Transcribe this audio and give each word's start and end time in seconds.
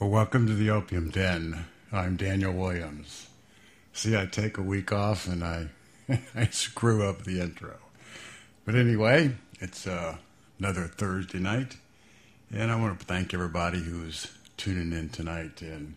Well, 0.00 0.08
welcome 0.08 0.46
to 0.46 0.54
the 0.54 0.70
Opium 0.70 1.10
Den. 1.10 1.66
I'm 1.92 2.16
Daniel 2.16 2.54
Williams. 2.54 3.26
See, 3.92 4.16
I 4.16 4.24
take 4.24 4.56
a 4.56 4.62
week 4.62 4.92
off 4.92 5.26
and 5.26 5.44
I, 5.44 5.68
I 6.34 6.46
screw 6.46 7.06
up 7.06 7.24
the 7.24 7.38
intro. 7.38 7.76
But 8.64 8.76
anyway, 8.76 9.34
it's 9.60 9.86
uh, 9.86 10.16
another 10.58 10.86
Thursday 10.86 11.38
night, 11.38 11.76
and 12.50 12.72
I 12.72 12.80
want 12.80 12.98
to 12.98 13.04
thank 13.04 13.34
everybody 13.34 13.80
who's 13.80 14.28
tuning 14.56 14.98
in 14.98 15.10
tonight 15.10 15.60
and 15.60 15.96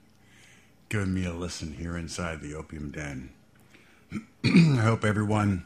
giving 0.90 1.14
me 1.14 1.26
a 1.26 1.32
listen 1.32 1.72
here 1.72 1.98
inside 1.98 2.42
the 2.42 2.56
Opium 2.56 2.92
Den. 2.92 3.30
I 4.44 4.82
hope 4.82 5.06
everyone 5.06 5.64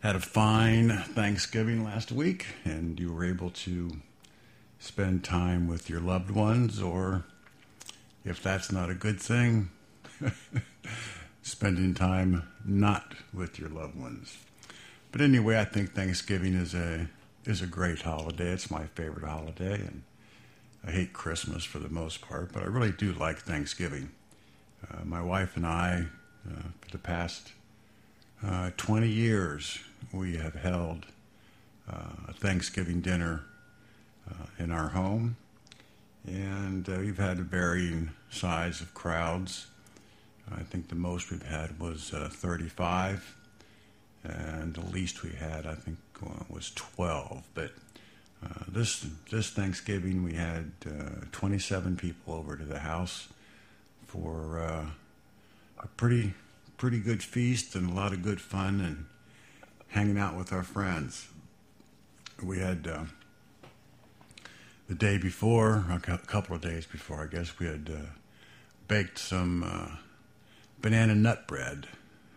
had 0.00 0.14
a 0.14 0.20
fine 0.20 0.90
Thanksgiving 0.90 1.84
last 1.84 2.12
week 2.12 2.48
and 2.66 3.00
you 3.00 3.14
were 3.14 3.24
able 3.24 3.48
to 3.48 3.92
spend 4.82 5.22
time 5.22 5.68
with 5.68 5.88
your 5.88 6.00
loved 6.00 6.28
ones, 6.28 6.82
or 6.82 7.24
if 8.24 8.42
that's 8.42 8.72
not 8.72 8.90
a 8.90 8.94
good 8.94 9.20
thing, 9.20 9.70
spending 11.42 11.94
time 11.94 12.42
not 12.64 13.14
with 13.32 13.60
your 13.60 13.68
loved 13.68 13.94
ones. 13.94 14.36
But 15.12 15.20
anyway, 15.20 15.58
I 15.60 15.64
think 15.64 15.94
Thanksgiving 15.94 16.54
is 16.54 16.74
a 16.74 17.08
is 17.44 17.62
a 17.62 17.66
great 17.66 18.02
holiday. 18.02 18.50
It's 18.50 18.70
my 18.70 18.86
favorite 18.86 19.24
holiday, 19.24 19.74
and 19.74 20.02
I 20.84 20.90
hate 20.90 21.12
Christmas 21.12 21.62
for 21.62 21.78
the 21.78 21.88
most 21.88 22.20
part, 22.20 22.52
but 22.52 22.64
I 22.64 22.66
really 22.66 22.92
do 22.92 23.12
like 23.12 23.38
Thanksgiving. 23.38 24.10
Uh, 24.90 25.04
my 25.04 25.22
wife 25.22 25.56
and 25.56 25.64
I, 25.64 26.06
uh, 26.48 26.62
for 26.80 26.90
the 26.90 26.98
past 26.98 27.52
uh, 28.44 28.70
20 28.76 29.08
years, 29.08 29.78
we 30.12 30.36
have 30.36 30.54
held 30.54 31.06
uh, 31.88 32.28
a 32.28 32.32
Thanksgiving 32.32 33.00
dinner 33.00 33.44
in 34.58 34.70
our 34.70 34.88
home, 34.88 35.36
and 36.26 36.88
uh, 36.88 36.96
we've 36.98 37.18
had 37.18 37.38
a 37.38 37.42
varying 37.42 38.10
size 38.30 38.80
of 38.80 38.94
crowds. 38.94 39.66
I 40.54 40.62
think 40.62 40.88
the 40.88 40.94
most 40.94 41.30
we've 41.30 41.42
had 41.42 41.78
was 41.80 42.12
uh, 42.12 42.28
35, 42.30 43.36
and 44.24 44.74
the 44.74 44.86
least 44.86 45.22
we 45.22 45.30
had, 45.30 45.66
I 45.66 45.74
think, 45.74 45.98
uh, 46.24 46.44
was 46.48 46.70
12. 46.74 47.42
But 47.54 47.72
uh, 48.44 48.64
this 48.68 49.06
this 49.30 49.50
Thanksgiving, 49.50 50.22
we 50.22 50.34
had 50.34 50.72
uh, 50.86 51.26
27 51.32 51.96
people 51.96 52.34
over 52.34 52.56
to 52.56 52.64
the 52.64 52.80
house 52.80 53.28
for 54.06 54.58
a 55.78 55.86
pretty 55.96 56.34
pretty 56.76 56.98
good 56.98 57.22
feast 57.22 57.74
and 57.74 57.90
a 57.90 57.94
lot 57.94 58.12
of 58.12 58.22
good 58.22 58.40
fun 58.40 58.80
and 58.80 59.06
hanging 59.88 60.18
out 60.18 60.36
with 60.36 60.52
our 60.52 60.62
friends. 60.62 61.28
We 62.42 62.58
had 62.58 62.88
the 64.92 64.98
day 64.98 65.16
before, 65.16 65.86
a 65.90 66.18
couple 66.18 66.54
of 66.54 66.60
days 66.60 66.84
before, 66.84 67.22
I 67.22 67.26
guess, 67.26 67.58
we 67.58 67.64
had 67.64 67.90
uh, 67.90 68.10
baked 68.88 69.18
some 69.18 69.64
uh, 69.64 69.96
banana 70.82 71.14
nut 71.14 71.48
bread, 71.48 71.86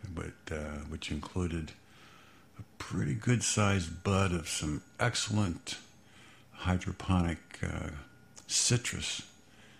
but 0.09 0.31
uh, 0.49 0.85
which 0.87 1.11
included 1.11 1.73
a 2.57 2.63
pretty 2.77 3.13
good 3.13 3.43
sized 3.43 4.05
bud 4.05 4.31
of 4.31 4.47
some 4.47 4.81
excellent 5.01 5.79
hydroponic 6.53 7.39
uh, 7.61 7.89
citrus 8.47 9.23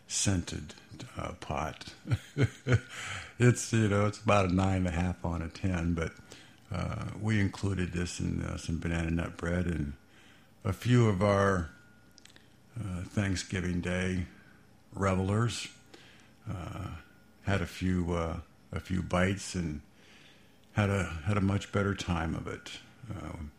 scented 0.09 0.73
uh, 1.17 1.31
pot. 1.39 1.93
it's 3.39 3.71
you 3.71 3.87
know 3.87 4.05
it's 4.05 4.21
about 4.21 4.49
a 4.49 4.53
nine 4.53 4.79
and 4.79 4.87
a 4.87 4.91
half 4.91 5.23
on 5.23 5.41
a 5.41 5.47
ten, 5.47 5.93
but 5.93 6.11
uh, 6.73 7.05
we 7.21 7.39
included 7.39 7.93
this 7.93 8.19
in 8.19 8.45
some 8.57 8.79
banana 8.79 9.11
nut 9.11 9.37
bread 9.37 9.65
and 9.65 9.93
a 10.65 10.73
few 10.73 11.07
of 11.07 11.23
our 11.23 11.69
Thanksgiving 13.09 13.81
Day 13.81 14.25
revelers. 14.93 15.67
Uh, 16.49 16.89
had 17.43 17.61
a 17.61 17.65
few 17.65 18.13
uh, 18.13 18.37
a 18.71 18.79
few 18.79 19.01
bites 19.01 19.55
and 19.55 19.81
had 20.73 20.89
a 20.89 21.03
had 21.25 21.37
a 21.37 21.41
much 21.41 21.71
better 21.71 21.95
time 21.95 22.35
of 22.35 22.47
it. 22.47 22.71
Um, 23.09 23.51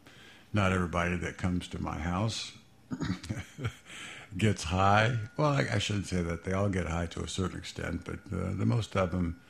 not 0.53 0.72
everybody 0.72 1.16
that 1.16 1.37
comes 1.37 1.69
to 1.69 1.81
my 1.81 1.99
house 1.99 2.53
gets 4.37 4.65
high. 4.65 5.16
Well, 5.37 5.50
I, 5.50 5.66
I, 5.75 5.78
shouldn't 5.78 6.06
say 6.06 6.22
that. 6.22 6.44
They 6.44 6.53
all 6.53 6.69
get 6.69 6.87
high 6.87 7.06
to 7.06 7.22
a 7.22 7.28
certain 7.28 7.59
extent, 7.59 8.05
but 8.05 8.19
uh, 8.37 8.55
the 8.55 8.66
most 8.66 8.97
of 8.97 9.10
them, 9.12 9.41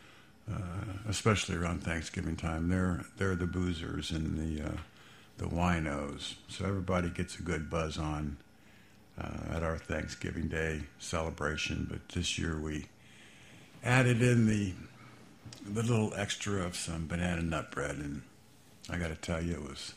uh, 0.52 0.58
especially 1.08 1.56
around 1.56 1.82
Thanksgiving 1.82 2.36
time, 2.36 2.68
they're 2.68 3.04
they're 3.16 3.36
the 3.36 3.46
boozers 3.46 4.10
and 4.10 4.38
the 4.38 4.68
uh, 4.68 4.76
the 5.38 5.46
winos. 5.46 6.34
So 6.48 6.66
everybody 6.66 7.10
gets 7.10 7.38
a 7.38 7.42
good 7.42 7.70
buzz 7.70 7.98
on 7.98 8.36
uh, 9.20 9.54
at 9.54 9.62
our 9.62 9.78
Thanksgiving 9.78 10.48
Day 10.48 10.82
celebration. 10.98 11.86
But 11.90 12.08
this 12.10 12.38
year 12.38 12.58
we 12.58 12.86
added 13.82 14.22
in 14.22 14.46
the 14.46 14.74
the 15.68 15.82
little 15.82 16.12
extra 16.14 16.62
of 16.62 16.76
some 16.76 17.06
banana 17.06 17.42
nut 17.42 17.70
bread, 17.70 17.96
and 17.96 18.22
I 18.88 18.98
got 18.98 19.08
to 19.08 19.16
tell 19.16 19.42
you, 19.42 19.54
it 19.54 19.62
was 19.62 19.94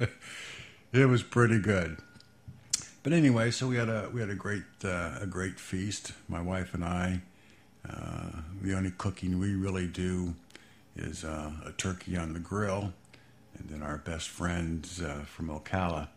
it 0.92 1.06
was 1.06 1.22
pretty 1.22 1.58
good. 1.58 1.98
But 3.02 3.12
anyway, 3.12 3.50
so 3.50 3.68
we 3.68 3.76
had 3.76 3.88
a 3.88 4.10
we 4.12 4.20
had 4.20 4.30
a 4.30 4.34
great 4.34 4.64
uh, 4.84 5.18
a 5.20 5.26
great 5.26 5.58
feast. 5.58 6.12
My 6.28 6.40
wife 6.40 6.74
and 6.74 6.84
I. 6.84 7.22
Uh, 7.88 8.40
the 8.62 8.74
only 8.74 8.90
cooking 8.90 9.38
we 9.38 9.54
really 9.54 9.86
do 9.86 10.34
is 10.96 11.24
uh, 11.24 11.52
a 11.64 11.70
turkey 11.72 12.16
on 12.16 12.32
the 12.32 12.40
grill, 12.40 12.92
and 13.56 13.68
then 13.68 13.82
our 13.82 13.98
best 13.98 14.28
friends 14.28 15.00
uh, 15.00 15.22
from 15.24 15.48
Ocala 15.48 16.08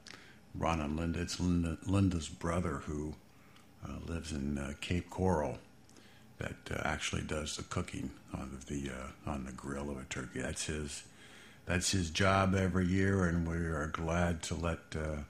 Ron 0.56 0.82
and 0.82 0.98
Linda. 0.98 1.22
It's 1.22 1.40
Linda, 1.40 1.78
Linda's 1.86 2.30
brother 2.30 2.82
who 2.86 3.16
uh, 3.88 3.94
lives 4.06 4.32
in 4.32 4.58
uh, 4.58 4.74
Cape 4.82 5.10
Coral 5.10 5.60
that 6.40 6.56
uh, 6.72 6.82
actually 6.84 7.22
does 7.22 7.58
the 7.58 7.64
cooking 7.64 8.12
on 8.34 8.58
the 8.68 8.90
uh, 8.90 9.30
on 9.30 9.46
the 9.46 9.52
grill 9.52 9.90
of 9.90 9.98
a 9.98 10.04
turkey. 10.06 10.42
That's 10.42 10.66
his 10.66 11.04
that's 11.66 11.92
his 11.92 12.10
job 12.10 12.56
every 12.56 12.88
year, 12.88 13.26
and 13.26 13.48
we 13.48 13.56
are 13.56 13.88
glad 13.88 14.42
to 14.44 14.56
let 14.56 14.80
uh, 14.96 15.22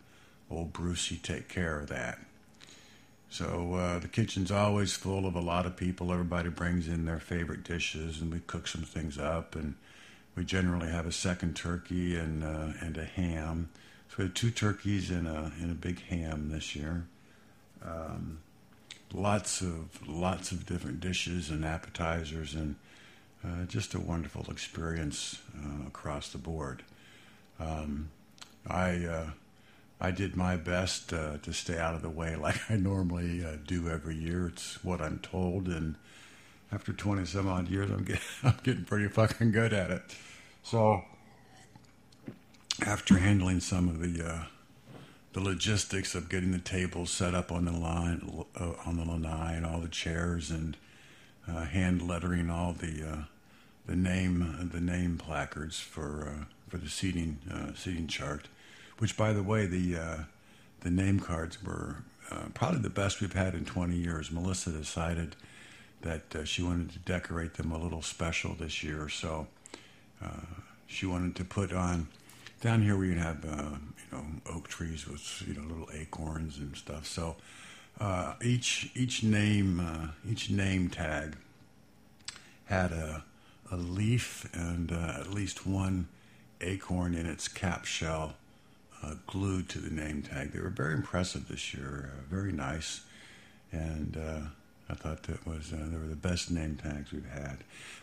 old 0.50 0.72
Brucey 0.72 1.18
take 1.18 1.50
care 1.50 1.80
of 1.80 1.88
that. 1.90 2.20
So 3.32 3.76
uh, 3.76 4.00
the 4.00 4.08
kitchen's 4.08 4.52
always 4.52 4.94
full 4.94 5.28
of 5.28 5.36
a 5.36 5.42
lot 5.42 5.66
of 5.66 5.76
people. 5.76 6.12
Everybody 6.12 6.50
brings 6.50 6.88
in 6.88 7.06
their 7.06 7.20
favorite 7.20 7.64
dishes, 7.64 8.22
and 8.22 8.32
we 8.32 8.40
cook 8.40 8.68
some 8.68 8.82
things 8.82 9.20
up. 9.20 9.56
And 9.56 9.76
we 10.36 10.46
generally 10.46 10.90
have 10.90 11.06
a 11.06 11.12
second 11.12 11.56
turkey 11.56 12.16
and 12.16 12.44
and 12.44 12.98
a 12.98 13.06
ham 13.06 13.70
so 14.10 14.16
we 14.18 14.24
had 14.26 14.36
two 14.36 14.52
turkeys 14.52 15.10
and 15.10 15.28
a 15.28 15.52
and 15.60 15.72
a 15.72 15.76
big 15.76 16.02
ham 16.06 16.50
this 16.50 16.76
year. 16.76 17.06
Um, 17.86 18.40
lots 19.14 19.62
of 19.62 20.08
lots 20.08 20.52
of 20.52 20.66
different 20.66 21.00
dishes 21.00 21.50
and 21.50 21.64
appetizers 21.64 22.56
and 22.56 22.76
uh, 23.44 23.64
just 23.68 23.94
a 23.94 24.00
wonderful 24.00 24.46
experience 24.50 25.40
uh, 25.58 25.88
across 25.88 26.30
the 26.30 26.38
board. 26.38 26.84
Um, 27.60 28.10
I 28.68 29.06
uh, 29.06 29.30
I 30.02 30.12
did 30.12 30.36
my 30.36 30.56
best 30.56 31.14
uh, 31.14 31.38
to 31.38 31.54
stay 31.54 31.78
out 31.78 31.96
of 31.96 32.02
the 32.02 32.10
way 32.10 32.36
like 32.42 32.60
I 32.70 32.76
normally 32.76 33.44
uh, 33.44 33.58
do 33.66 33.90
every 33.90 34.16
year. 34.16 34.48
It's 34.48 34.84
what 34.84 35.02
I'm 35.02 35.20
told, 35.20 35.68
and 35.68 35.96
after 36.72 36.94
20 36.94 37.26
some 37.26 37.48
odd 37.48 37.70
years, 37.70 37.90
I'm 37.90 38.04
getting 38.04 38.22
I'm 38.44 38.60
getting 38.64 38.86
pretty 38.86 39.08
fucking 39.08 39.52
good 39.52 39.74
at 39.74 39.92
it. 39.92 40.02
So 40.64 41.04
after 42.86 43.18
handling 43.18 43.60
some 43.60 43.88
of 43.88 44.00
the 44.00 44.26
uh, 44.26 44.44
the 45.34 45.40
logistics 45.40 46.16
of 46.16 46.30
getting 46.30 46.52
the 46.52 46.60
tables 46.60 47.12
set 47.12 47.36
up 47.36 47.52
on 47.52 47.66
the 47.66 47.72
line 47.72 48.46
uh, 48.60 48.74
on 48.86 48.98
the 48.98 49.06
lanai 49.06 49.54
and 49.56 49.66
all 49.66 49.80
the 49.80 49.88
chairs 49.88 50.50
and 50.50 50.76
uh, 51.48 51.66
hand 51.66 52.02
lettering 52.02 52.50
all 52.50 52.74
the 52.74 53.04
uh, 53.08 53.24
the 53.86 53.96
name 53.96 54.70
the 54.72 54.82
name 54.82 55.18
placards 55.18 55.80
for 55.80 56.28
uh, 56.28 56.46
for 56.68 56.78
the 56.78 56.90
seating 56.90 57.40
uh, 57.52 57.74
seating 57.76 58.08
chart, 58.08 58.48
which 58.98 59.18
by 59.18 59.34
the 59.34 59.44
way 59.44 59.66
the 59.66 60.26
the 60.82 60.90
name 60.90 61.20
cards 61.20 61.64
were 61.64 61.98
probably 62.54 62.80
the 62.80 62.90
best 62.90 63.22
we've 63.22 63.34
had 63.34 63.56
in 63.56 63.66
20 63.66 63.96
years. 63.96 64.32
Melissa 64.32 64.70
decided 64.72 65.36
that 66.02 66.48
she 66.48 66.62
wanted 66.62 66.92
to 66.92 67.00
decorate 67.00 67.56
them 67.56 67.72
a 67.72 67.78
little 67.78 68.02
special 68.02 68.54
this 68.54 68.84
year, 68.84 69.10
so 69.10 69.48
she 70.88 71.06
wanted 71.06 71.36
to 71.36 71.44
put 71.44 71.74
on 71.74 72.08
down 72.60 72.82
here 72.82 72.98
we'd 72.98 73.18
have 73.18 73.46
uh, 73.46 73.76
you 73.76 74.18
know 74.18 74.26
oak 74.54 74.68
trees 74.68 75.08
with 75.08 75.44
you 75.48 75.54
know 75.54 75.62
little 75.62 75.90
acorns 75.94 76.58
and 76.58 76.76
stuff. 76.76 77.06
So 77.06 77.36
uh, 78.00 78.36
each 78.42 78.92
each 78.96 79.24
name 79.24 79.80
uh, 79.80 80.08
each 80.30 80.50
name 80.50 80.90
tag 80.90 81.38
had 82.66 82.92
a 82.92 83.24
a 83.72 83.78
leaf 83.78 84.50
and 84.54 84.92
uh, 84.92 85.18
at 85.20 85.32
least 85.32 85.66
one 85.66 86.08
acorn 86.62 87.14
in 87.14 87.26
its 87.26 87.48
cap 87.48 87.86
shell 87.86 88.34
uh, 89.04 89.14
glued 89.28 89.70
to 89.70 89.80
the 89.80 89.94
name 89.94 90.22
tag. 90.22 90.52
They 90.52 90.60
were 90.60 90.70
very 90.70 90.94
impressive 90.94 91.48
this 91.48 91.74
year, 91.74 92.12
uh, 92.12 92.22
very 92.30 92.52
nice, 92.52 93.02
and 93.72 94.18
I 94.90 94.96
thought 94.96 95.24
that 95.24 95.46
was 95.46 95.70
they 95.70 95.98
were 95.98 96.08
the 96.08 96.16
best 96.16 96.52
name 96.52 96.78
tags 96.82 97.12
we've 97.12 97.30
had. 97.30 97.60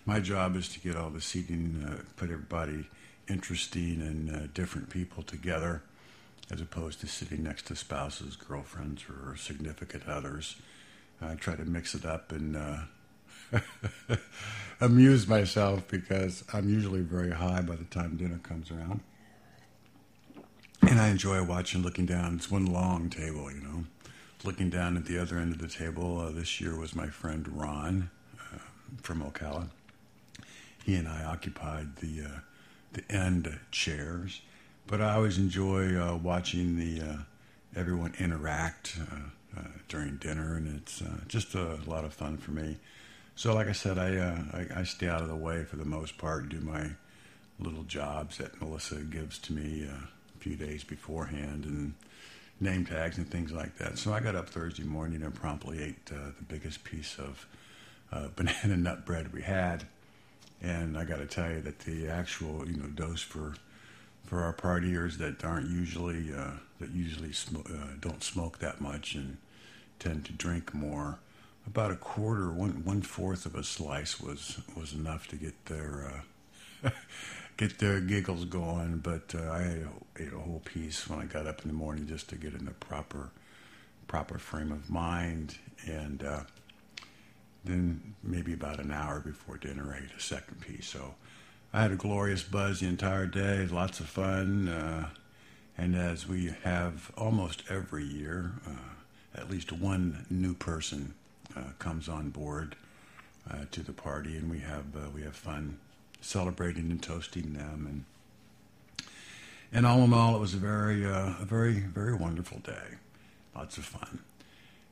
My 0.06 0.20
job 0.20 0.56
is 0.56 0.68
to 0.70 0.80
get 0.80 0.96
all 0.96 1.10
the 1.10 1.20
seating, 1.20 1.84
put 2.16 2.30
everybody 2.30 2.86
interesting 3.28 4.00
and 4.00 4.34
uh, 4.34 4.46
different 4.54 4.90
people 4.90 5.22
together 5.22 5.82
as 6.50 6.60
opposed 6.60 7.00
to 7.00 7.06
sitting 7.06 7.42
next 7.42 7.66
to 7.66 7.76
spouses, 7.76 8.36
girlfriends, 8.36 9.04
or 9.08 9.36
significant 9.36 10.08
others. 10.08 10.56
I 11.20 11.34
try 11.34 11.56
to 11.56 11.64
mix 11.64 11.94
it 11.94 12.04
up 12.04 12.30
and 12.30 12.56
uh, 12.56 12.78
amuse 14.80 15.26
myself 15.26 15.88
because 15.88 16.44
I'm 16.52 16.68
usually 16.68 17.00
very 17.00 17.32
high 17.32 17.62
by 17.62 17.76
the 17.76 17.84
time 17.84 18.16
dinner 18.16 18.38
comes 18.38 18.70
around. 18.70 19.00
And 20.82 21.00
I 21.00 21.08
enjoy 21.08 21.42
watching, 21.42 21.82
looking 21.82 22.06
down. 22.06 22.36
It's 22.36 22.50
one 22.50 22.66
long 22.66 23.10
table, 23.10 23.50
you 23.50 23.60
know. 23.60 23.84
Looking 24.44 24.70
down 24.70 24.96
at 24.96 25.06
the 25.06 25.18
other 25.18 25.38
end 25.38 25.52
of 25.52 25.58
the 25.58 25.68
table, 25.68 26.20
uh, 26.20 26.30
this 26.30 26.60
year 26.60 26.78
was 26.78 26.94
my 26.94 27.08
friend 27.08 27.48
Ron 27.48 28.10
uh, 28.38 28.58
from 29.02 29.22
Ocala. 29.22 29.70
He 30.84 30.94
and 30.94 31.08
I 31.08 31.24
occupied 31.24 31.96
the 31.96 32.26
uh, 32.98 33.12
end 33.12 33.58
chairs, 33.70 34.40
but 34.86 35.00
I 35.00 35.14
always 35.14 35.38
enjoy 35.38 35.96
uh, 35.96 36.16
watching 36.16 36.76
the 36.76 37.02
uh, 37.02 37.16
everyone 37.74 38.14
interact 38.18 38.98
uh, 39.00 39.60
during 39.88 40.16
dinner, 40.16 40.56
and 40.56 40.76
it's 40.76 41.02
just 41.28 41.54
a 41.54 41.78
lot 41.86 42.04
of 42.04 42.12
fun 42.12 42.36
for 42.36 42.50
me. 42.50 42.76
So, 43.34 43.54
like 43.54 43.68
I 43.68 43.72
said, 43.72 43.98
I, 43.98 44.16
I, 44.52 44.80
I 44.80 44.82
stay 44.84 45.08
out 45.08 45.22
of 45.22 45.28
the 45.28 45.36
way 45.36 45.64
for 45.64 45.76
the 45.76 45.84
most 45.84 46.18
part 46.18 46.48
do 46.48 46.60
my 46.60 46.90
little 47.58 47.84
jobs 47.84 48.38
that 48.38 48.60
Melissa 48.60 48.96
gives 48.96 49.38
to 49.40 49.52
me 49.52 49.84
a 49.84 50.08
few 50.38 50.56
days 50.56 50.84
beforehand 50.84 51.64
and 51.64 51.94
name 52.60 52.84
tags 52.84 53.18
and 53.18 53.28
things 53.28 53.52
like 53.52 53.76
that. 53.78 53.98
So 53.98 54.12
I 54.12 54.20
got 54.20 54.34
up 54.34 54.48
Thursday 54.48 54.84
morning 54.84 55.22
and 55.22 55.34
promptly 55.34 55.82
ate 55.82 56.10
uh, 56.10 56.30
the 56.38 56.44
biggest 56.48 56.84
piece 56.84 57.16
of 57.18 57.46
uh, 58.12 58.28
banana 58.36 58.76
nut 58.76 59.04
bread 59.04 59.32
we 59.32 59.42
had. 59.42 59.86
And 60.66 60.98
I 60.98 61.04
got 61.04 61.18
to 61.18 61.26
tell 61.26 61.48
you 61.48 61.60
that 61.60 61.80
the 61.80 62.08
actual 62.08 62.66
you 62.68 62.76
know 62.76 62.88
dose 62.88 63.22
for 63.22 63.54
for 64.24 64.42
our 64.42 64.52
partiers 64.52 65.18
that 65.18 65.44
aren't 65.44 65.70
usually 65.70 66.34
uh, 66.34 66.54
that 66.80 66.90
usually 66.90 67.32
sm- 67.32 67.58
uh, 67.58 67.94
don't 68.00 68.24
smoke 68.24 68.58
that 68.58 68.80
much 68.80 69.14
and 69.14 69.36
tend 70.00 70.24
to 70.24 70.32
drink 70.32 70.74
more. 70.74 71.20
About 71.68 71.92
a 71.92 71.96
quarter, 71.96 72.50
one 72.50 72.82
one 72.84 73.02
fourth 73.02 73.46
of 73.46 73.54
a 73.54 73.62
slice 73.62 74.20
was 74.20 74.58
was 74.76 74.92
enough 74.92 75.28
to 75.28 75.36
get 75.36 75.66
their 75.66 76.24
uh, 76.84 76.90
get 77.56 77.78
their 77.78 78.00
giggles 78.00 78.44
going. 78.44 78.98
But 78.98 79.36
uh, 79.36 79.42
I 79.42 79.84
ate 80.18 80.32
a 80.32 80.38
whole 80.38 80.62
piece 80.64 81.08
when 81.08 81.20
I 81.20 81.26
got 81.26 81.46
up 81.46 81.62
in 81.62 81.68
the 81.68 81.74
morning 81.74 82.08
just 82.08 82.28
to 82.30 82.36
get 82.36 82.54
in 82.54 82.64
the 82.64 82.72
proper 82.72 83.30
proper 84.08 84.38
frame 84.38 84.72
of 84.72 84.90
mind, 84.90 85.58
and 85.86 86.24
uh, 86.24 86.42
then 87.66 88.14
maybe 88.22 88.52
about 88.52 88.80
an 88.80 88.92
hour 88.92 89.20
before 89.20 89.56
dinner, 89.56 89.94
I 89.94 90.04
ate 90.04 90.16
a 90.16 90.20
second 90.20 90.60
piece. 90.60 90.86
So 90.86 91.14
I 91.72 91.82
had 91.82 91.92
a 91.92 91.96
glorious 91.96 92.42
buzz 92.42 92.80
the 92.80 92.86
entire 92.86 93.26
day, 93.26 93.66
lots 93.66 94.00
of 94.00 94.06
fun, 94.06 94.68
uh, 94.68 95.08
and 95.78 95.94
as 95.94 96.26
we 96.26 96.54
have 96.62 97.12
almost 97.16 97.62
every 97.68 98.04
year, 98.04 98.52
uh, 98.66 99.40
at 99.40 99.50
least 99.50 99.72
one 99.72 100.26
new 100.30 100.54
person 100.54 101.14
uh, 101.56 101.72
comes 101.78 102.08
on 102.08 102.30
board. 102.30 102.76
Uh, 103.48 103.64
to 103.70 103.80
the 103.80 103.92
party, 103.92 104.36
and 104.36 104.50
we 104.50 104.58
have 104.58 104.86
uh, 104.96 105.08
we 105.14 105.22
have 105.22 105.36
fun 105.36 105.78
celebrating 106.20 106.90
and 106.90 107.00
toasting 107.00 107.52
them. 107.52 107.86
And 107.88 108.04
and 109.72 109.86
all 109.86 110.00
in 110.00 110.12
all, 110.12 110.34
it 110.34 110.40
was 110.40 110.54
a 110.54 110.58
very, 110.58 111.04
uh, 111.06 111.34
a 111.40 111.44
very, 111.44 111.74
very 111.74 112.14
wonderful 112.14 112.58
day. 112.58 112.96
Lots 113.54 113.78
of 113.78 113.84
fun. 113.84 114.20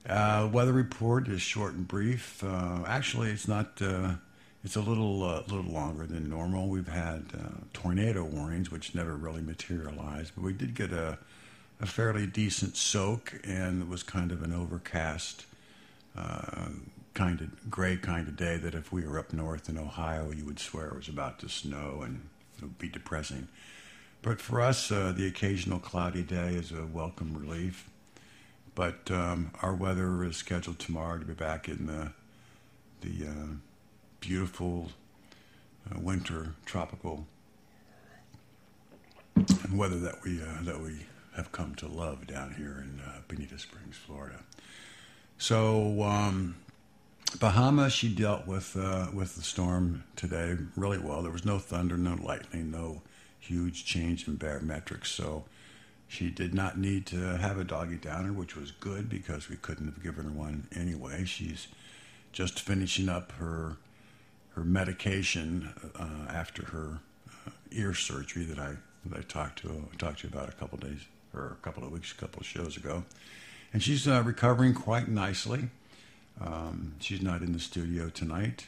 Uh, 0.08 0.48
weather 0.52 0.72
report 0.72 1.28
is 1.28 1.40
short 1.40 1.74
and 1.74 1.88
brief. 1.88 2.42
Uh, 2.44 2.84
actually, 2.86 3.30
it's 3.30 3.48
not. 3.48 3.80
Uh, 3.80 4.14
it's 4.62 4.76
a 4.76 4.80
little, 4.80 5.22
uh, 5.22 5.42
little 5.42 5.70
longer 5.70 6.06
than 6.06 6.30
normal. 6.30 6.68
We've 6.68 6.88
had 6.88 7.26
uh, 7.34 7.48
tornado 7.74 8.24
warnings, 8.24 8.70
which 8.70 8.94
never 8.94 9.14
really 9.14 9.42
materialized, 9.42 10.32
but 10.34 10.42
we 10.42 10.54
did 10.54 10.74
get 10.74 10.90
a, 10.90 11.18
a 11.80 11.86
fairly 11.86 12.26
decent 12.26 12.74
soak, 12.74 13.38
and 13.44 13.82
it 13.82 13.88
was 13.88 14.02
kind 14.02 14.32
of 14.32 14.42
an 14.42 14.54
overcast 14.54 15.44
kind 17.14 17.40
of 17.40 17.70
gray 17.70 17.96
kind 17.96 18.26
of 18.26 18.36
day 18.36 18.56
that 18.56 18.74
if 18.74 18.92
we 18.92 19.06
were 19.06 19.18
up 19.18 19.32
north 19.32 19.68
in 19.68 19.78
Ohio, 19.78 20.30
you 20.32 20.44
would 20.44 20.58
swear 20.58 20.88
it 20.88 20.96
was 20.96 21.08
about 21.08 21.38
to 21.38 21.48
snow 21.48 22.02
and 22.02 22.28
it 22.58 22.62
would 22.62 22.78
be 22.78 22.88
depressing. 22.88 23.48
But 24.20 24.40
for 24.40 24.60
us, 24.60 24.90
uh, 24.90 25.12
the 25.16 25.26
occasional 25.26 25.78
cloudy 25.78 26.22
day 26.22 26.54
is 26.54 26.72
a 26.72 26.86
welcome 26.86 27.36
relief. 27.36 27.88
But 28.74 29.10
um, 29.10 29.52
our 29.62 29.74
weather 29.74 30.24
is 30.24 30.36
scheduled 30.36 30.78
tomorrow 30.78 31.18
to 31.18 31.24
be 31.24 31.34
back 31.34 31.68
in 31.68 31.86
the 31.86 32.12
the 33.00 33.26
uh, 33.26 33.46
beautiful 34.20 34.90
uh, 35.90 36.00
winter 36.00 36.54
tropical 36.64 37.26
weather 39.72 39.98
that 39.98 40.22
we 40.24 40.40
uh, 40.42 40.62
that 40.62 40.80
we 40.80 41.06
have 41.36 41.52
come 41.52 41.74
to 41.74 41.88
love 41.88 42.26
down 42.26 42.54
here 42.54 42.82
in 42.82 43.00
uh, 43.04 43.20
Bonita 43.28 43.58
Springs, 43.58 43.96
Florida. 43.96 44.40
So 45.36 46.02
um, 46.02 46.56
Bahama, 47.40 47.90
she 47.90 48.08
dealt 48.08 48.46
with 48.46 48.76
uh, 48.76 49.08
with 49.12 49.34
the 49.36 49.42
storm 49.42 50.04
today 50.16 50.56
really 50.76 50.98
well. 50.98 51.22
There 51.22 51.32
was 51.32 51.44
no 51.44 51.58
thunder, 51.58 51.96
no 51.96 52.16
lightning, 52.22 52.70
no 52.70 53.02
huge 53.38 53.84
change 53.84 54.26
in 54.26 54.38
barometrics, 54.38 55.06
so 55.06 55.44
she 56.08 56.30
did 56.30 56.54
not 56.54 56.78
need 56.78 57.06
to 57.06 57.16
have 57.38 57.58
a 57.58 57.64
doggy 57.64 57.96
downer, 57.96 58.32
which 58.32 58.56
was 58.56 58.70
good 58.70 59.08
because 59.08 59.48
we 59.48 59.56
couldn't 59.56 59.86
have 59.86 60.02
given 60.02 60.24
her 60.24 60.30
one 60.30 60.68
anyway. 60.74 61.24
She's 61.24 61.68
just 62.32 62.60
finishing 62.60 63.08
up 63.08 63.32
her 63.32 63.76
her 64.54 64.62
medication 64.64 65.70
uh, 65.98 66.30
after 66.32 66.66
her 66.66 67.00
uh, 67.46 67.50
ear 67.72 67.94
surgery 67.94 68.44
that 68.44 68.58
I 68.58 68.76
that 69.06 69.18
I 69.18 69.22
talked 69.22 69.60
to 69.62 69.88
talked 69.98 70.20
to 70.20 70.28
you 70.28 70.32
about 70.32 70.48
a 70.48 70.52
couple 70.52 70.78
days 70.78 71.00
or 71.34 71.56
a 71.60 71.64
couple 71.64 71.84
of 71.84 71.90
weeks, 71.90 72.12
a 72.12 72.14
couple 72.14 72.40
of 72.40 72.46
shows 72.46 72.76
ago, 72.76 73.04
and 73.72 73.82
she's 73.82 74.06
uh, 74.06 74.22
recovering 74.24 74.74
quite 74.74 75.08
nicely. 75.08 75.68
Um, 76.40 76.94
she's 77.00 77.22
not 77.22 77.42
in 77.42 77.52
the 77.52 77.58
studio 77.60 78.08
tonight. 78.08 78.66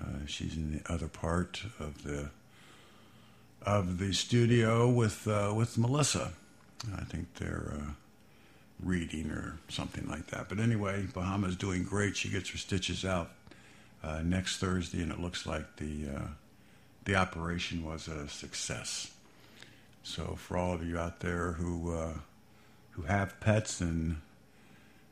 Uh, 0.00 0.26
she's 0.26 0.56
in 0.56 0.72
the 0.78 0.92
other 0.92 1.08
part 1.08 1.62
of 1.78 2.04
the 2.04 2.30
of 3.62 3.98
the 3.98 4.12
studio 4.12 4.88
with 4.88 5.26
uh, 5.28 5.52
with 5.54 5.76
Melissa. 5.76 6.32
I 6.96 7.04
think 7.04 7.34
they're 7.34 7.74
uh, 7.76 7.90
reading 8.82 9.30
or 9.30 9.58
something 9.68 10.08
like 10.08 10.26
that. 10.28 10.48
But 10.48 10.58
anyway, 10.58 11.06
Bahama's 11.12 11.56
doing 11.56 11.84
great. 11.84 12.16
She 12.16 12.28
gets 12.28 12.50
her 12.50 12.58
stitches 12.58 13.04
out 13.04 13.30
uh, 14.02 14.20
next 14.24 14.58
Thursday, 14.58 15.02
and 15.02 15.12
it 15.12 15.20
looks 15.20 15.46
like 15.46 15.76
the 15.76 16.08
uh, 16.16 16.26
the 17.04 17.14
operation 17.14 17.84
was 17.84 18.08
a 18.08 18.28
success. 18.28 19.10
So 20.02 20.36
for 20.36 20.56
all 20.56 20.72
of 20.72 20.84
you 20.84 20.98
out 20.98 21.20
there 21.20 21.52
who 21.52 21.94
uh, 21.94 22.14
who 22.92 23.02
have 23.02 23.38
pets 23.40 23.80
and 23.80 24.20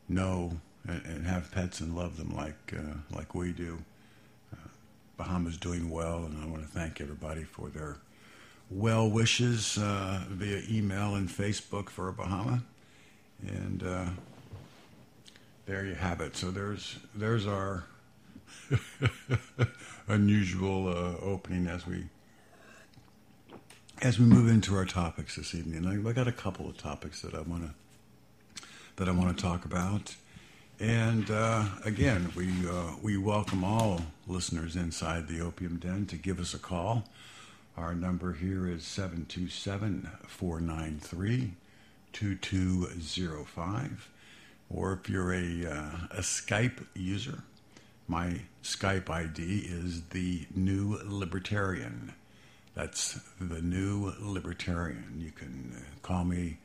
know 0.08 0.52
and, 0.86 1.04
and 1.04 1.26
have 1.26 1.50
pets 1.50 1.80
and 1.80 1.94
love 1.94 2.16
them 2.16 2.34
like 2.34 2.72
uh, 2.72 2.98
like 3.14 3.34
we 3.34 3.52
do. 3.52 3.78
Uh, 4.52 4.68
Bahama's 5.16 5.58
doing 5.58 5.90
well, 5.90 6.24
and 6.24 6.42
I 6.42 6.46
want 6.46 6.62
to 6.62 6.68
thank 6.68 7.00
everybody 7.00 7.44
for 7.44 7.68
their 7.68 7.96
well 8.70 9.08
wishes 9.08 9.78
uh, 9.78 10.24
via 10.28 10.62
email 10.68 11.14
and 11.14 11.28
Facebook 11.28 11.88
for 11.88 12.10
Bahama. 12.12 12.62
And 13.46 13.82
uh, 13.82 14.06
there 15.66 15.84
you 15.84 15.94
have 15.94 16.20
it. 16.20 16.36
So 16.36 16.50
there's 16.50 16.98
there's 17.14 17.46
our 17.46 17.84
unusual 20.08 20.88
uh, 20.88 21.24
opening 21.24 21.66
as 21.66 21.86
we 21.86 22.04
as 24.02 24.18
we 24.18 24.26
move 24.26 24.48
into 24.48 24.76
our 24.76 24.84
topics 24.84 25.36
this 25.36 25.54
evening. 25.54 25.86
I, 25.86 26.08
I 26.08 26.12
got 26.12 26.28
a 26.28 26.32
couple 26.32 26.68
of 26.68 26.76
topics 26.76 27.22
that 27.22 27.34
I 27.34 27.40
want 27.40 27.64
to 27.64 27.74
that 28.96 29.08
I 29.08 29.12
want 29.12 29.36
to 29.36 29.42
talk 29.42 29.64
about. 29.64 30.16
And 30.80 31.28
uh, 31.30 31.64
again, 31.84 32.30
we, 32.36 32.48
uh, 32.68 32.92
we 33.02 33.16
welcome 33.16 33.64
all 33.64 34.00
listeners 34.28 34.76
inside 34.76 35.26
the 35.26 35.40
Opium 35.40 35.78
Den 35.78 36.06
to 36.06 36.16
give 36.16 36.38
us 36.38 36.54
a 36.54 36.58
call. 36.58 37.04
Our 37.78 37.94
number 37.94 38.32
here 38.32 38.66
is 38.66 38.84
727 38.84 40.10
493 40.26 41.52
2205. 42.12 44.10
Or 44.68 44.92
if 44.94 45.08
you're 45.08 45.32
a, 45.32 45.64
uh, 45.64 45.90
a 46.10 46.20
Skype 46.22 46.84
user, 46.94 47.44
my 48.08 48.40
Skype 48.64 49.08
ID 49.08 49.60
is 49.60 50.02
the 50.08 50.48
New 50.56 50.98
Libertarian. 51.04 52.14
That's 52.74 53.20
the 53.40 53.62
New 53.62 54.12
Libertarian. 54.18 55.14
You 55.20 55.30
can 55.30 55.76
uh, 55.76 55.80
call 56.02 56.24
me 56.24 56.58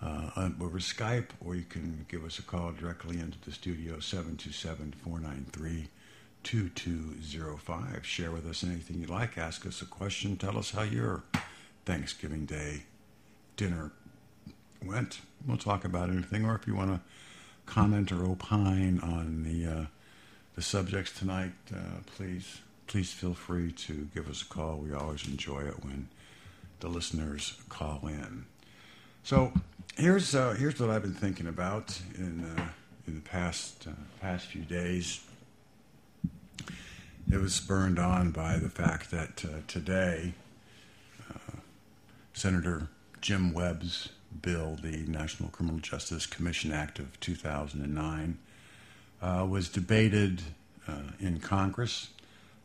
uh, 0.00 0.50
over 0.60 0.78
Skype, 0.78 1.30
or 1.44 1.56
you 1.56 1.64
can 1.64 2.06
give 2.08 2.24
us 2.24 2.38
a 2.38 2.42
call 2.42 2.70
directly 2.70 3.18
into 3.18 3.38
the 3.44 3.50
studio, 3.50 3.98
727 3.98 4.94
493 5.02 5.88
2205. 6.44 8.06
Share 8.06 8.30
with 8.30 8.46
us 8.46 8.62
anything 8.62 9.00
you 9.00 9.06
like. 9.06 9.36
Ask 9.36 9.66
us 9.66 9.82
a 9.82 9.86
question. 9.86 10.36
Tell 10.36 10.56
us 10.56 10.70
how 10.70 10.82
your 10.82 11.24
Thanksgiving 11.84 12.44
Day 12.44 12.84
dinner 13.56 13.90
went. 14.84 15.20
We'll 15.46 15.56
talk 15.56 15.84
about 15.84 16.10
anything, 16.10 16.44
or 16.44 16.54
if 16.54 16.66
you 16.66 16.74
want 16.74 16.90
to 16.90 17.00
comment 17.66 18.12
or 18.12 18.24
opine 18.24 19.00
on 19.00 19.42
the 19.42 19.66
uh, 19.66 19.84
the 20.54 20.62
subjects 20.62 21.18
tonight, 21.18 21.52
uh, 21.74 22.00
please 22.06 22.60
please 22.86 23.12
feel 23.12 23.34
free 23.34 23.72
to 23.72 24.08
give 24.14 24.28
us 24.28 24.42
a 24.42 24.46
call. 24.46 24.76
We 24.76 24.92
always 24.92 25.26
enjoy 25.26 25.62
it 25.62 25.84
when 25.84 26.08
the 26.80 26.88
listeners 26.88 27.58
call 27.68 28.06
in. 28.06 28.44
So 29.22 29.52
here's 29.96 30.34
uh, 30.34 30.54
here's 30.58 30.78
what 30.78 30.90
I've 30.90 31.02
been 31.02 31.14
thinking 31.14 31.46
about 31.46 31.98
in 32.16 32.44
uh, 32.44 32.68
in 33.06 33.14
the 33.14 33.20
past 33.20 33.86
uh, 33.88 33.92
past 34.20 34.46
few 34.46 34.62
days. 34.62 35.20
It 37.30 37.40
was 37.40 37.54
spurned 37.54 37.98
on 37.98 38.30
by 38.30 38.58
the 38.58 38.68
fact 38.68 39.10
that 39.10 39.44
uh, 39.44 39.60
today 39.66 40.34
uh, 41.30 41.56
Senator 42.32 42.88
Jim 43.20 43.52
Webb's 43.52 44.10
bill, 44.42 44.76
the 44.82 44.98
National 45.08 45.48
Criminal 45.48 45.80
Justice 45.80 46.26
Commission 46.26 46.70
Act 46.70 46.98
of 46.98 47.18
2009, 47.20 48.38
uh, 49.22 49.46
was 49.48 49.68
debated 49.68 50.42
uh, 50.86 51.12
in 51.18 51.40
Congress. 51.40 52.08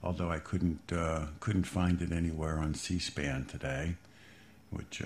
Although 0.04 0.30
I 0.30 0.40
couldn't 0.40 0.92
uh, 0.92 1.28
couldn't 1.40 1.66
find 1.66 2.02
it 2.02 2.12
anywhere 2.12 2.58
on 2.60 2.74
C-SPAN 2.74 3.46
today, 3.46 3.96
which 4.70 5.02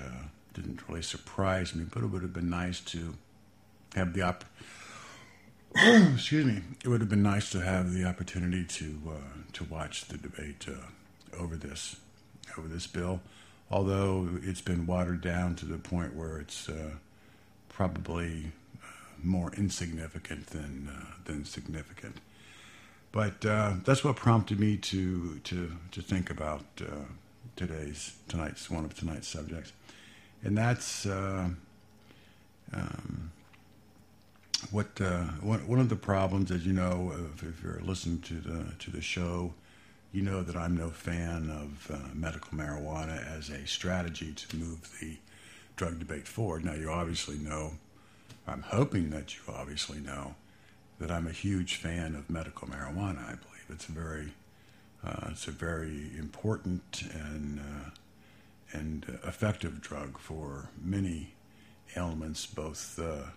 didn't 0.53 0.87
really 0.87 1.01
surprise 1.01 1.73
me, 1.73 1.85
but 1.91 2.03
it 2.03 2.07
would 2.07 2.21
have 2.21 2.33
been 2.33 2.49
nice 2.49 2.79
to 2.81 3.15
have 3.95 4.13
the 4.13 4.21
op- 4.21 4.45
excuse 6.13 6.45
me. 6.45 6.61
It 6.83 6.87
would 6.87 7.01
have 7.01 7.09
been 7.09 7.23
nice 7.23 7.49
to 7.51 7.61
have 7.61 7.93
the 7.93 8.05
opportunity 8.05 8.63
to 8.63 8.99
uh, 9.09 9.13
to 9.53 9.63
watch 9.63 10.05
the 10.05 10.17
debate 10.17 10.67
uh, 10.67 11.41
over 11.41 11.55
this 11.55 11.95
over 12.55 12.67
this 12.67 12.85
bill, 12.85 13.21
although 13.71 14.29
it's 14.43 14.61
been 14.61 14.85
watered 14.85 15.21
down 15.21 15.55
to 15.55 15.65
the 15.65 15.79
point 15.79 16.15
where 16.15 16.37
it's 16.37 16.69
uh, 16.69 16.91
probably 17.69 18.51
uh, 18.83 18.87
more 19.23 19.51
insignificant 19.57 20.47
than 20.47 20.91
uh, 20.95 21.05
than 21.25 21.43
significant. 21.43 22.17
But 23.11 23.43
uh, 23.43 23.73
that's 23.83 24.03
what 24.03 24.15
prompted 24.15 24.59
me 24.59 24.77
to 24.77 25.39
to 25.39 25.71
to 25.89 26.01
think 26.03 26.29
about 26.29 26.63
today's 27.55 28.13
tonight's 28.27 28.69
one 28.69 28.85
of 28.85 28.93
tonight's 28.93 29.27
subjects, 29.27 29.73
and 30.43 30.55
that's. 30.55 31.07
Um, 31.07 31.57
what 34.71 34.99
uh, 35.01 35.23
one, 35.41 35.67
one 35.67 35.79
of 35.79 35.89
the 35.89 35.95
problems, 35.95 36.51
as 36.51 36.65
you 36.65 36.73
know, 36.73 37.13
if, 37.33 37.43
if, 37.43 37.63
you're 37.63 37.81
listening 37.83 38.19
to 38.21 38.35
the 38.35 38.65
to 38.79 38.91
the 38.91 39.01
show, 39.01 39.53
you 40.11 40.21
know 40.21 40.43
that 40.43 40.55
I'm 40.55 40.77
no 40.77 40.89
fan 40.89 41.49
of 41.49 41.91
uh, 41.91 42.09
medical 42.13 42.57
marijuana 42.57 43.25
as 43.37 43.49
a 43.49 43.65
strategy 43.67 44.33
to 44.33 44.57
move 44.57 44.89
the 44.99 45.17
drug 45.75 45.99
debate 45.99 46.27
forward. 46.27 46.63
Now, 46.63 46.73
you 46.73 46.89
obviously 46.89 47.37
know, 47.37 47.73
I'm 48.47 48.61
hoping 48.61 49.09
that 49.09 49.35
you 49.35 49.41
obviously 49.53 49.99
know, 49.99 50.35
that 50.99 51.11
I'm 51.11 51.27
a 51.27 51.31
huge 51.31 51.75
fan 51.75 52.15
of 52.15 52.29
medical 52.29 52.67
marijuana. 52.67 53.19
I 53.19 53.35
believe 53.35 53.65
it's 53.69 53.87
a 53.87 53.91
very 53.91 54.33
uh, 55.05 55.29
it's 55.31 55.47
a 55.47 55.51
very 55.51 56.11
important 56.17 57.03
and 57.13 57.59
uh, 57.59 57.89
and 58.71 59.19
effective 59.25 59.81
drug 59.81 60.17
for 60.17 60.69
many 60.83 61.33
ailments, 61.95 62.45
both 62.45 62.99
uh, 62.99 63.29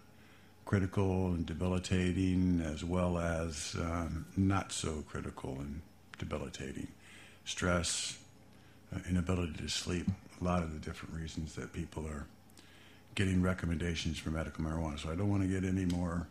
critical 0.67 1.29
and 1.29 1.47
debilitating, 1.47 2.61
as 2.61 2.85
well 2.85 3.19
as 3.19 3.77
um, 3.79 4.27
not 4.37 4.73
so 4.73 5.05
critical 5.09 5.57
and 5.61 5.81
debilitating. 6.19 6.89
Stress, 7.45 8.19
uh, 8.95 8.99
inability 9.09 9.55
to 9.55 9.69
sleep, 9.69 10.07
a 10.41 10.45
lot 10.45 10.63
of 10.63 10.73
the 10.75 10.81
different 10.81 11.15
reasons 11.15 11.55
that 11.55 11.73
people 11.73 12.05
are 12.07 12.27
getting 13.15 13.41
recommendations 13.41 14.19
for 14.19 14.31
medical 14.31 14.65
marijuana. 14.65 14.99
So 14.99 15.11
I 15.11 15.15
don't 15.15 15.31
want 15.31 15.43
to 15.43 15.49
get 15.49 15.65
any 15.65 15.87
more 15.87 16.27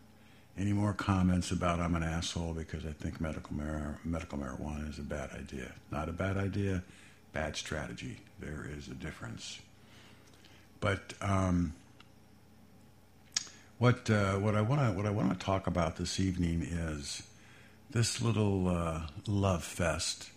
any 0.58 0.72
more 0.72 0.94
comments 0.94 1.52
about 1.52 1.82
I'm 1.82 1.96
an 1.96 2.04
asshole 2.04 2.54
because 2.54 2.86
I 2.86 2.92
think 2.92 3.20
medical 3.20 3.54
mar- 3.54 4.00
medical 4.06 4.38
marijuana 4.38 4.90
is 4.90 5.00
a 5.00 5.04
bad 5.04 5.32
idea. 5.32 5.72
Not 5.92 6.08
a 6.08 6.14
bad 6.14 6.38
idea, 6.38 6.82
bad 7.34 7.58
strategy. 7.58 8.20
There 8.40 8.66
is 8.78 8.88
a 8.88 8.94
difference. 8.94 9.60
But 10.80 11.14
um, 11.20 11.74
what 13.78 14.10
uh, 14.10 14.34
what 14.36 14.56
I 14.56 14.62
want 14.62 14.82
to 14.82 14.92
what 14.92 15.06
I 15.06 15.10
want 15.10 15.38
to 15.38 15.46
talk 15.46 15.68
about 15.68 15.98
this 15.98 16.20
evening 16.20 16.62
is 16.62 17.24
this 17.90 18.22
little 18.22 18.68
uh, 18.68 19.02
love 19.28 19.64
fest 19.64 20.30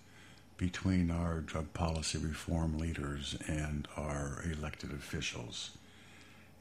between 0.57 1.11
our 1.11 1.40
drug 1.40 1.73
policy 1.73 2.18
reform 2.18 2.78
leaders 2.78 3.37
and 3.47 3.87
our 3.97 4.45
elected 4.45 4.90
officials. 4.90 5.71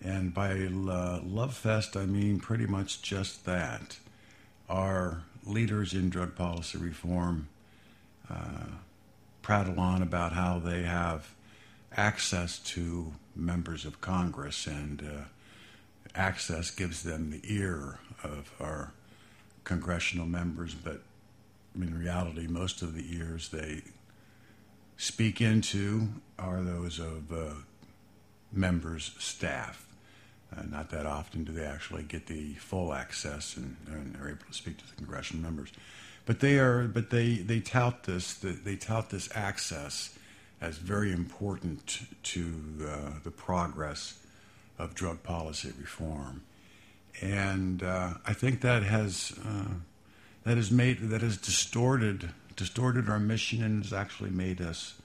And 0.03 0.34
by 0.34 0.51
uh, 0.51 1.22
love 1.25 1.55
fest, 1.55 1.98
I 1.98 2.05
mean 2.05 2.39
pretty 2.39 2.67
much 2.67 3.01
just 3.01 3.46
that. 3.46 3.98
Our 4.69 5.24
leaders 5.46 5.93
in 5.93 6.10
drug 6.10 6.36
policy 6.36 6.77
reform 6.77 7.48
uh, 8.29 8.65
prattle 9.41 9.79
on 9.79 10.03
about 10.03 10.34
how 10.34 10.60
they 10.60 10.84
have 10.84 11.34
access 11.96 12.60
to 12.60 13.13
members 13.36 13.86
of 13.86 14.01
Congress 14.01 14.67
and 14.67 15.01
uh, 15.01 15.24
access 16.15 16.71
gives 16.71 17.03
them 17.03 17.31
the 17.31 17.41
ear 17.43 17.99
of 18.23 18.51
our 18.59 18.93
congressional 19.63 20.25
members, 20.25 20.73
but 20.73 21.01
in 21.75 21.97
reality, 21.97 22.47
most 22.47 22.81
of 22.81 22.95
the 22.95 23.05
ears 23.15 23.49
they 23.49 23.81
speak 24.97 25.41
into 25.41 26.09
are 26.39 26.61
those 26.61 26.99
of 26.99 27.31
uh, 27.31 27.53
members' 28.51 29.11
staff. 29.19 29.85
Uh, 30.55 30.61
not 30.69 30.89
that 30.89 31.05
often 31.05 31.43
do 31.43 31.51
they 31.51 31.65
actually 31.65 32.03
get 32.03 32.27
the 32.27 32.53
full 32.53 32.93
access 32.93 33.57
and, 33.57 33.75
and 33.87 34.15
are 34.21 34.29
able 34.29 34.45
to 34.47 34.53
speak 34.53 34.77
to 34.77 34.87
the 34.87 34.95
congressional 34.95 35.43
members, 35.43 35.71
but 36.25 36.39
they 36.39 36.57
are. 36.57 36.87
But 36.87 37.09
they 37.09 37.35
they 37.35 37.59
tout 37.59 38.05
this 38.05 38.35
they 38.35 38.77
tout 38.77 39.09
this 39.09 39.29
access 39.35 40.17
as 40.61 40.77
very 40.77 41.11
important 41.11 41.99
to 42.23 42.53
uh, 42.81 43.09
the 43.23 43.31
progress 43.31 44.19
of 44.79 44.93
drug 44.93 45.24
policy 45.24 45.74
reform, 45.79 46.43
and 47.22 47.81
uh, 47.84 48.15
I 48.25 48.34
think 48.34 48.62
that 48.62 48.84
has 48.84 49.34
uh, 49.46 49.75
that 50.43 50.57
has 50.57 50.72
made 50.72 51.10
that 51.10 51.22
has 51.22 51.38
distorted 51.38 52.29
distorted 52.55 53.10
our 53.10 53.19
mission 53.19 53.63
and 53.63 53.84
has 53.84 53.93
actually 53.93 54.31
made 54.31 54.62
us 54.62 54.96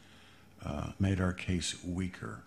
uh, 0.65 0.93
made 0.99 1.21
our 1.21 1.33
case 1.33 1.77
weaker. 1.85 2.41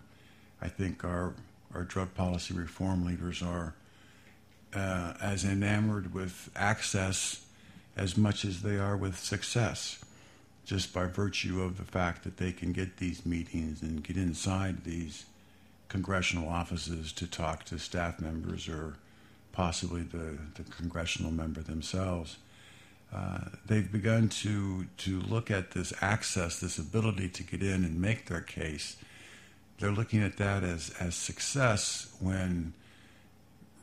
I 0.60 0.68
think 0.68 1.04
our 1.04 1.34
our 1.74 1.82
drug 1.82 2.14
policy 2.14 2.54
reform 2.54 3.04
leaders 3.04 3.42
are 3.42 3.74
uh, 4.74 5.14
as 5.20 5.44
enamored 5.44 6.14
with 6.14 6.50
access 6.54 7.44
as 7.96 8.16
much 8.16 8.44
as 8.44 8.62
they 8.62 8.76
are 8.76 8.96
with 8.96 9.18
success, 9.18 10.04
just 10.64 10.92
by 10.92 11.06
virtue 11.06 11.62
of 11.62 11.78
the 11.78 11.84
fact 11.84 12.24
that 12.24 12.36
they 12.36 12.52
can 12.52 12.72
get 12.72 12.98
these 12.98 13.24
meetings 13.24 13.82
and 13.82 14.04
get 14.04 14.16
inside 14.16 14.84
these 14.84 15.24
congressional 15.88 16.48
offices 16.48 17.12
to 17.12 17.26
talk 17.26 17.64
to 17.64 17.78
staff 17.78 18.20
members 18.20 18.68
or 18.68 18.94
possibly 19.52 20.02
the, 20.02 20.38
the 20.54 20.64
congressional 20.70 21.30
member 21.30 21.62
themselves. 21.62 22.36
Uh, 23.14 23.38
they've 23.64 23.90
begun 23.90 24.28
to 24.28 24.86
to 24.96 25.20
look 25.20 25.50
at 25.50 25.70
this 25.70 25.92
access, 26.00 26.60
this 26.60 26.78
ability 26.78 27.28
to 27.28 27.42
get 27.42 27.62
in 27.62 27.84
and 27.84 28.00
make 28.00 28.26
their 28.26 28.40
case. 28.40 28.96
They're 29.78 29.92
looking 29.92 30.22
at 30.22 30.36
that 30.38 30.64
as 30.64 30.92
as 30.98 31.14
success 31.14 32.14
when 32.20 32.72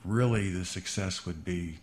really 0.04 0.52
the 0.52 0.66
success 0.66 1.26
would 1.26 1.46
be 1.46 1.80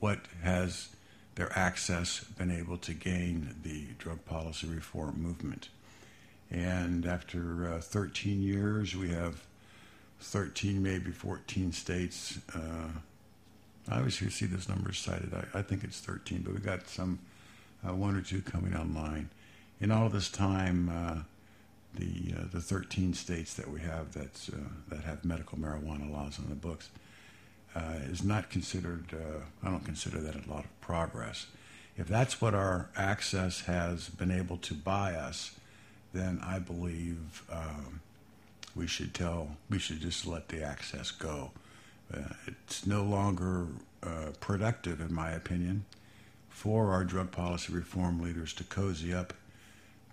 what 0.00 0.20
has 0.42 0.88
their 1.34 1.56
access 1.56 2.24
been 2.24 2.50
able 2.50 2.78
to 2.78 2.94
gain 2.94 3.54
the 3.62 3.86
drug 3.98 4.24
policy 4.24 4.66
reform 4.66 5.22
movement. 5.22 5.68
And 6.50 7.04
after 7.06 7.74
uh, 7.74 7.80
13 7.80 8.42
years, 8.42 8.96
we 8.96 9.10
have 9.10 9.42
13, 10.20 10.82
maybe 10.82 11.10
14 11.10 11.72
states. 11.72 12.38
Uh, 12.54 12.88
I 13.90 13.98
always 13.98 14.16
see 14.16 14.46
those 14.46 14.68
numbers 14.68 14.98
cited. 14.98 15.32
I, 15.32 15.58
I, 15.58 15.62
think 15.62 15.84
it's 15.84 16.00
13, 16.00 16.42
but 16.42 16.54
we 16.54 16.60
got 16.60 16.88
some 16.88 17.20
uh, 17.86 17.94
one 17.94 18.16
or 18.16 18.20
two 18.20 18.42
coming 18.42 18.74
online. 18.74 19.30
In 19.80 19.90
all 19.90 20.08
this 20.08 20.28
time, 20.28 20.88
uh, 20.88 21.22
the 21.94 22.34
uh, 22.36 22.44
the 22.52 22.60
13 22.60 23.14
states 23.14 23.54
that 23.54 23.70
we 23.70 23.80
have 23.80 24.12
that's, 24.12 24.50
uh, 24.50 24.56
that 24.88 25.04
have 25.04 25.24
medical 25.24 25.56
marijuana 25.56 26.10
laws 26.10 26.38
on 26.38 26.46
the 26.48 26.54
books 26.54 26.90
uh, 27.74 27.94
is 28.10 28.22
not 28.22 28.50
considered. 28.50 29.04
I 29.62 29.70
don't 29.70 29.84
consider 29.84 30.18
that 30.20 30.34
a 30.34 30.50
lot 30.50 30.64
of 30.64 30.80
progress. 30.80 31.46
If 31.96 32.08
that's 32.08 32.40
what 32.40 32.54
our 32.54 32.90
access 32.96 33.62
has 33.62 34.08
been 34.08 34.30
able 34.30 34.56
to 34.58 34.74
buy 34.74 35.14
us, 35.14 35.52
then 36.12 36.40
I 36.44 36.58
believe. 36.58 37.42
Um, 37.50 38.00
we 38.74 38.86
should 38.86 39.14
tell, 39.14 39.56
we 39.70 39.78
should 39.78 40.00
just 40.00 40.26
let 40.26 40.48
the 40.48 40.62
access 40.62 41.10
go. 41.10 41.50
Uh, 42.12 42.34
it's 42.46 42.86
no 42.86 43.02
longer 43.02 43.66
uh, 44.02 44.30
productive, 44.40 45.00
in 45.00 45.12
my 45.12 45.30
opinion, 45.30 45.84
for 46.48 46.90
our 46.92 47.04
drug 47.04 47.30
policy 47.30 47.72
reform 47.72 48.20
leaders 48.20 48.52
to 48.54 48.64
cozy 48.64 49.12
up 49.12 49.34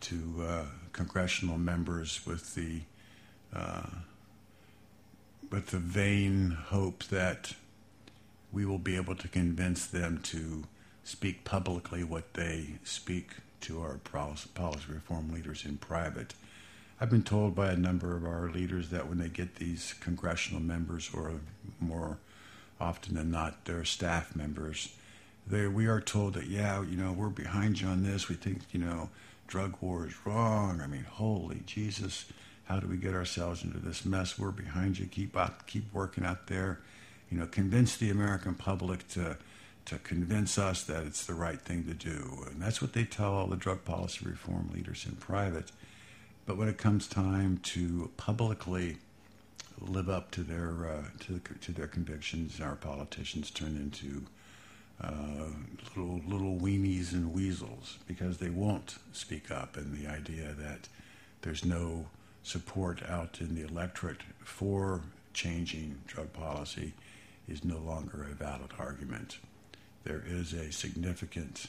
to 0.02 0.46
uh, 0.48 0.66
congressional 0.94 1.58
members 1.58 2.26
with 2.26 2.56
the 2.56 2.82
uh, 3.54 3.88
with 5.50 5.68
the 5.68 5.78
vain 5.78 6.52
hope 6.68 7.04
that 7.06 7.54
we 8.52 8.66
will 8.66 8.80
be 8.80 8.96
able 8.96 9.16
to 9.16 9.28
convince 9.28 9.86
them 9.86 10.20
to 10.24 10.64
speak 11.04 11.44
publicly 11.44 12.04
what 12.04 12.34
they 12.34 12.68
speak 12.84 13.32
to 13.62 13.82
our 13.82 13.98
policy 13.98 14.50
reform 14.90 15.32
leaders 15.32 15.66
in 15.66 15.78
private. 15.78 16.34
I've 17.00 17.10
been 17.10 17.24
told 17.24 17.56
by 17.56 17.72
a 17.72 17.78
number 17.78 18.16
of 18.16 18.26
our 18.26 18.50
leaders 18.50 18.90
that 18.90 19.10
when 19.10 19.18
they 19.18 19.28
get 19.28 19.56
these 19.56 19.96
congressional 20.00 20.62
members 20.62 21.12
or 21.14 21.42
more 21.80 22.20
often 22.80 23.16
than 23.16 23.32
not, 23.32 23.66
their 23.66 23.84
staff 23.84 24.36
members. 24.36 24.96
They, 25.46 25.68
we 25.68 25.88
are 25.88 26.00
told 26.00 26.36
that, 26.36 26.48
yeah, 26.48 26.82
you 26.82 26.96
know, 26.96 27.12
we're 27.12 27.30
behind 27.30 27.82
you 27.82 27.88
on 27.88 28.04
this. 28.04 28.30
We 28.30 28.36
think, 28.36 28.62
you 28.72 28.80
know, 28.80 29.10
drug 29.48 29.76
war 29.82 30.08
is 30.08 30.14
wrong. 30.26 30.82
I 30.82 30.88
mean, 30.88 31.04
holy 31.04 31.64
Jesus, 31.66 32.26
how 32.66 32.80
do 32.80 32.88
we 32.88 32.98
get 32.98 33.14
ourselves 33.14 33.64
into 33.64 33.78
this 33.78 34.06
mess? 34.06 34.40
We're 34.40 34.52
behind 34.52 34.98
you. 34.98 35.06
Keep 35.06 35.36
out, 35.38 35.68
keep 35.68 35.94
working 35.94 36.26
out 36.26 36.48
there. 36.48 36.80
You 37.30 37.38
know, 37.38 37.46
convince 37.46 37.98
the 37.98 38.10
American 38.10 38.56
public 38.56 39.08
to 39.10 39.38
to 39.86 40.00
convince 40.00 40.58
us 40.58 40.84
that 40.84 41.04
it's 41.04 41.26
the 41.26 41.34
right 41.36 41.62
thing 41.62 41.84
to 41.84 41.94
do. 41.94 42.44
And 42.50 42.60
that's 42.60 42.82
what 42.82 42.94
they 42.94 43.04
tell 43.04 43.34
all 43.34 43.46
the 43.46 43.56
drug 43.56 43.86
policy 43.86 44.26
reform 44.26 44.72
leaders 44.74 45.06
in 45.08 45.16
private. 45.18 45.72
But 46.46 46.58
when 46.58 46.68
it 46.68 46.78
comes 46.78 47.08
time 47.08 47.58
to 47.64 48.12
publicly 48.18 48.98
live 49.80 50.10
up 50.10 50.32
to 50.32 50.44
their 50.44 50.88
uh, 50.88 51.04
to, 51.22 51.42
to 51.62 51.72
their 51.72 51.88
convictions, 51.88 52.62
our 52.62 52.76
politicians 52.76 53.50
turn 53.50 53.76
into 53.76 54.24
uh, 55.04 55.50
little 55.96 56.22
little 56.28 56.58
weenies 56.58 57.14
and 57.14 57.34
weasels 57.34 57.98
because 58.08 58.38
they 58.38 58.50
won't 58.50 58.98
speak 59.12 59.50
up, 59.50 59.76
and 59.76 59.98
the 59.98 60.08
idea 60.08 60.54
that 60.54 60.88
there's 61.42 61.66
no 61.66 62.06
support 62.44 63.02
out 63.10 63.40
in 63.42 63.56
the 63.56 63.68
electorate 63.68 64.22
for 64.44 65.02
changing 65.34 66.00
drug 66.06 66.32
policy 66.32 66.94
is 67.50 67.66
no 67.66 67.78
longer 67.80 68.28
a 68.32 68.36
valid 68.36 68.72
argument. 68.80 69.40
There 70.04 70.24
is 70.26 70.54
a 70.54 70.72
significant 70.72 71.66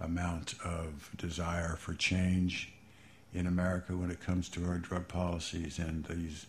amount 0.00 0.54
of 0.64 1.10
desire 1.16 1.76
for 1.76 1.94
change 1.94 2.72
in 3.36 3.46
America 3.46 3.94
when 3.96 4.10
it 4.10 4.20
comes 4.20 4.48
to 4.48 4.64
our 4.66 4.78
drug 4.78 5.06
policies, 5.08 5.78
and 5.78 6.04
these 6.06 6.46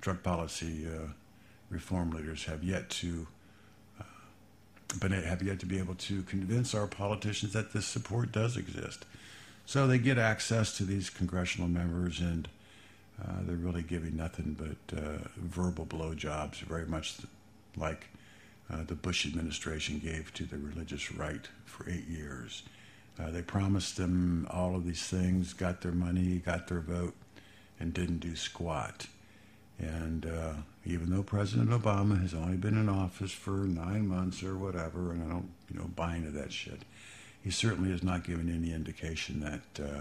drug 0.00 0.22
policy 0.22 0.86
uh, 0.86 1.06
reform 1.70 2.10
leaders 2.10 2.44
have 2.44 2.62
yet 2.62 2.90
to 2.90 3.26
uh, 4.00 4.04
but 5.00 5.12
have 5.12 5.42
yet 5.42 5.60
to 5.60 5.66
be 5.66 5.78
able 5.78 5.94
to 5.94 6.22
convince 6.24 6.74
our 6.74 6.86
politicians 6.86 7.52
that 7.52 7.72
this 7.72 7.86
support 7.86 8.32
does 8.32 8.56
exist. 8.56 9.06
So 9.66 9.86
they 9.86 9.98
get 9.98 10.18
access 10.18 10.76
to 10.76 10.84
these 10.84 11.08
congressional 11.08 11.68
members, 11.68 12.20
and 12.20 12.48
uh, 13.22 13.38
they're 13.42 13.56
really 13.56 13.82
giving 13.82 14.16
nothing 14.16 14.56
but 14.58 14.98
uh, 14.98 15.18
verbal 15.36 15.86
blowjobs, 15.86 16.56
very 16.56 16.86
much 16.86 17.16
like 17.76 18.08
uh, 18.70 18.82
the 18.84 18.94
Bush 18.94 19.26
administration 19.26 19.98
gave 19.98 20.32
to 20.34 20.44
the 20.44 20.58
religious 20.58 21.12
right 21.12 21.48
for 21.64 21.88
eight 21.88 22.06
years. 22.08 22.62
Uh, 23.18 23.30
they 23.30 23.42
promised 23.42 23.96
them 23.96 24.46
all 24.50 24.74
of 24.74 24.84
these 24.84 25.04
things, 25.04 25.52
got 25.52 25.80
their 25.82 25.92
money, 25.92 26.42
got 26.44 26.66
their 26.68 26.80
vote, 26.80 27.14
and 27.78 27.94
didn't 27.94 28.18
do 28.18 28.34
squat. 28.34 29.06
And 29.78 30.26
uh, 30.26 30.52
even 30.84 31.10
though 31.10 31.22
President 31.22 31.70
Obama 31.70 32.20
has 32.20 32.34
only 32.34 32.56
been 32.56 32.76
in 32.76 32.88
office 32.88 33.32
for 33.32 33.50
nine 33.50 34.06
months 34.06 34.42
or 34.42 34.56
whatever, 34.56 35.12
and 35.12 35.24
I 35.24 35.28
don't, 35.28 35.50
you 35.72 35.78
know, 35.78 35.90
buy 35.94 36.16
into 36.16 36.30
that 36.32 36.52
shit, 36.52 36.82
he 37.42 37.50
certainly 37.50 37.90
has 37.90 38.02
not 38.02 38.24
given 38.24 38.48
any 38.52 38.72
indication 38.72 39.40
that 39.40 39.84
uh, 39.84 40.00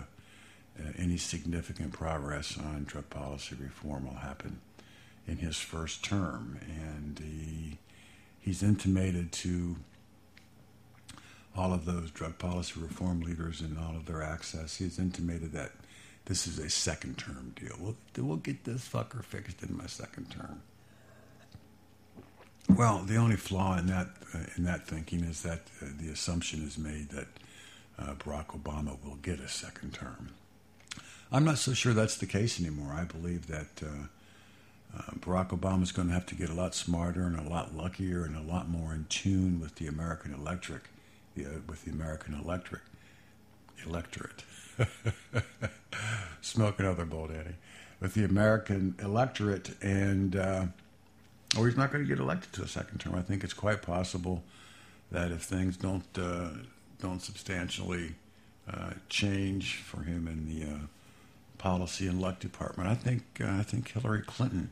uh, 0.80 0.92
any 0.98 1.18
significant 1.18 1.92
progress 1.92 2.58
on 2.58 2.84
drug 2.86 3.10
policy 3.10 3.56
reform 3.60 4.06
will 4.06 4.16
happen 4.16 4.60
in 5.28 5.38
his 5.38 5.58
first 5.58 6.04
term. 6.04 6.60
And 6.68 7.20
he, 7.20 7.78
he's 8.40 8.64
intimated 8.64 9.32
to 9.34 9.76
all 11.56 11.74
of 11.74 11.86
those 11.86 12.12
drug 12.12 12.38
policy 12.40 12.80
reform 12.80 13.22
leaders 13.22 13.62
and 13.62 13.78
all 13.78 13.96
of 13.96 14.06
their 14.06 14.24
access, 14.24 14.78
he's 14.78 15.00
intimated 15.00 15.52
that 15.54 15.72
this 16.26 16.48
is 16.48 16.58
a 16.58 16.70
second 16.70 17.18
term 17.18 17.54
deal. 17.56 17.76
We'll, 17.80 17.96
we'll 18.18 18.38
get 18.38 18.64
this 18.64 18.88
fucker 18.88 19.24
fixed 19.24 19.62
in 19.62 19.78
my 19.78 19.88
second 19.88 20.32
term. 20.32 20.62
Well, 22.70 23.00
the 23.00 23.18
only 23.18 23.36
flaw 23.36 23.78
in 23.78 23.88
that 23.88 24.08
uh, 24.34 24.40
in 24.58 24.64
that 24.64 24.88
thinking 24.88 25.20
is 25.20 25.42
that 25.44 25.62
uh, 25.82 25.88
the 26.00 26.10
assumption 26.10 26.66
is 26.66 26.78
made 26.78 27.10
that 27.10 27.28
uh, 28.00 28.14
Barack 28.16 28.48
Obama 28.60 28.98
will 29.04 29.18
get 29.22 29.40
a 29.40 29.50
second 29.50 29.94
term. 29.94 30.30
I'm 31.32 31.44
not 31.44 31.58
so 31.58 31.74
sure 31.74 31.94
that's 31.94 32.18
the 32.18 32.26
case 32.26 32.60
anymore. 32.60 32.94
I 32.94 33.04
believe 33.04 33.48
that 33.48 33.82
uh, 33.84 34.98
uh, 34.98 35.02
Barack 35.20 35.50
Obama 35.50 35.84
is 35.84 35.92
going 35.92 36.08
to 36.08 36.14
have 36.14 36.26
to 36.28 36.36
get 36.36 36.50
a 36.50 36.54
lot 36.54 36.74
smarter 36.76 37.24
and 37.24 37.38
a 37.38 37.50
lot 37.50 37.76
luckier 37.76 38.24
and 38.24 38.36
a 38.36 38.42
lot 38.42 38.70
more 38.70 38.94
in 38.94 39.06
tune 39.10 39.60
with 39.60 39.76
the 39.76 39.88
American 39.88 40.34
electric, 40.34 40.84
uh, 41.40 41.60
with 41.68 41.86
the 41.86 41.92
American 41.92 42.34
electric 42.34 42.82
electorate. 43.86 44.44
Smoke 46.42 46.80
another 46.80 47.06
bowl, 47.06 47.28
Danny. 47.28 47.56
With 48.00 48.14
the 48.14 48.26
American 48.26 48.96
electorate, 49.02 49.72
and 49.82 50.36
uh, 50.36 50.66
or 51.58 51.68
he's 51.68 51.78
not 51.78 51.92
going 51.92 52.04
to 52.04 52.08
get 52.08 52.20
elected 52.20 52.52
to 52.54 52.64
a 52.64 52.68
second 52.68 53.00
term. 53.00 53.16
I 53.16 53.22
think 53.22 53.44
it's 53.44 53.54
quite 53.54 53.82
possible 53.82 54.44
that 55.12 55.32
if 55.32 55.44
things 55.44 55.78
don't 55.78 56.06
uh, 56.18 56.50
don't 57.00 57.22
substantially 57.22 58.16
uh, 58.70 58.92
change 59.10 59.76
for 59.76 60.04
him 60.04 60.28
in 60.28 60.48
the 60.48 60.66
uh, 60.66 60.78
policy 61.58 62.08
and 62.08 62.20
luck 62.20 62.40
department, 62.40 62.90
I 62.90 62.96
think 62.96 63.24
uh, 63.42 63.60
I 63.60 63.64
think 63.64 63.92
Hillary 63.92 64.24
Clinton 64.26 64.72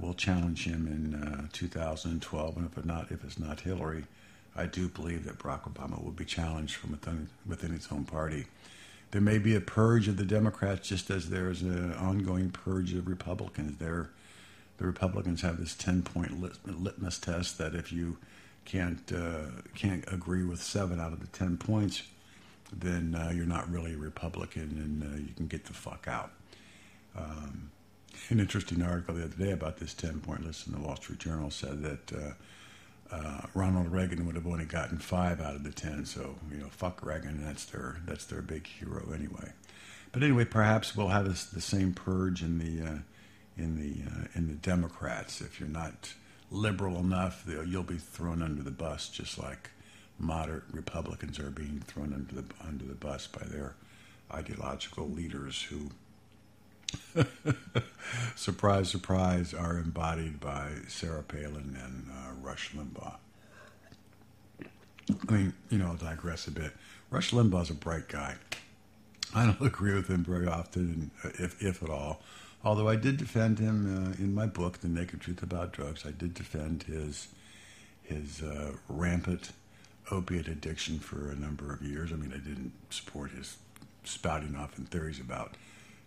will 0.00 0.14
challenge 0.14 0.66
him 0.66 0.86
in 0.86 1.48
2012, 1.52 2.56
and 2.56 2.70
if 2.76 2.84
not 2.84 3.10
if 3.10 3.24
it's 3.24 3.38
not 3.38 3.60
Hillary. 3.60 4.04
I 4.54 4.66
do 4.66 4.88
believe 4.88 5.24
that 5.24 5.38
Barack 5.38 5.72
Obama 5.72 6.02
will 6.02 6.12
be 6.12 6.24
challenged 6.24 6.76
from 6.76 6.92
within, 6.92 7.28
within 7.46 7.74
its 7.74 7.90
own 7.90 8.04
party 8.04 8.46
there 9.12 9.20
may 9.20 9.38
be 9.38 9.54
a 9.54 9.60
purge 9.60 10.08
of 10.08 10.16
the 10.16 10.24
Democrats, 10.24 10.88
just 10.88 11.10
as 11.10 11.28
there 11.28 11.50
is 11.50 11.62
an 11.62 11.92
ongoing 11.94 12.50
purge 12.50 12.94
of 12.94 13.06
Republicans. 13.06 13.78
There, 13.78 14.08
the 14.78 14.86
Republicans 14.86 15.42
have 15.42 15.58
this 15.58 15.74
ten-point 15.74 16.40
lit- 16.40 16.66
litmus 16.66 17.18
test 17.18 17.58
that 17.58 17.74
if 17.74 17.92
you 17.92 18.16
can't 18.64 19.12
uh, 19.12 19.50
can't 19.74 20.04
agree 20.10 20.44
with 20.44 20.62
seven 20.62 20.98
out 20.98 21.12
of 21.12 21.20
the 21.20 21.26
ten 21.26 21.58
points, 21.58 22.04
then 22.72 23.14
uh, 23.14 23.30
you're 23.34 23.44
not 23.44 23.70
really 23.70 23.92
a 23.92 23.98
Republican, 23.98 24.62
and 24.62 25.02
uh, 25.02 25.16
you 25.18 25.34
can 25.36 25.46
get 25.46 25.66
the 25.66 25.74
fuck 25.74 26.08
out. 26.08 26.32
Um, 27.14 27.70
an 28.30 28.40
interesting 28.40 28.80
article 28.82 29.14
the 29.14 29.24
other 29.24 29.36
day 29.36 29.50
about 29.50 29.76
this 29.76 29.92
ten-point 29.92 30.46
list 30.46 30.66
in 30.66 30.72
the 30.72 30.80
Wall 30.80 30.96
Street 30.96 31.18
Journal 31.18 31.50
said 31.50 31.82
that 31.82 32.12
uh, 33.12 33.42
Ronald 33.54 33.92
Reagan 33.92 34.26
would 34.26 34.34
have 34.34 34.46
only 34.46 34.64
gotten 34.64 34.98
five 34.98 35.40
out 35.40 35.54
of 35.54 35.64
the 35.64 35.72
ten. 35.72 36.04
So 36.06 36.36
you 36.50 36.58
know, 36.58 36.68
fuck 36.68 37.04
Reagan. 37.04 37.44
That's 37.44 37.66
their 37.66 37.98
that's 38.06 38.24
their 38.24 38.42
big 38.42 38.66
hero 38.66 39.12
anyway. 39.14 39.52
But 40.12 40.22
anyway, 40.22 40.44
perhaps 40.44 40.96
we'll 40.96 41.08
have 41.08 41.26
this, 41.26 41.44
the 41.44 41.60
same 41.60 41.92
purge 41.92 42.42
in 42.42 42.58
the 42.58 42.86
uh, 42.86 42.98
in 43.56 43.76
the 43.76 44.10
uh, 44.10 44.24
in 44.34 44.48
the 44.48 44.54
Democrats. 44.54 45.40
If 45.40 45.60
you're 45.60 45.68
not 45.68 46.14
liberal 46.50 46.98
enough, 46.98 47.44
you'll 47.46 47.82
be 47.82 47.96
thrown 47.96 48.42
under 48.42 48.62
the 48.62 48.70
bus, 48.70 49.08
just 49.08 49.38
like 49.38 49.70
moderate 50.18 50.64
Republicans 50.72 51.38
are 51.38 51.50
being 51.50 51.82
thrown 51.86 52.12
under 52.14 52.42
the 52.42 52.44
under 52.66 52.84
the 52.84 52.94
bus 52.94 53.26
by 53.26 53.44
their 53.46 53.74
ideological 54.32 55.08
leaders 55.08 55.62
who 55.62 55.90
surprise, 58.36 58.90
surprise, 58.90 59.54
are 59.54 59.78
embodied 59.78 60.40
by 60.40 60.70
Sarah 60.88 61.22
Palin 61.22 61.76
and 61.82 62.08
uh, 62.10 62.32
Rush 62.42 62.72
Limbaugh. 62.72 63.16
I 65.28 65.32
mean, 65.32 65.52
you 65.70 65.78
know, 65.78 65.86
I'll 65.86 65.94
digress 65.94 66.46
a 66.46 66.50
bit. 66.50 66.72
Rush 67.10 67.32
Limbaugh's 67.32 67.70
a 67.70 67.74
bright 67.74 68.08
guy. 68.08 68.36
I 69.34 69.46
don't 69.46 69.60
agree 69.66 69.94
with 69.94 70.08
him 70.08 70.24
very 70.24 70.46
often, 70.46 71.10
uh, 71.24 71.30
if, 71.38 71.62
if 71.62 71.82
at 71.82 71.90
all. 71.90 72.20
Although 72.64 72.88
I 72.88 72.96
did 72.96 73.16
defend 73.16 73.58
him 73.58 74.12
uh, 74.12 74.22
in 74.22 74.34
my 74.34 74.46
book, 74.46 74.78
The 74.78 74.88
Naked 74.88 75.20
Truth 75.20 75.42
About 75.42 75.72
Drugs. 75.72 76.06
I 76.06 76.12
did 76.12 76.34
defend 76.34 76.84
his 76.84 77.28
his 78.04 78.42
uh, 78.42 78.72
rampant 78.88 79.52
opiate 80.10 80.48
addiction 80.48 80.98
for 80.98 81.30
a 81.30 81.36
number 81.36 81.72
of 81.72 81.82
years. 81.82 82.12
I 82.12 82.16
mean, 82.16 82.32
I 82.34 82.38
didn't 82.38 82.72
support 82.90 83.30
his 83.30 83.56
spouting 84.04 84.56
off 84.56 84.76
in 84.78 84.84
theories 84.84 85.20
about 85.20 85.54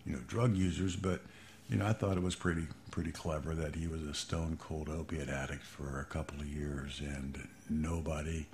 you 0.05 0.13
know 0.13 0.19
drug 0.27 0.55
users, 0.55 0.95
but 0.95 1.21
you 1.69 1.77
know 1.77 1.85
I 1.85 1.93
thought 1.93 2.17
it 2.17 2.23
was 2.23 2.35
pretty 2.35 2.67
pretty 2.91 3.11
clever 3.11 3.55
that 3.55 3.75
he 3.75 3.87
was 3.87 4.03
a 4.03 4.13
stone 4.13 4.57
cold 4.61 4.89
opiate 4.89 5.29
addict 5.29 5.63
for 5.63 5.99
a 5.99 6.05
couple 6.05 6.39
of 6.39 6.47
years, 6.47 7.01
and 7.01 7.47
nobody 7.69 8.45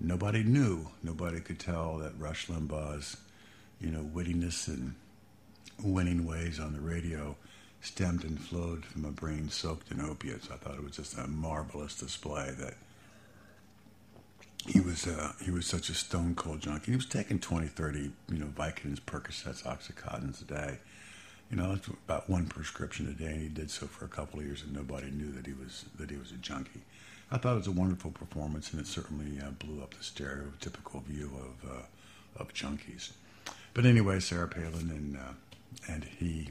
nobody 0.00 0.42
knew, 0.42 0.88
nobody 1.02 1.40
could 1.40 1.58
tell 1.58 1.98
that 1.98 2.18
Rush 2.18 2.46
Limbaugh's 2.46 3.16
you 3.80 3.90
know 3.90 4.02
wittiness 4.02 4.68
and 4.68 4.94
winning 5.82 6.26
ways 6.26 6.60
on 6.60 6.72
the 6.72 6.80
radio 6.80 7.36
stemmed 7.80 8.24
and 8.24 8.38
flowed 8.38 8.84
from 8.84 9.04
a 9.04 9.10
brain 9.10 9.48
soaked 9.48 9.90
in 9.90 10.00
opiates. 10.00 10.50
I 10.50 10.56
thought 10.56 10.74
it 10.74 10.84
was 10.84 10.96
just 10.96 11.16
a 11.16 11.26
marvelous 11.26 11.96
display 11.98 12.50
that 12.58 12.74
he 14.70 14.80
was 14.80 15.06
uh, 15.06 15.32
he 15.44 15.50
was 15.50 15.66
such 15.66 15.88
a 15.90 15.94
stone 15.94 16.34
cold 16.34 16.60
junkie. 16.60 16.92
He 16.92 16.96
was 16.96 17.06
taking 17.06 17.40
20, 17.40 17.66
30, 17.66 17.98
you 17.98 18.38
know, 18.38 18.46
Vicodins, 18.46 19.00
Percocets, 19.00 19.64
Oxycontins 19.64 20.42
a 20.42 20.44
day. 20.44 20.78
You 21.50 21.56
know, 21.56 21.74
that's 21.74 21.88
about 21.88 22.30
one 22.30 22.46
prescription 22.46 23.08
a 23.08 23.12
day, 23.12 23.32
and 23.32 23.42
he 23.42 23.48
did 23.48 23.70
so 23.70 23.86
for 23.86 24.04
a 24.04 24.08
couple 24.08 24.38
of 24.38 24.46
years, 24.46 24.62
and 24.62 24.72
nobody 24.72 25.10
knew 25.10 25.32
that 25.32 25.46
he 25.46 25.52
was 25.52 25.86
that 25.98 26.10
he 26.10 26.16
was 26.16 26.30
a 26.30 26.36
junkie. 26.36 26.82
I 27.32 27.38
thought 27.38 27.54
it 27.54 27.58
was 27.58 27.66
a 27.66 27.72
wonderful 27.72 28.12
performance, 28.12 28.72
and 28.72 28.80
it 28.80 28.86
certainly 28.86 29.40
uh, 29.40 29.50
blew 29.50 29.82
up 29.82 29.94
the 29.94 30.04
stereotypical 30.04 31.02
view 31.02 31.30
of 31.36 31.70
uh, 31.70 31.82
of 32.40 32.54
junkies. 32.54 33.10
But 33.74 33.86
anyway, 33.86 34.20
Sarah 34.20 34.48
Palin 34.48 34.90
and 34.90 35.16
uh, 35.16 35.92
and 35.92 36.04
he 36.04 36.50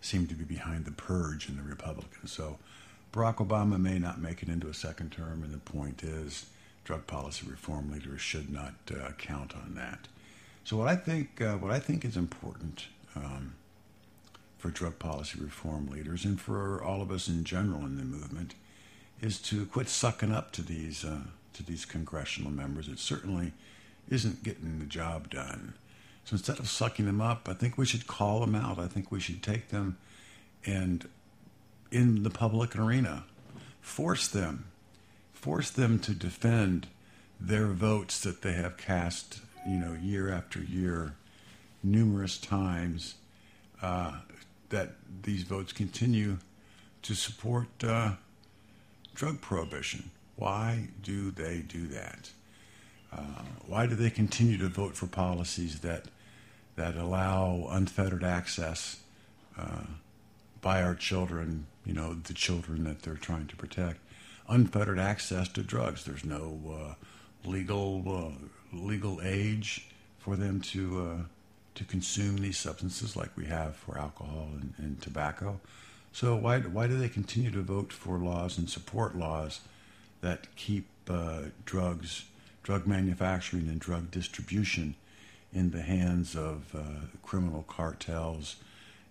seemed 0.00 0.30
to 0.30 0.34
be 0.34 0.44
behind 0.44 0.86
the 0.86 0.92
purge 0.92 1.48
in 1.48 1.56
the 1.56 1.62
Republicans. 1.62 2.32
So 2.32 2.58
Barack 3.12 3.36
Obama 3.36 3.80
may 3.80 3.98
not 3.98 4.20
make 4.20 4.42
it 4.42 4.48
into 4.48 4.68
a 4.68 4.74
second 4.74 5.12
term, 5.12 5.42
and 5.42 5.52
the 5.52 5.58
point 5.58 6.02
is, 6.02 6.46
drug 6.84 7.06
policy 7.06 7.46
reform 7.48 7.90
leaders 7.90 8.20
should 8.20 8.50
not 8.50 8.74
uh, 8.90 9.10
count 9.18 9.54
on 9.54 9.74
that. 9.74 10.08
So, 10.64 10.76
what 10.76 10.88
I 10.88 10.96
think, 10.96 11.40
uh, 11.40 11.54
what 11.54 11.70
I 11.70 11.78
think 11.78 12.04
is 12.04 12.16
important 12.16 12.86
um, 13.16 13.54
for 14.58 14.70
drug 14.70 14.98
policy 14.98 15.38
reform 15.40 15.88
leaders 15.88 16.24
and 16.24 16.40
for 16.40 16.82
all 16.82 17.02
of 17.02 17.10
us 17.10 17.28
in 17.28 17.44
general 17.44 17.80
in 17.80 17.96
the 17.96 18.04
movement 18.04 18.54
is 19.20 19.38
to 19.40 19.66
quit 19.66 19.88
sucking 19.88 20.32
up 20.32 20.52
to 20.52 20.62
these 20.62 21.04
uh, 21.04 21.20
to 21.54 21.62
these 21.62 21.84
congressional 21.84 22.50
members. 22.50 22.88
It 22.88 22.98
certainly 22.98 23.52
isn't 24.08 24.42
getting 24.42 24.78
the 24.78 24.86
job 24.86 25.30
done. 25.30 25.74
So 26.24 26.34
instead 26.34 26.58
of 26.58 26.68
sucking 26.68 27.06
them 27.06 27.20
up, 27.20 27.48
I 27.48 27.54
think 27.54 27.76
we 27.76 27.86
should 27.86 28.06
call 28.06 28.40
them 28.40 28.54
out. 28.54 28.78
I 28.78 28.86
think 28.86 29.12
we 29.12 29.20
should 29.20 29.42
take 29.42 29.68
them 29.68 29.98
and 30.66 31.06
in 31.90 32.22
the 32.22 32.30
public 32.30 32.76
arena, 32.76 33.24
force 33.80 34.28
them, 34.28 34.66
force 35.44 35.68
them 35.68 35.98
to 35.98 36.12
defend 36.12 36.86
their 37.38 37.66
votes 37.66 38.18
that 38.20 38.40
they 38.40 38.54
have 38.54 38.78
cast, 38.78 39.40
you 39.68 39.76
know, 39.76 39.92
year 39.92 40.32
after 40.32 40.58
year, 40.58 41.16
numerous 41.82 42.38
times. 42.38 43.16
Uh, 43.82 44.12
that 44.70 44.92
these 45.22 45.42
votes 45.42 45.70
continue 45.70 46.38
to 47.02 47.14
support 47.14 47.68
uh, 47.82 48.12
drug 49.14 49.42
prohibition. 49.42 50.08
Why 50.36 50.88
do 51.02 51.30
they 51.30 51.58
do 51.58 51.88
that? 51.88 52.30
Uh, 53.12 53.42
why 53.66 53.86
do 53.86 53.94
they 53.94 54.08
continue 54.08 54.56
to 54.56 54.68
vote 54.68 54.96
for 54.96 55.06
policies 55.06 55.80
that 55.80 56.06
that 56.76 56.96
allow 56.96 57.68
unfettered 57.70 58.24
access 58.24 59.00
uh, 59.58 59.84
by 60.62 60.82
our 60.82 60.94
children, 60.94 61.66
you 61.84 61.92
know, 61.92 62.14
the 62.14 62.32
children 62.32 62.84
that 62.84 63.02
they're 63.02 63.14
trying 63.14 63.46
to 63.48 63.56
protect, 63.56 64.00
unfettered 64.48 64.98
access 64.98 65.48
to 65.48 65.62
drugs? 65.62 66.04
There's 66.04 66.24
no 66.24 66.60
uh, 66.68 67.48
legal 67.48 68.02
uh, 68.06 68.76
legal 68.76 69.20
age 69.22 69.88
for 70.18 70.36
them 70.36 70.60
to 70.60 71.00
uh, 71.00 71.22
to 71.74 71.84
consume 71.84 72.38
these 72.38 72.58
substances 72.58 73.16
like 73.16 73.36
we 73.36 73.46
have 73.46 73.76
for 73.76 73.98
alcohol 73.98 74.48
and, 74.52 74.74
and 74.78 75.02
tobacco. 75.02 75.60
So 76.12 76.36
why 76.36 76.60
why 76.60 76.86
do 76.86 76.98
they 76.98 77.08
continue 77.08 77.50
to 77.50 77.62
vote 77.62 77.92
for 77.92 78.18
laws 78.18 78.58
and 78.58 78.68
support 78.70 79.16
laws 79.16 79.60
that 80.20 80.54
keep 80.56 80.88
uh, 81.08 81.42
drugs, 81.64 82.24
drug 82.62 82.86
manufacturing, 82.86 83.68
and 83.68 83.78
drug 83.78 84.10
distribution 84.10 84.94
in 85.52 85.70
the 85.70 85.82
hands 85.82 86.34
of 86.34 86.74
uh, 86.74 87.06
criminal 87.22 87.64
cartels 87.68 88.56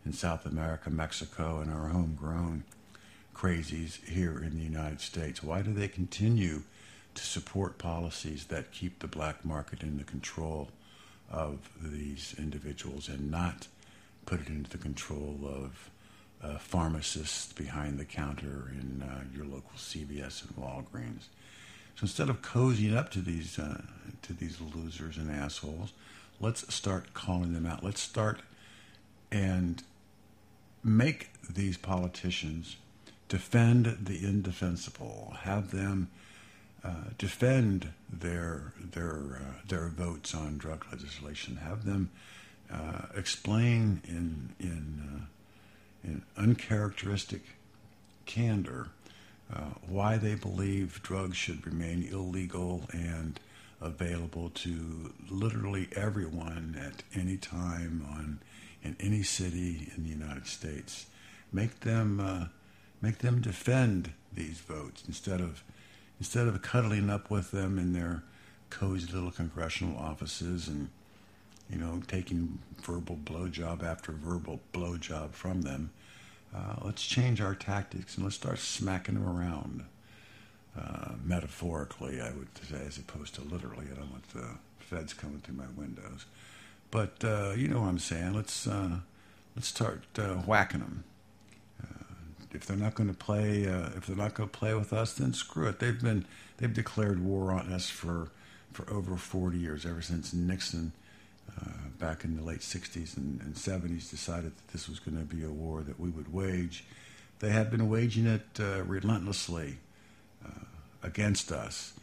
in 0.06 0.12
South 0.12 0.46
America, 0.46 0.90
Mexico, 0.90 1.60
and 1.60 1.72
our 1.72 1.88
homegrown 1.88 2.64
crazies 3.34 4.04
here 4.06 4.38
in 4.38 4.58
the 4.58 4.64
United 4.64 5.02
States? 5.02 5.44
Why 5.44 5.62
do 5.62 5.74
they 5.74 5.88
continue 5.88 6.64
to 7.16 7.24
support 7.24 7.78
policies 7.78 8.46
that 8.46 8.72
keep 8.72 9.00
the 9.00 9.08
black 9.08 9.46
market 9.46 9.84
in 9.84 9.98
the 9.98 10.04
control 10.04 10.70
of 11.32 11.70
these 11.82 12.36
individuals 12.38 13.08
and 13.08 13.30
not 13.30 13.68
put 14.26 14.42
it 14.42 14.48
into 14.48 14.70
the 14.70 14.78
control 14.78 15.40
of 15.46 15.90
uh, 16.44 16.58
pharmacists 16.58 17.54
behind 17.54 17.98
the 17.98 18.06
counter 18.06 18.72
in 18.72 19.02
uh, 19.02 19.24
your 19.36 19.46
local 19.46 19.72
CVS 19.78 20.44
and 20.46 20.56
Walgreens. 20.58 21.28
So 21.96 22.04
instead 22.04 22.30
of 22.30 22.42
cozying 22.42 22.96
up 22.96 23.12
to 23.12 23.20
these 23.20 23.60
uh, 23.60 23.82
to 24.24 24.34
these 24.34 24.60
losers 24.60 25.18
and 25.18 25.32
assholes, 25.32 25.94
let's 26.40 26.74
start 26.74 27.14
calling 27.14 27.54
them 27.54 27.66
out. 27.66 27.84
Let's 27.84 28.02
start 28.02 28.42
and 29.32 29.84
make 30.84 31.30
these 31.50 31.78
politicians 31.78 32.78
defend 33.34 33.98
the 34.00 34.24
indefensible. 34.24 35.34
Have 35.42 35.72
them 35.72 36.08
uh, 36.84 37.10
defend 37.18 37.88
their 38.08 38.74
their 38.80 39.40
uh, 39.42 39.54
their 39.68 39.88
votes 39.88 40.36
on 40.36 40.60
drug 40.60 40.86
legislation. 40.92 41.56
Have 41.56 41.84
them 41.84 42.12
uh, 42.72 43.08
explain 43.16 44.02
in 44.08 44.50
in 44.60 45.26
in 46.04 46.22
uncharacteristic 46.38 47.42
candor 48.28 48.90
uh, 49.52 49.62
why 49.88 50.18
they 50.18 50.36
believe 50.36 51.02
drugs 51.02 51.36
should 51.36 51.66
remain 51.66 52.08
illegal 52.12 52.84
and 52.94 53.40
available 53.82 54.52
to 54.52 55.12
literally 55.28 55.88
everyone 55.96 56.80
at 56.80 57.02
any 57.20 57.38
time 57.38 58.06
on 58.12 58.38
in 58.84 58.96
any 59.00 59.24
city 59.24 59.92
in 59.98 60.04
the 60.04 60.10
United 60.10 60.46
States. 60.46 61.08
Make 61.52 61.80
them 61.80 62.20
uh, 62.20 62.46
make 63.04 63.20
them 63.20 63.40
defend 63.40 64.14
these 64.34 64.58
votes 64.58 65.04
instead 65.08 65.40
of 65.40 65.64
instead 66.20 66.48
of 66.48 66.62
cuddling 66.64 67.10
up 67.10 67.30
with 67.30 67.52
them 67.52 67.78
in 67.78 67.94
their 67.94 68.24
cozy 68.72 69.12
little 69.12 69.32
congressional 69.32 69.96
offices 69.98 70.68
and 70.68 70.90
you 71.70 71.78
know, 71.78 72.02
taking 72.08 72.60
verbal 72.82 73.18
blowjob 73.24 73.84
after 73.84 74.12
verbal 74.12 74.60
blowjob 74.74 75.32
from 75.32 75.62
them. 75.62 75.92
Uh, 76.56 76.76
let's 76.84 77.04
change 77.04 77.42
our 77.42 77.56
tactics 77.56 78.16
and 78.16 78.24
let's 78.24 78.36
start 78.36 78.60
smacking 78.60 79.16
them 79.16 79.28
around. 79.28 79.84
Uh, 80.80 81.14
metaphorically, 81.24 82.22
I 82.22 82.32
would 82.32 82.48
say, 82.68 82.84
as 82.86 82.98
opposed 82.98 83.36
to 83.36 83.42
literally. 83.42 83.86
I 83.92 83.96
don't 83.96 84.12
want 84.12 84.28
the 84.34 84.58
feds 84.80 85.14
coming 85.14 85.40
through 85.40 85.56
my 85.56 85.68
windows. 85.76 86.26
But 86.92 87.24
uh, 87.24 87.54
you 87.56 87.68
know 87.68 87.82
what 87.82 87.88
I'm 87.88 88.00
saying. 88.00 88.34
Let's 88.34 88.68
uh, 88.68 88.98
let's 89.56 89.68
start 89.68 90.04
uh, 90.18 90.36
whacking 90.36 90.82
them. 90.82 91.04
Uh, 92.54 92.58
if 92.58 92.66
they're 92.66 92.78
not 92.78 92.96
going 92.96 93.10
to 93.10 93.16
play, 93.16 93.64
if 93.64 94.06
they're 94.08 94.16
not 94.16 94.34
going 94.34 94.50
to 94.50 94.58
play 94.58 94.74
with 94.74 94.94
us, 94.94 95.14
then 95.14 95.34
screw 95.34 95.68
it. 95.68 95.80
They've 95.80 96.02
been 96.02 96.26
they've 96.58 96.74
declared 96.74 97.24
war 97.24 97.52
on 97.52 97.72
us 97.72 97.90
for 97.90 98.30
for 98.72 98.92
over 98.92 99.18
40 99.18 99.58
years, 99.58 99.86
ever 99.86 100.02
since 100.02 100.34
Nixon 100.34 100.94
uh, 101.62 101.70
back 102.00 102.24
in 102.24 102.36
the 102.36 102.44
late 102.44 102.62
60s 102.62 103.16
and, 103.16 103.40
and, 103.42 103.54
70s 103.54 104.10
decided 104.10 104.52
that 104.56 104.68
this 104.72 104.90
was 104.90 105.00
going 105.00 105.18
to 105.18 105.24
be 105.24 105.44
a 105.44 105.50
war 105.50 105.84
that 105.84 106.00
we 106.00 106.10
would 106.10 106.34
wage. 106.34 106.84
They 107.40 107.50
have 107.50 107.70
been 107.70 107.90
waging 107.90 108.26
it 108.26 108.46
uh, 108.60 108.84
relentlessly 108.84 109.78
uh, 110.44 110.66
against 111.04 111.52
us, 111.52 111.94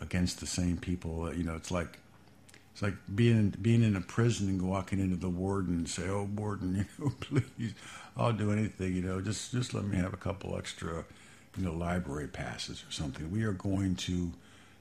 against 0.00 0.40
the 0.40 0.46
same 0.46 0.76
people. 0.76 1.32
you 1.34 1.44
know, 1.44 1.54
it's 1.54 1.70
like 1.70 1.98
it's 2.72 2.82
like 2.82 2.94
being 3.14 3.54
being 3.60 3.82
in 3.82 3.96
a 3.96 4.00
prison 4.00 4.48
and 4.48 4.62
walking 4.62 4.98
into 4.98 5.16
the 5.16 5.28
warden 5.28 5.74
and 5.74 5.88
say, 5.88 6.08
"Oh, 6.08 6.28
warden, 6.34 6.74
you 6.98 7.04
know, 7.04 7.12
please, 7.20 7.74
I'll 8.16 8.32
do 8.32 8.50
anything. 8.50 8.94
You 8.94 9.02
know, 9.02 9.20
just 9.20 9.52
just 9.52 9.74
let 9.74 9.84
me 9.84 9.96
have 9.96 10.14
a 10.14 10.18
couple 10.18 10.56
extra, 10.56 11.04
you 11.56 11.64
know, 11.64 11.72
library 11.72 12.28
passes 12.28 12.82
or 12.88 12.92
something." 12.92 13.30
We 13.30 13.44
are 13.44 13.52
going 13.52 13.96
to 13.96 14.32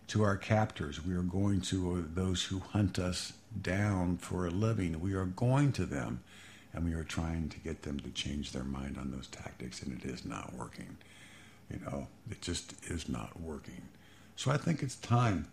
to 0.08 0.24
our 0.24 0.38
captors. 0.38 1.04
We 1.06 1.14
are 1.14 1.22
going 1.22 1.62
to 1.62 1.96
uh, 1.96 2.02
those 2.14 2.44
who 2.44 2.60
hunt 2.60 2.98
us 3.00 3.34
down 3.62 4.18
for 4.18 4.48
a 4.48 4.52
living. 4.52 5.00
We 5.00 5.14
are 5.14 5.26
going 5.26 5.72
to 5.74 5.86
them 5.86 6.22
and 6.74 6.86
we 6.86 6.94
are 6.94 7.04
trying 7.04 7.50
to 7.50 7.60
get 7.60 7.82
them 7.82 8.00
to 8.00 8.10
change 8.12 8.52
their 8.52 8.64
mind 8.64 8.98
on 8.98 9.12
those 9.12 9.28
tactics, 9.28 9.82
and 9.82 10.02
it 10.02 10.10
is 10.10 10.26
not 10.26 10.54
working. 10.54 10.98
You 11.70 11.80
know, 11.80 12.08
it 12.30 12.42
just 12.42 12.74
is 12.86 13.10
not 13.10 13.40
working. 13.40 13.82
So 14.36 14.52
I 14.52 14.58
think 14.58 14.82
it's 14.82 14.96
time. 14.96 15.48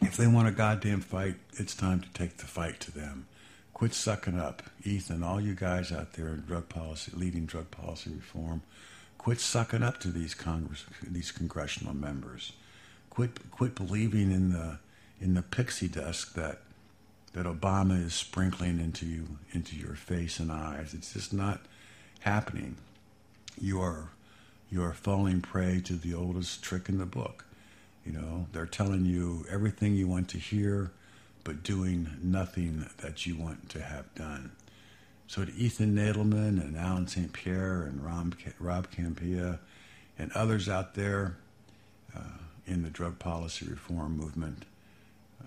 If 0.00 0.16
they 0.16 0.26
want 0.26 0.48
a 0.48 0.52
goddamn 0.52 1.00
fight, 1.00 1.36
it's 1.54 1.74
time 1.74 2.00
to 2.00 2.08
take 2.10 2.38
the 2.38 2.46
fight 2.46 2.80
to 2.80 2.92
them. 2.92 3.26
Quit 3.72 3.94
sucking 3.94 4.38
up. 4.38 4.62
Ethan, 4.84 5.22
all 5.22 5.40
you 5.40 5.54
guys 5.54 5.92
out 5.92 6.14
there 6.14 6.28
in 6.28 6.42
drug 6.42 6.68
policy, 6.68 7.12
leading 7.14 7.46
drug 7.46 7.70
policy 7.70 8.10
reform, 8.10 8.62
Quit 9.22 9.38
sucking 9.38 9.84
up 9.84 10.00
to 10.00 10.08
these 10.08 10.34
Congress, 10.34 10.84
these 11.00 11.30
congressional 11.30 11.94
members. 11.94 12.54
Quit, 13.08 13.52
quit 13.52 13.76
believing 13.76 14.32
in 14.32 14.50
the 14.50 14.80
in 15.20 15.34
the 15.34 15.42
pixie 15.42 15.86
dust 15.86 16.34
that 16.34 16.62
that 17.32 17.46
Obama 17.46 18.04
is 18.04 18.14
sprinkling 18.14 18.80
into 18.80 19.06
you, 19.06 19.38
into 19.52 19.76
your 19.76 19.94
face 19.94 20.40
and 20.40 20.50
eyes. 20.50 20.92
It's 20.92 21.12
just 21.12 21.32
not 21.32 21.60
happening. 22.18 22.78
You 23.60 23.80
are 23.80 24.08
you 24.72 24.82
are 24.82 24.92
falling 24.92 25.40
prey 25.40 25.80
to 25.82 25.92
the 25.92 26.14
oldest 26.14 26.64
trick 26.64 26.88
in 26.88 26.98
the 26.98 27.06
book. 27.06 27.44
You 28.04 28.12
know, 28.12 28.46
they're 28.52 28.66
telling 28.66 29.04
you 29.04 29.46
everything 29.50 29.94
you 29.94 30.08
want 30.08 30.28
to 30.30 30.38
hear, 30.38 30.90
but 31.44 31.62
doing 31.62 32.08
nothing 32.22 32.86
that 32.98 33.26
you 33.26 33.36
want 33.36 33.68
to 33.70 33.82
have 33.82 34.12
done. 34.14 34.52
So 35.28 35.44
to 35.44 35.54
Ethan 35.54 35.94
Nadelmann 35.94 36.60
and 36.60 36.76
Allen 36.76 37.06
St. 37.06 37.32
Pierre 37.32 37.82
and 37.82 38.04
Rob, 38.04 38.36
Kampia 38.90 39.58
and 40.18 40.30
others 40.32 40.68
out 40.68 40.94
there 40.94 41.36
uh, 42.14 42.38
in 42.66 42.82
the 42.82 42.90
drug 42.90 43.18
policy 43.18 43.66
reform 43.66 44.16
movement, 44.16 44.64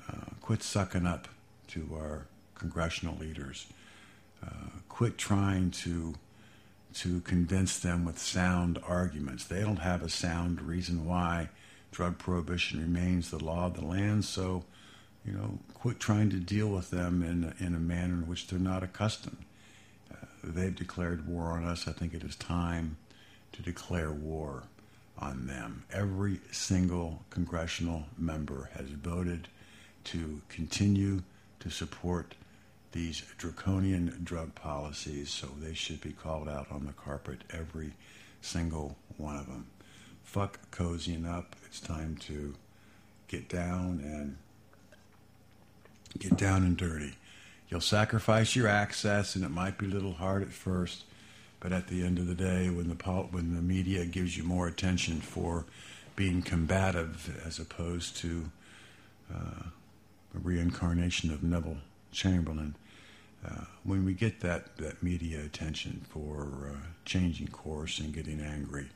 uh, 0.10 0.32
quit 0.42 0.64
sucking 0.64 1.06
up 1.06 1.28
to 1.68 1.88
our 1.94 2.26
congressional 2.56 3.16
leaders. 3.18 3.68
Uh, 4.44 4.70
quit 4.90 5.18
trying 5.18 5.72
to 5.72 6.16
to 6.94 7.20
convince 7.22 7.78
them 7.78 8.06
with 8.06 8.18
sound 8.18 8.80
arguments. 8.88 9.44
They 9.44 9.60
don't 9.62 9.80
have 9.80 10.02
a 10.02 10.10
sound 10.10 10.62
reason 10.62 11.06
why 11.06 11.50
drug 11.96 12.18
prohibition 12.18 12.82
remains 12.82 13.32
the 13.32 13.44
law 13.44 13.68
of 13.68 13.76
the 13.76 13.86
land. 13.86 14.26
So, 14.26 14.66
you 15.26 15.32
know, 15.32 15.60
quit 15.74 16.00
trying 16.00 16.30
to 16.32 16.38
deal 16.38 16.68
with 16.68 16.90
them 16.92 17.24
in 17.24 17.54
in 17.66 17.74
a 17.74 17.80
manner 17.80 18.16
in 18.16 18.28
which 18.28 18.48
they're 18.48 18.60
not 18.60 18.84
accustomed 18.84 19.46
uh, 20.12 20.26
they've 20.44 20.76
declared 20.76 21.28
war 21.28 21.52
on 21.52 21.66
us. 21.66 21.88
I 21.88 21.92
think 21.92 22.14
it 22.14 22.24
is 22.24 22.36
time 22.36 22.98
to 23.54 23.62
declare 23.62 24.12
war 24.12 24.64
on 25.18 25.48
them. 25.48 25.86
Every 25.92 26.42
single 26.52 27.24
congressional 27.30 28.06
member 28.18 28.70
has 28.76 28.90
voted 28.90 29.48
to 30.06 30.42
continue 30.50 31.24
to 31.62 31.70
support 31.70 32.36
these 32.92 33.24
draconian 33.38 34.22
drug 34.24 34.56
policies, 34.56 35.30
so 35.30 35.48
they 35.60 35.74
should 35.74 36.02
be 36.02 36.12
called 36.12 36.48
out 36.48 36.68
on 36.72 36.86
the 36.86 36.94
carpet, 36.94 37.42
every 37.52 37.92
single 38.42 38.96
one 39.18 39.36
of 39.36 39.48
them. 39.48 39.68
Fuck 40.26 40.70
cozying 40.72 41.26
up. 41.26 41.56
It's 41.66 41.80
time 41.80 42.18
to 42.22 42.56
get 43.28 43.48
down 43.48 44.02
and 44.04 44.36
get 46.20 46.36
down 46.38 46.64
and 46.64 46.76
dirty. 46.76 47.14
You'll 47.70 47.82
sacrifice 47.82 48.56
your 48.56 48.68
access, 48.68 49.36
and 49.36 49.44
it 49.44 49.50
might 49.50 49.78
be 49.78 49.86
a 49.86 49.90
little 49.90 50.14
hard 50.14 50.42
at 50.44 50.52
first, 50.52 51.06
but 51.60 51.72
at 51.72 51.88
the 51.88 52.04
end 52.04 52.20
of 52.20 52.28
the 52.28 52.36
day, 52.36 52.70
when 52.70 52.90
the 52.90 52.96
when 52.96 53.56
the 53.56 53.62
media 53.62 54.06
gives 54.06 54.38
you 54.38 54.44
more 54.44 54.68
attention 54.68 55.22
for 55.22 55.66
being 56.16 56.42
combative 56.42 57.42
as 57.46 57.60
opposed 57.60 58.18
to 58.18 58.52
uh, 59.34 59.64
a 60.36 60.40
reincarnation 60.40 61.32
of 61.32 61.44
Neville 61.44 61.78
Chamberlain, 62.12 62.76
uh, 63.46 63.66
when 63.84 64.06
we 64.06 64.14
get 64.14 64.42
that, 64.42 64.78
that 64.78 65.04
media 65.04 65.40
attention 65.44 66.06
for 66.10 66.72
uh, 66.72 66.78
changing 67.04 67.48
course 67.48 68.00
and 68.00 68.14
getting 68.14 68.42
angry, 68.42 68.88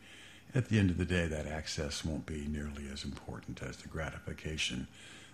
at 0.55 0.69
the 0.69 0.79
end 0.79 0.89
of 0.89 0.97
the 0.97 1.05
day, 1.05 1.27
that 1.27 1.45
access 1.45 2.03
won't 2.03 2.25
be 2.25 2.47
nearly 2.47 2.87
as 2.91 3.03
important 3.03 3.61
as 3.61 3.77
the 3.77 3.87
gratification 3.87 4.87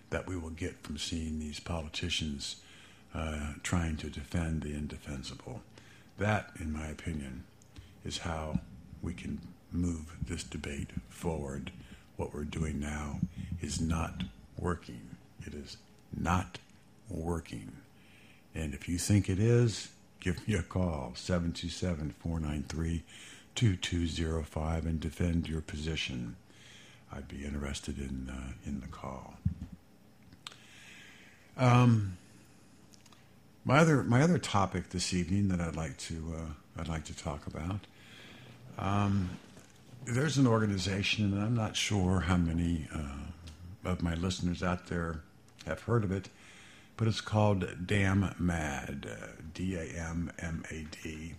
that 0.10 0.28
we 0.28 0.38
will 0.38 0.50
get 0.50 0.78
from 0.84 0.98
seeing 0.98 1.40
these 1.40 1.60
politicians 1.60 2.58
uh, 3.14 3.54
trying 3.64 3.98
to 3.98 4.10
defend 4.10 4.62
the 4.62 4.74
indefensible. 4.74 5.62
That, 6.18 6.52
in 6.60 6.72
my 6.72 6.88
opinion, 6.88 7.44
is 8.04 8.20
how 8.20 8.60
we 9.02 9.14
can 9.14 9.40
move 9.72 10.18
this 10.28 10.44
debate 10.44 10.90
forward. 11.10 11.72
What 12.18 12.34
we're 12.34 12.44
doing 12.44 12.80
now 12.80 13.20
is 13.62 13.82
not 13.82 14.24
working. 14.58 15.18
It 15.46 15.54
is 15.54 15.78
not 16.16 16.60
working. 17.10 17.72
And 18.54 18.74
if 18.74 18.88
you 18.88 18.98
think 18.98 19.30
it 19.30 19.40
is, 19.40 19.90
give 20.20 20.48
me 20.48 20.56
a 20.56 20.62
call 20.62 21.14
727 21.16 22.16
493 22.20 23.04
2205 23.56 24.86
and 24.86 25.00
defend 25.00 25.48
your 25.48 25.62
position. 25.62 26.36
I'd 27.12 27.28
be 27.28 27.46
interested 27.46 27.98
in, 27.98 28.30
uh, 28.30 28.54
in 28.66 28.82
the 28.82 28.88
call. 28.88 29.36
Um, 31.58 32.18
my 33.64 33.80
other 33.80 34.04
my 34.04 34.22
other 34.22 34.38
topic 34.38 34.90
this 34.90 35.14
evening 35.14 35.48
that 35.48 35.60
I'd 35.60 35.76
like 35.76 35.98
to 35.98 36.34
uh, 36.38 36.80
I'd 36.82 36.88
like 36.88 37.06
to 37.06 37.18
talk 37.18 37.48
about. 37.48 37.80
Um, 38.78 39.32
there's 40.06 40.38
an 40.38 40.46
organization, 40.46 41.34
and 41.34 41.42
I'm 41.42 41.56
not 41.56 41.76
sure 41.76 42.22
how 42.22 42.38
many 42.38 42.88
uh, 42.94 43.90
of 43.90 44.04
my 44.04 44.14
listeners 44.14 44.62
out 44.62 44.88
there 44.88 45.22
have 45.66 45.82
heard 45.82 46.04
of 46.04 46.12
it, 46.12 46.30
but 46.98 47.08
it's 47.08 47.22
called 47.22 47.88
Damn 47.88 48.36
Mad, 48.38 49.08
D 49.54 49.76
A 49.76 49.84
M 49.84 50.32
M 50.40 50.64
A 50.70 50.86
D. 51.02 51.36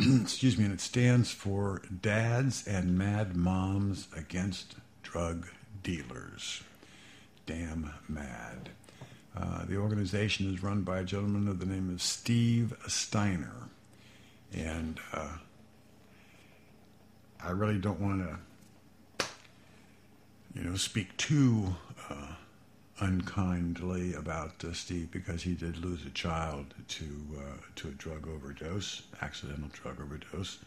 Excuse 0.22 0.56
me, 0.56 0.64
and 0.64 0.72
it 0.72 0.80
stands 0.80 1.30
for 1.30 1.82
Dads 2.00 2.66
and 2.66 2.96
Mad 2.96 3.36
Moms 3.36 4.08
Against 4.16 4.76
Drug 5.02 5.46
Dealers. 5.82 6.62
Damn 7.44 7.92
Mad. 8.08 8.70
Uh, 9.36 9.66
the 9.66 9.76
organization 9.76 10.50
is 10.50 10.62
run 10.62 10.82
by 10.82 11.00
a 11.00 11.04
gentleman 11.04 11.48
of 11.48 11.58
the 11.58 11.66
name 11.66 11.90
of 11.90 12.00
Steve 12.00 12.72
Steiner. 12.86 13.68
And 14.54 14.98
uh, 15.12 15.36
I 17.44 17.50
really 17.50 17.78
don't 17.78 18.00
want 18.00 18.26
to, 19.18 19.26
you 20.54 20.62
know, 20.62 20.76
speak 20.76 21.14
too 21.18 21.76
uh, 22.08 22.36
unkindly 23.00 24.14
about 24.14 24.62
uh, 24.64 24.72
Steve 24.72 25.10
because 25.10 25.42
he 25.42 25.54
did 25.54 25.78
lose 25.78 26.04
a 26.06 26.10
child 26.10 26.74
to 26.88 27.04
uh, 27.38 27.56
to 27.76 27.88
a 27.88 27.92
drug 27.92 28.28
overdose, 28.28 29.02
accidental 29.22 29.68
drug 29.72 30.00
overdose. 30.00 30.58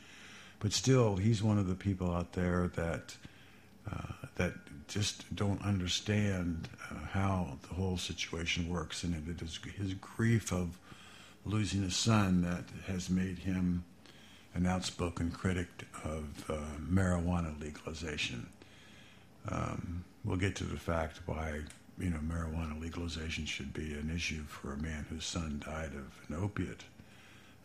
But 0.60 0.74
still, 0.74 1.15
he's 1.17 1.43
one 1.43 1.58
of 1.58 1.67
the 1.67 1.76
people 1.76 2.13
out 2.13 2.34
there 2.34 2.69
that 2.76 3.15
uh, 3.91 4.13
that 4.36 4.54
just 4.88 5.34
don't 5.36 5.62
understand 5.63 6.67
uh, 6.89 6.96
how 7.12 7.58
the 7.67 7.76
whole 7.76 7.98
situation 7.98 8.69
works, 8.69 9.04
and 9.04 9.28
it 9.28 9.41
is 9.41 9.60
his 9.78 9.93
grief 9.96 10.52
of 10.52 10.78
losing 11.46 11.84
a 11.84 11.91
son 11.91 12.41
that 12.41 12.63
has 12.88 13.10
made 13.10 13.39
him 13.39 13.84
an 14.56 14.65
outspoken 14.65 15.32
critic 15.32 15.67
of 16.04 16.50
uh, 16.50 16.56
marijuana 16.80 17.60
legalization. 17.60 18.48
Um, 19.50 20.04
we'll 20.24 20.38
get 20.38 20.56
to 20.58 20.63
the 20.63 20.78
fact 20.78 21.19
why 21.26 21.62
you 21.99 22.10
know 22.10 22.19
marijuana 22.19 22.79
legalization 22.79 23.45
should 23.45 23.73
be 23.73 23.93
an 23.93 24.12
issue 24.13 24.43
for 24.43 24.73
a 24.73 24.77
man 24.77 25.06
whose 25.10 25.25
son 25.25 25.62
died 25.65 25.91
of 25.93 26.12
an 26.27 26.43
opiate 26.43 26.84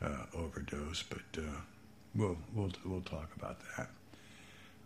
uh, 0.03 0.25
overdose, 0.35 1.03
but 1.03 1.41
uh, 1.43 1.61
we'll 2.15 2.37
we'll 2.55 2.73
we'll 2.85 3.01
talk 3.01 3.31
about 3.37 3.59
that. 3.77 3.89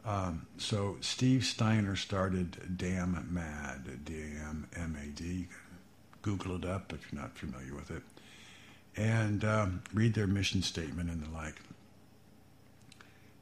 Um, 0.05 0.47
so 0.59 0.97
Steve 1.01 1.45
Steiner 1.45 1.95
started 1.95 2.77
Damn 2.77 3.29
Mad, 3.31 4.05
D-A-M-M-A-D. 4.05 5.47
Google 6.23 6.57
it 6.57 6.65
up 6.65 6.93
if 6.93 7.13
you're 7.13 7.21
not 7.21 7.37
familiar 7.37 7.75
with 7.75 7.91
it, 7.91 8.03
and 8.97 9.45
um, 9.45 9.83
read 9.95 10.15
their 10.15 10.27
mission 10.27 10.63
statement 10.63 11.09
and 11.09 11.23
the 11.23 11.31
like. 11.31 11.55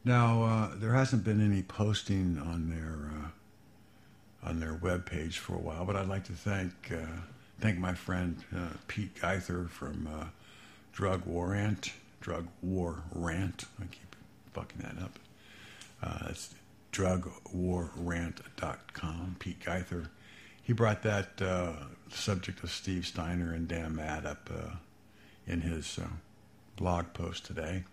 Now 0.05 0.43
uh, 0.43 0.71
there 0.75 0.95
hasn't 0.95 1.25
been 1.25 1.45
any 1.45 1.63
posting 1.63 2.39
on 2.39 2.71
their 2.71 3.11
uh, 3.11 3.29
on 4.43 4.61
their 4.61 4.75
web 4.75 5.07
page 5.07 5.39
for 5.39 5.55
a 5.55 5.59
while, 5.59 5.85
but 5.85 5.97
I'd 5.97 6.09
like 6.09 6.25
to 6.25 6.33
thank 6.33 6.73
uh, 6.93 7.21
thank 7.61 7.79
my 7.79 7.95
friend 7.95 8.37
uh, 8.57 8.71
Pete 8.89 9.21
Guither 9.21 9.67
from 9.69 10.09
uh, 10.13 10.25
Drug 10.93 11.25
War 11.27 11.49
Rant. 11.49 11.93
Drug 12.21 12.49
War 12.63 13.03
Rant. 13.13 13.65
I 13.81 13.85
keep 13.85 14.17
fucking 14.53 14.83
that 14.83 15.01
up. 15.03 15.19
Uh, 16.03 16.29
it's 16.31 16.55
drugwarrant.com. 16.93 19.37
Pete 19.39 19.65
Guither. 19.65 20.11
He 20.63 20.73
brought 20.73 21.03
that 21.03 21.43
uh, 21.43 21.73
subject 22.11 22.63
of 22.63 22.71
Steve 22.71 23.07
Steiner 23.07 23.53
and 23.53 23.69
Damn 23.69 23.97
Mad 23.97 24.25
up 24.27 24.51
uh, 24.53 24.77
in 25.47 25.63
his 25.63 25.99
uh, 25.99 26.07
blog 26.77 27.13
post 27.13 27.45
today. 27.45 27.85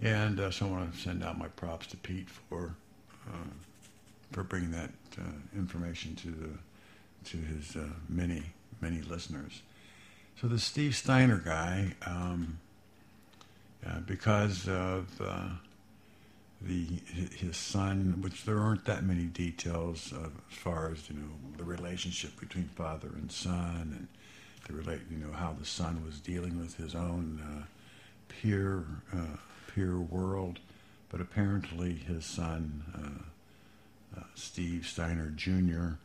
And 0.00 0.40
uh, 0.40 0.50
so 0.50 0.66
I 0.66 0.70
want 0.70 0.94
to 0.94 1.00
send 1.00 1.24
out 1.24 1.38
my 1.38 1.48
props 1.48 1.86
to 1.88 1.96
Pete 1.96 2.30
for 2.30 2.74
for 4.32 4.42
bringing 4.42 4.70
that 4.72 4.90
uh, 5.18 5.22
information 5.56 6.14
to 6.16 6.30
the 6.30 7.30
to 7.30 7.36
his 7.36 7.76
many 8.08 8.42
many 8.80 9.00
listeners. 9.02 9.62
So 10.40 10.46
the 10.46 10.58
Steve 10.58 10.94
Steiner 10.94 11.38
guy, 11.38 11.94
um, 12.06 12.60
because 14.06 14.68
of 14.68 15.20
the 16.60 16.86
his 17.36 17.56
son, 17.56 18.18
which 18.20 18.44
there 18.44 18.58
aren't 18.58 18.84
that 18.84 19.04
many 19.04 19.24
details 19.24 20.12
as 20.12 20.58
far 20.58 20.90
as 20.90 21.08
you 21.08 21.16
know 21.16 21.28
the 21.56 21.64
relationship 21.64 22.38
between 22.38 22.68
father 22.76 23.08
and 23.14 23.30
son, 23.30 23.94
and 23.96 24.08
the 24.66 24.74
relate 24.74 25.00
you 25.10 25.18
know 25.18 25.32
how 25.32 25.54
the 25.58 25.64
son 25.64 26.04
was 26.04 26.20
dealing 26.20 26.58
with 26.58 26.76
his 26.76 26.94
own 26.94 27.40
uh, 27.42 27.64
peer 28.28 28.84
uh, 29.14 29.36
peer 29.72 29.98
world, 29.98 30.58
but 31.10 31.20
apparently 31.20 31.94
his 31.94 32.24
son 32.24 32.82
uh, 32.94 32.98
uh 32.98 33.28
Steve 34.34 34.86
Steiner 34.86 35.30
Jr. 35.36 35.96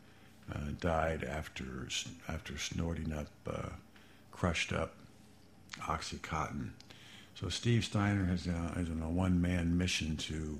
Uh, 0.53 0.71
died 0.79 1.23
after 1.23 1.87
after 2.27 2.57
snorting 2.57 3.13
up 3.13 3.27
uh, 3.47 3.69
crushed 4.31 4.73
up 4.73 4.95
oxycontin 5.79 6.71
so 7.35 7.49
Steve 7.49 7.83
Steiner 7.83 8.25
has 8.25 8.47
uh, 8.47 8.73
is 8.77 8.89
on 8.89 9.01
a 9.03 9.09
one 9.09 9.41
man 9.41 9.77
mission 9.77 10.17
to 10.17 10.59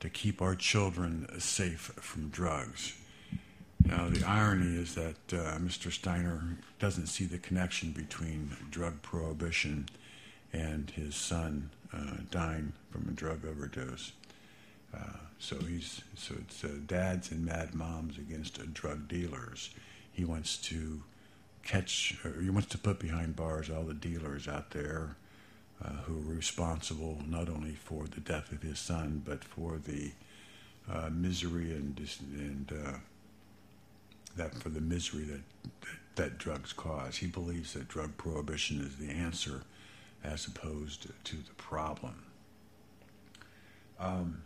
to 0.00 0.08
keep 0.08 0.42
our 0.42 0.54
children 0.54 1.26
safe 1.40 1.92
from 1.96 2.28
drugs. 2.28 2.94
Now 3.84 4.08
the 4.08 4.24
irony 4.26 4.76
is 4.76 4.94
that 4.94 5.16
uh, 5.32 5.58
Mr. 5.58 5.92
Steiner 5.92 6.58
doesn't 6.78 7.06
see 7.06 7.24
the 7.24 7.38
connection 7.38 7.92
between 7.92 8.50
drug 8.70 9.00
prohibition 9.02 9.88
and 10.52 10.90
his 10.90 11.14
son 11.14 11.70
uh, 11.92 12.18
dying 12.30 12.72
from 12.90 13.08
a 13.08 13.12
drug 13.12 13.44
overdose. 13.44 14.12
Uh, 14.94 15.18
so 15.38 15.56
he's 15.58 16.02
so 16.16 16.34
it's 16.38 16.64
uh, 16.64 16.68
dads 16.86 17.30
and 17.30 17.44
mad 17.44 17.74
moms 17.74 18.18
against 18.18 18.72
drug 18.72 19.08
dealers. 19.08 19.70
He 20.12 20.24
wants 20.24 20.56
to 20.58 21.02
catch, 21.62 22.16
or 22.24 22.40
he 22.40 22.50
wants 22.50 22.68
to 22.70 22.78
put 22.78 22.98
behind 22.98 23.36
bars 23.36 23.68
all 23.68 23.82
the 23.82 23.94
dealers 23.94 24.48
out 24.48 24.70
there 24.70 25.16
uh, 25.84 25.90
who 26.04 26.18
are 26.30 26.34
responsible 26.34 27.18
not 27.26 27.48
only 27.48 27.72
for 27.72 28.04
the 28.04 28.20
death 28.20 28.50
of 28.52 28.62
his 28.62 28.78
son, 28.78 29.22
but 29.24 29.44
for 29.44 29.78
the 29.78 30.12
uh, 30.90 31.10
misery 31.12 31.72
and 31.72 32.00
and 32.32 32.72
uh, 32.72 32.98
that 34.36 34.54
for 34.54 34.68
the 34.68 34.80
misery 34.80 35.24
that, 35.24 35.40
that, 35.62 36.16
that 36.16 36.38
drugs 36.38 36.72
cause. 36.72 37.16
He 37.16 37.26
believes 37.26 37.72
that 37.74 37.88
drug 37.88 38.16
prohibition 38.16 38.80
is 38.80 38.96
the 38.96 39.10
answer, 39.10 39.62
as 40.22 40.46
opposed 40.46 41.06
to 41.24 41.36
the 41.36 41.54
problem. 41.56 42.22
Um, 43.98 44.42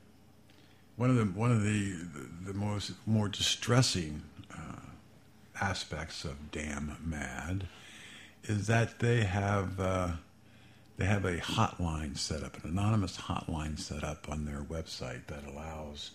one 1.00 1.08
of 1.08 1.16
the 1.16 1.24
one 1.24 1.50
of 1.50 1.62
the 1.62 1.92
the, 1.92 2.52
the 2.52 2.52
most 2.52 2.92
more 3.06 3.26
distressing 3.26 4.22
uh, 4.52 4.80
aspects 5.58 6.24
of 6.24 6.52
Damn 6.52 6.94
Mad 7.02 7.66
is 8.44 8.66
that 8.66 8.98
they 8.98 9.22
have 9.22 9.80
uh, 9.80 10.08
they 10.98 11.06
have 11.06 11.24
a 11.24 11.38
hotline 11.38 12.18
set 12.18 12.42
up, 12.42 12.62
an 12.62 12.68
anonymous 12.72 13.16
hotline 13.16 13.78
set 13.78 14.04
up 14.04 14.28
on 14.28 14.44
their 14.44 14.60
website 14.60 15.26
that 15.28 15.42
allows 15.50 16.10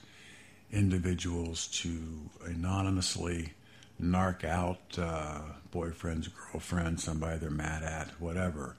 individuals 0.72 1.66
to 1.80 2.00
anonymously 2.46 3.54
narc 4.00 4.44
out 4.44 5.00
uh, 5.00 5.40
boyfriends, 5.74 6.30
girlfriends, 6.52 7.04
somebody 7.04 7.40
they're 7.40 7.50
mad 7.50 7.82
at, 7.82 8.10
whatever. 8.20 8.76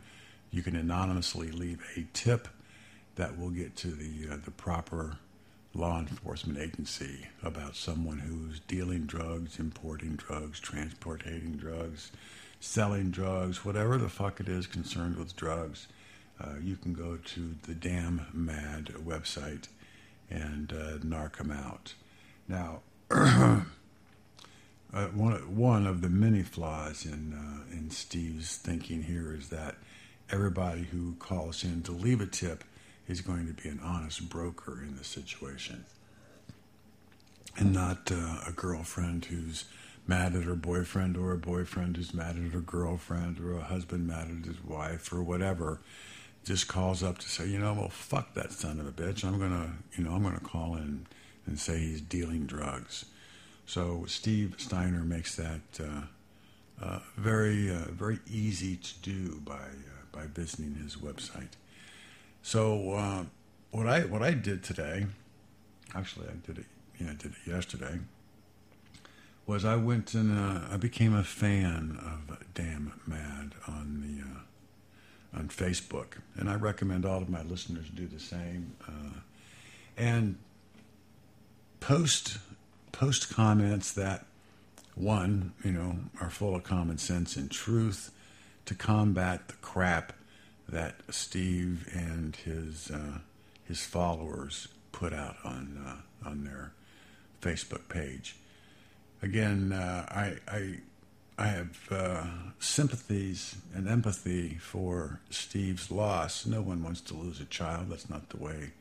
You 0.52 0.62
can 0.62 0.76
anonymously 0.76 1.50
leave 1.50 1.82
a 1.96 2.06
tip 2.12 2.46
that 3.16 3.36
will 3.36 3.50
get 3.50 3.74
to 3.78 3.88
the 3.88 4.34
uh, 4.34 4.36
the 4.44 4.52
proper 4.52 5.18
law 5.76 5.98
enforcement 5.98 6.58
agency 6.58 7.26
about 7.42 7.76
someone 7.76 8.18
who's 8.18 8.60
dealing 8.60 9.04
drugs, 9.04 9.58
importing 9.58 10.16
drugs, 10.16 10.58
transporting 10.58 11.52
drugs, 11.56 12.10
selling 12.60 13.10
drugs, 13.10 13.64
whatever 13.64 13.98
the 13.98 14.08
fuck 14.08 14.40
it 14.40 14.48
is 14.48 14.66
concerned 14.66 15.16
with 15.16 15.36
drugs. 15.36 15.86
Uh, 16.40 16.54
you 16.62 16.76
can 16.76 16.92
go 16.92 17.16
to 17.16 17.54
the 17.62 17.74
Damn 17.74 18.26
Mad 18.32 18.86
website 19.04 19.68
and 20.30 20.72
uh, 20.72 20.98
narc 20.98 21.36
them 21.36 21.50
out. 21.50 21.94
Now, 22.48 22.80
uh, 23.10 23.62
one 24.92 25.56
one 25.56 25.86
of 25.86 26.00
the 26.00 26.08
many 26.08 26.42
flaws 26.42 27.04
in 27.04 27.32
uh, 27.32 27.72
in 27.72 27.90
Steve's 27.90 28.56
thinking 28.56 29.02
here 29.04 29.34
is 29.34 29.48
that 29.48 29.76
everybody 30.30 30.82
who 30.84 31.14
calls 31.18 31.64
in 31.64 31.82
to 31.82 31.92
leave 31.92 32.20
a 32.20 32.26
tip 32.26 32.64
is 33.08 33.20
going 33.20 33.46
to 33.46 33.62
be 33.62 33.68
an 33.68 33.80
honest 33.82 34.28
broker 34.28 34.82
in 34.82 34.96
the 34.96 35.04
situation, 35.04 35.84
and 37.56 37.72
not 37.72 38.10
uh, 38.12 38.40
a 38.46 38.52
girlfriend 38.52 39.26
who's 39.26 39.64
mad 40.06 40.34
at 40.34 40.44
her 40.44 40.54
boyfriend 40.54 41.16
or 41.16 41.32
a 41.32 41.38
boyfriend 41.38 41.96
who's 41.96 42.14
mad 42.14 42.36
at 42.36 42.52
her 42.52 42.60
girlfriend 42.60 43.40
or 43.40 43.56
a 43.56 43.62
husband 43.62 44.06
mad 44.06 44.28
at 44.28 44.46
his 44.46 44.62
wife 44.62 45.12
or 45.12 45.22
whatever 45.22 45.80
just 46.44 46.68
calls 46.68 47.02
up 47.02 47.18
to 47.18 47.28
say, 47.28 47.46
you 47.48 47.58
know, 47.58 47.74
well, 47.74 47.88
fuck 47.88 48.32
that 48.34 48.52
son 48.52 48.78
of 48.78 48.86
a 48.86 48.92
bitch. 48.92 49.24
I'm 49.24 49.38
gonna, 49.38 49.72
you 49.96 50.04
know, 50.04 50.12
I'm 50.12 50.22
gonna 50.22 50.38
call 50.38 50.76
in 50.76 51.06
and 51.44 51.58
say 51.58 51.78
he's 51.78 52.00
dealing 52.00 52.46
drugs. 52.46 53.06
So 53.66 54.04
Steve 54.06 54.54
Steiner 54.58 55.02
makes 55.02 55.34
that 55.34 55.60
uh, 55.80 56.02
uh, 56.80 57.00
very, 57.16 57.68
uh, 57.68 57.90
very 57.90 58.20
easy 58.30 58.76
to 58.76 58.98
do 59.02 59.40
by 59.44 59.54
uh, 59.54 60.04
by 60.12 60.26
visiting 60.26 60.76
his 60.76 60.96
website. 60.96 61.54
So 62.46 62.92
uh, 62.92 63.24
what 63.72 63.88
I 63.88 64.02
what 64.02 64.22
I 64.22 64.30
did 64.30 64.62
today, 64.62 65.06
actually 65.96 66.28
I 66.28 66.46
did 66.46 66.58
it, 66.58 66.66
yeah, 66.96 67.10
I 67.10 67.14
did 67.14 67.32
it 67.32 67.50
yesterday. 67.50 67.98
Was 69.48 69.64
I 69.64 69.74
went 69.74 70.14
and 70.14 70.38
uh, 70.38 70.60
I 70.70 70.76
became 70.76 71.12
a 71.12 71.24
fan 71.24 71.98
of 72.00 72.38
Damn 72.54 73.00
Mad 73.04 73.54
on 73.66 74.00
the 74.00 75.36
on 75.36 75.48
Facebook, 75.48 76.18
and 76.36 76.48
I 76.48 76.54
recommend 76.54 77.04
all 77.04 77.20
of 77.20 77.28
my 77.28 77.42
listeners 77.42 77.86
do 77.92 78.06
the 78.06 78.20
same. 78.20 78.76
Uh, 78.86 79.18
and 79.96 80.36
post 81.80 82.38
post 82.92 83.34
comments 83.34 83.90
that 83.90 84.24
one, 84.94 85.52
you 85.64 85.72
know, 85.72 85.96
are 86.20 86.30
full 86.30 86.54
of 86.54 86.62
common 86.62 86.98
sense 86.98 87.34
and 87.34 87.50
truth 87.50 88.12
to 88.66 88.76
combat 88.76 89.48
the 89.48 89.54
crap 89.54 90.12
that 90.68 90.96
Steve 91.10 91.88
and 91.92 92.34
his 92.36 92.90
uh, 92.90 93.18
his 93.64 93.84
followers 93.84 94.68
put 94.92 95.12
out 95.12 95.36
on 95.44 95.82
uh, 95.86 96.28
on 96.28 96.44
their 96.44 96.72
Facebook 97.40 97.88
page. 97.88 98.36
Again, 99.22 99.72
uh, 99.72 100.06
I, 100.10 100.36
I 100.48 100.78
I 101.38 101.46
have 101.48 101.78
uh, 101.90 102.24
sympathies 102.58 103.56
and 103.74 103.88
empathy 103.88 104.54
for 104.54 105.20
Steve's 105.30 105.90
loss. 105.90 106.46
No 106.46 106.62
one 106.62 106.82
wants 106.82 107.00
to 107.02 107.14
lose 107.14 107.40
a 107.40 107.44
child. 107.44 107.90
That's 107.90 108.08
not 108.08 108.30
the 108.30 108.38
way 108.38 108.72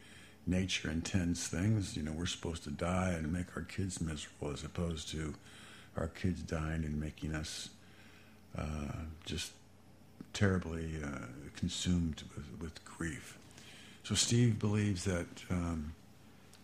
nature 0.48 0.90
intends 0.90 1.48
things. 1.48 1.98
You 1.98 2.04
know, 2.04 2.14
we're 2.14 2.26
supposed 2.26 2.64
to 2.64 2.72
die 2.72 3.12
and 3.12 3.32
make 3.32 3.56
our 3.56 3.64
kids 3.64 4.00
miserable 4.00 4.52
as 4.52 4.64
opposed 4.64 5.10
to 5.10 5.36
our 5.98 6.08
kids 6.08 6.42
dying 6.42 6.84
and 6.84 7.00
making 7.00 7.34
us 7.34 7.70
uh, 8.58 9.04
just 9.26 9.52
terribly 10.36 10.98
uh, 11.04 11.26
consumed 11.56 12.22
with, 12.36 12.62
with, 12.62 12.86
grief. 12.86 13.40
So 14.04 14.14
Steve 14.14 14.60
believes 14.60 15.06
that 15.06 15.26
um, 15.50 15.96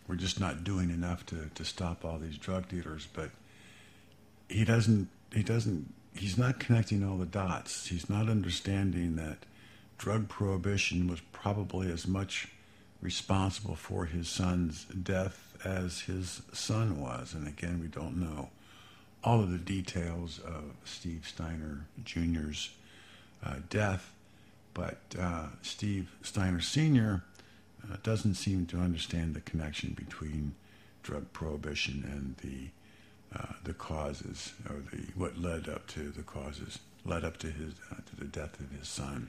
we're 0.06 0.14
just 0.16 0.38
not 0.38 0.62
doing 0.62 0.90
enough 0.90 1.26
to, 1.26 1.50
to 1.54 1.64
stop 1.64 2.04
all 2.04 2.18
these 2.18 2.38
drug 2.38 2.68
dealers, 2.68 3.08
but 3.12 3.30
he 4.48 4.64
doesn't 4.64 5.08
he 5.32 5.42
doesn't 5.42 5.92
he's 6.14 6.38
not 6.38 6.60
connecting 6.60 7.02
all 7.02 7.16
the 7.16 7.26
dots. 7.26 7.86
He's 7.88 8.08
not 8.08 8.28
understanding 8.28 9.16
that 9.16 9.38
drug 9.98 10.28
prohibition 10.28 11.08
was 11.08 11.20
probably 11.32 11.90
as 11.90 12.06
much 12.06 12.48
responsible 13.00 13.74
for 13.74 14.04
his 14.04 14.28
son's 14.28 14.84
death 14.84 15.56
as 15.64 16.00
his 16.00 16.42
son 16.52 17.00
was. 17.00 17.34
And 17.34 17.48
again, 17.48 17.80
we 17.80 17.88
don't 17.88 18.16
know 18.16 18.50
all 19.24 19.40
of 19.40 19.50
the 19.50 19.58
details 19.58 20.38
of 20.40 20.64
Steve 20.84 21.24
Steiner 21.26 21.86
Jr.'s 22.04 22.70
uh, 23.44 23.56
death, 23.68 24.12
but 24.74 24.98
uh, 25.18 25.46
Steve 25.62 26.10
Steiner 26.22 26.60
Sr. 26.60 27.22
Uh, 27.84 27.96
doesn't 28.02 28.34
seem 28.34 28.66
to 28.66 28.78
understand 28.78 29.34
the 29.34 29.40
connection 29.40 29.90
between 29.90 30.54
drug 31.02 31.32
prohibition 31.32 32.04
and 32.10 32.36
the 32.38 32.68
uh, 33.34 33.54
the 33.64 33.72
causes 33.72 34.52
or 34.68 34.76
the 34.92 35.04
what 35.16 35.38
led 35.38 35.68
up 35.68 35.86
to 35.88 36.10
the 36.10 36.22
causes 36.22 36.78
led 37.04 37.24
up 37.24 37.38
to 37.38 37.48
his 37.48 37.74
uh, 37.90 37.96
to 38.06 38.16
the 38.16 38.26
death 38.26 38.60
of 38.60 38.70
his 38.78 38.88
son. 38.88 39.28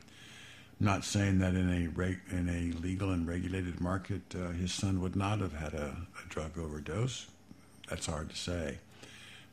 I'm 0.80 0.86
not 0.86 1.06
saying 1.06 1.40
that 1.40 1.56
in 1.56 1.72
a 1.72 1.88
reg- 1.88 2.22
in 2.30 2.50
a 2.50 2.78
legal 2.80 3.12
and 3.12 3.28
regulated 3.28 3.80
market, 3.80 4.22
uh, 4.36 4.50
his 4.50 4.74
son 4.74 5.02
would 5.02 5.16
not 5.16 5.40
have 5.40 5.54
had 5.54 5.74
a, 5.74 5.96
a, 6.24 6.30
drug 6.30 6.58
overdose. 6.58 7.28
That's 7.90 8.08
hard 8.08 8.30
to 8.30 8.36
say, 8.36 8.80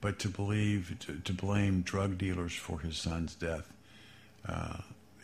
but 0.00 0.18
to 0.20 0.28
believe 0.28 0.96
to, 1.00 1.18
to 1.18 1.32
blame 1.32 1.82
drug 1.82 2.18
dealers 2.18 2.52
for 2.52 2.80
his 2.80 2.96
son's 2.96 3.34
death 3.34 3.72
uh, 4.48 4.78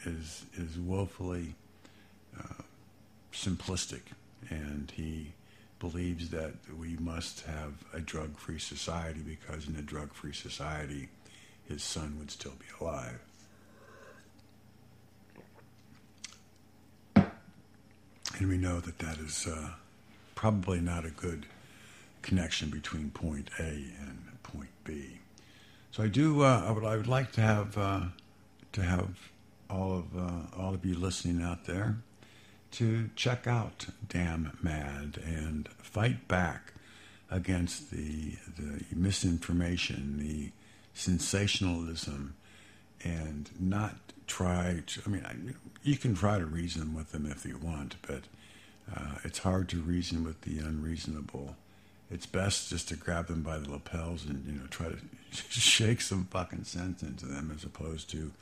is 0.04 0.44
is 0.56 0.78
woefully 0.78 1.54
uh, 2.38 2.62
simplistic, 3.32 4.02
and 4.48 4.92
he 4.94 5.32
believes 5.78 6.30
that 6.30 6.54
we 6.78 6.96
must 6.96 7.42
have 7.42 7.72
a 7.92 8.00
drug 8.00 8.36
free 8.38 8.58
society 8.58 9.20
because 9.20 9.68
in 9.68 9.76
a 9.76 9.82
drug 9.82 10.12
free 10.14 10.32
society, 10.32 11.08
his 11.68 11.82
son 11.82 12.16
would 12.18 12.30
still 12.30 12.54
be 12.58 12.66
alive. 12.80 13.20
And 18.38 18.48
we 18.48 18.58
know 18.58 18.80
that 18.80 18.98
that 18.98 19.18
is 19.18 19.46
uh, 19.46 19.70
probably 20.34 20.80
not 20.80 21.04
a 21.04 21.10
good 21.10 21.46
connection 22.22 22.70
between 22.70 23.10
point 23.10 23.50
A 23.58 23.62
and 23.62 24.18
point 24.42 24.68
B. 24.84 25.20
So 25.90 26.02
I 26.02 26.08
do. 26.08 26.42
Uh, 26.42 26.64
I 26.66 26.72
would. 26.72 26.84
I 26.84 26.96
would 26.96 27.06
like 27.06 27.32
to 27.32 27.40
have 27.40 27.78
uh, 27.78 28.00
to 28.76 28.82
have 28.82 29.08
all 29.70 29.98
of 29.98 30.16
uh, 30.16 30.60
all 30.62 30.74
of 30.74 30.84
you 30.84 30.94
listening 30.94 31.42
out 31.42 31.64
there 31.64 31.96
to 32.72 33.08
check 33.16 33.46
out 33.46 33.86
Damn 34.06 34.56
Mad 34.62 35.18
and 35.24 35.66
fight 35.78 36.28
back 36.28 36.74
against 37.30 37.90
the, 37.90 38.36
the 38.58 38.84
misinformation, 38.94 40.18
the 40.18 40.50
sensationalism, 40.92 42.34
and 43.02 43.48
not 43.58 43.96
try 44.26 44.82
to. 44.86 45.00
I 45.06 45.08
mean, 45.08 45.54
you 45.82 45.96
can 45.96 46.14
try 46.14 46.38
to 46.38 46.44
reason 46.44 46.94
with 46.94 47.12
them 47.12 47.24
if 47.24 47.46
you 47.46 47.56
want, 47.56 47.96
but 48.06 48.24
uh, 48.94 49.14
it's 49.24 49.38
hard 49.38 49.70
to 49.70 49.80
reason 49.80 50.22
with 50.22 50.42
the 50.42 50.58
unreasonable. 50.58 51.56
It's 52.10 52.26
best 52.26 52.68
just 52.68 52.88
to 52.90 52.96
grab 52.96 53.28
them 53.28 53.42
by 53.42 53.56
the 53.56 53.70
lapels 53.70 54.26
and 54.26 54.44
you 54.46 54.52
know 54.60 54.66
try 54.66 54.88
to 54.88 54.98
shake 55.30 56.02
some 56.02 56.26
fucking 56.26 56.64
sense 56.64 57.02
into 57.02 57.24
them, 57.24 57.50
as 57.54 57.64
opposed 57.64 58.10
to 58.10 58.32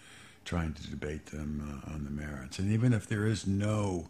trying 0.45 0.73
to 0.75 0.91
debate 0.91 1.27
them 1.27 1.83
uh, 1.87 1.93
on 1.93 2.05
the 2.05 2.11
merits. 2.11 2.59
And 2.59 2.71
even 2.73 2.93
if 2.93 3.07
there 3.07 3.27
is 3.27 3.47
no 3.47 4.09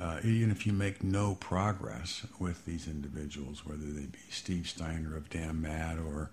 uh, 0.00 0.18
even 0.24 0.50
if 0.50 0.66
you 0.66 0.72
make 0.72 1.04
no 1.04 1.36
progress 1.36 2.26
with 2.38 2.64
these 2.64 2.88
individuals, 2.88 3.64
whether 3.64 3.84
they 3.84 4.06
be 4.06 4.18
Steve 4.30 4.66
Steiner 4.68 5.16
of 5.16 5.30
Damn 5.30 5.62
Mad 5.62 5.98
or 5.98 6.30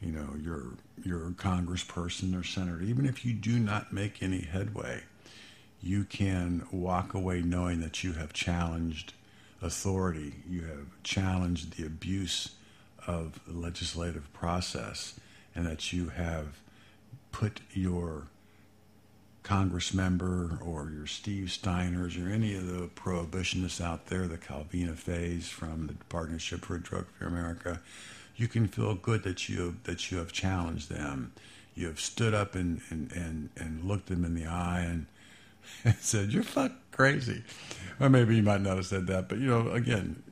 you 0.00 0.12
know 0.12 0.34
your 0.40 0.74
your 1.02 1.30
congressperson 1.30 2.38
or 2.38 2.44
senator, 2.44 2.82
even 2.82 3.06
if 3.06 3.24
you 3.24 3.32
do 3.32 3.58
not 3.58 3.92
make 3.92 4.22
any 4.22 4.40
headway, 4.40 5.02
you 5.80 6.04
can 6.04 6.66
walk 6.70 7.14
away 7.14 7.42
knowing 7.42 7.80
that 7.80 8.02
you 8.04 8.14
have 8.14 8.32
challenged 8.32 9.14
authority, 9.62 10.34
you 10.48 10.62
have 10.62 11.02
challenged 11.02 11.76
the 11.76 11.86
abuse 11.86 12.50
of 13.06 13.40
the 13.46 13.56
legislative 13.56 14.30
process, 14.32 15.18
and 15.54 15.66
that 15.66 15.92
you 15.92 16.08
have 16.10 16.60
put 17.32 17.60
your 17.72 18.26
Congress 19.50 19.92
member 19.92 20.60
or 20.62 20.92
your 20.94 21.08
Steve 21.08 21.48
Steiners 21.48 22.16
or 22.24 22.30
any 22.30 22.54
of 22.54 22.68
the 22.68 22.86
prohibitionists 22.86 23.80
out 23.80 24.06
there, 24.06 24.28
the 24.28 24.38
Calvina 24.38 24.94
Fays 24.94 25.48
from 25.48 25.88
the 25.88 25.94
Partnership 26.08 26.64
for 26.64 26.78
Drug 26.78 27.06
Free 27.18 27.26
America, 27.26 27.80
you 28.36 28.46
can 28.46 28.68
feel 28.68 28.94
good 28.94 29.24
that 29.24 29.48
you 29.48 29.74
that 29.82 30.08
you 30.08 30.18
have 30.18 30.30
challenged 30.30 30.88
them. 30.88 31.32
You 31.74 31.88
have 31.88 31.98
stood 31.98 32.32
up 32.32 32.54
and 32.54 32.80
and, 32.90 33.10
and, 33.10 33.48
and 33.56 33.82
looked 33.82 34.06
them 34.06 34.24
in 34.24 34.36
the 34.36 34.46
eye 34.46 34.82
and, 34.82 35.06
and 35.84 35.96
said, 35.96 36.32
"You're 36.32 36.44
fuck 36.44 36.70
crazy," 36.92 37.42
or 37.98 38.08
maybe 38.08 38.36
you 38.36 38.44
might 38.44 38.60
not 38.60 38.76
have 38.76 38.86
said 38.86 39.08
that, 39.08 39.28
but 39.28 39.38
you 39.38 39.48
know, 39.48 39.70
again, 39.70 40.22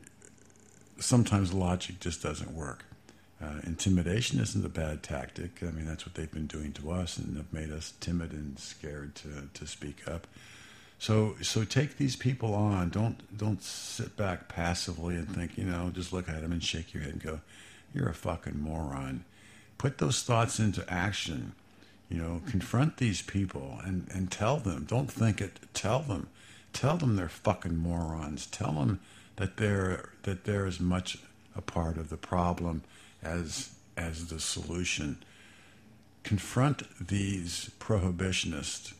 sometimes 1.00 1.52
logic 1.52 1.98
just 1.98 2.22
doesn't 2.22 2.52
work. 2.52 2.84
Uh, 3.40 3.60
intimidation 3.64 4.40
isn't 4.40 4.64
a 4.64 4.68
bad 4.68 5.02
tactic. 5.02 5.62
I 5.62 5.66
mean, 5.66 5.86
that's 5.86 6.04
what 6.04 6.16
they've 6.16 6.30
been 6.30 6.48
doing 6.48 6.72
to 6.72 6.90
us 6.90 7.18
and 7.18 7.36
have 7.36 7.52
made 7.52 7.70
us 7.70 7.92
timid 8.00 8.32
and 8.32 8.58
scared 8.58 9.14
to, 9.16 9.48
to 9.54 9.66
speak 9.66 10.08
up. 10.08 10.26
So, 10.98 11.36
so 11.42 11.62
take 11.62 11.96
these 11.96 12.16
people 12.16 12.54
on. 12.54 12.90
Don't 12.90 13.36
don't 13.36 13.62
sit 13.62 14.16
back 14.16 14.48
passively 14.48 15.14
and 15.14 15.30
think, 15.32 15.56
you 15.56 15.64
know, 15.64 15.90
just 15.94 16.12
look 16.12 16.28
at 16.28 16.40
them 16.42 16.50
and 16.50 16.62
shake 16.62 16.92
your 16.92 17.04
head 17.04 17.12
and 17.12 17.22
go, 17.22 17.40
"You're 17.94 18.08
a 18.08 18.14
fucking 18.14 18.60
moron." 18.60 19.24
Put 19.78 19.98
those 19.98 20.22
thoughts 20.22 20.58
into 20.58 20.84
action. 20.92 21.52
You 22.08 22.18
know, 22.18 22.42
confront 22.48 22.96
these 22.96 23.22
people 23.22 23.78
and 23.84 24.08
and 24.12 24.32
tell 24.32 24.56
them. 24.56 24.86
Don't 24.88 25.10
think 25.10 25.40
it. 25.40 25.60
Tell 25.72 26.00
them. 26.00 26.28
Tell 26.72 26.96
them 26.96 27.14
they're 27.14 27.28
fucking 27.28 27.76
morons. 27.76 28.46
Tell 28.46 28.72
them 28.72 28.98
that 29.36 29.56
they're 29.56 30.10
that 30.24 30.42
they're 30.44 30.66
as 30.66 30.80
much 30.80 31.18
a 31.54 31.62
part 31.62 31.96
of 31.96 32.08
the 32.08 32.16
problem 32.16 32.82
as 33.22 33.70
as 33.96 34.26
the 34.26 34.40
solution. 34.40 35.18
Confront 36.22 37.08
these 37.08 37.70
prohibitionists, 37.80 38.92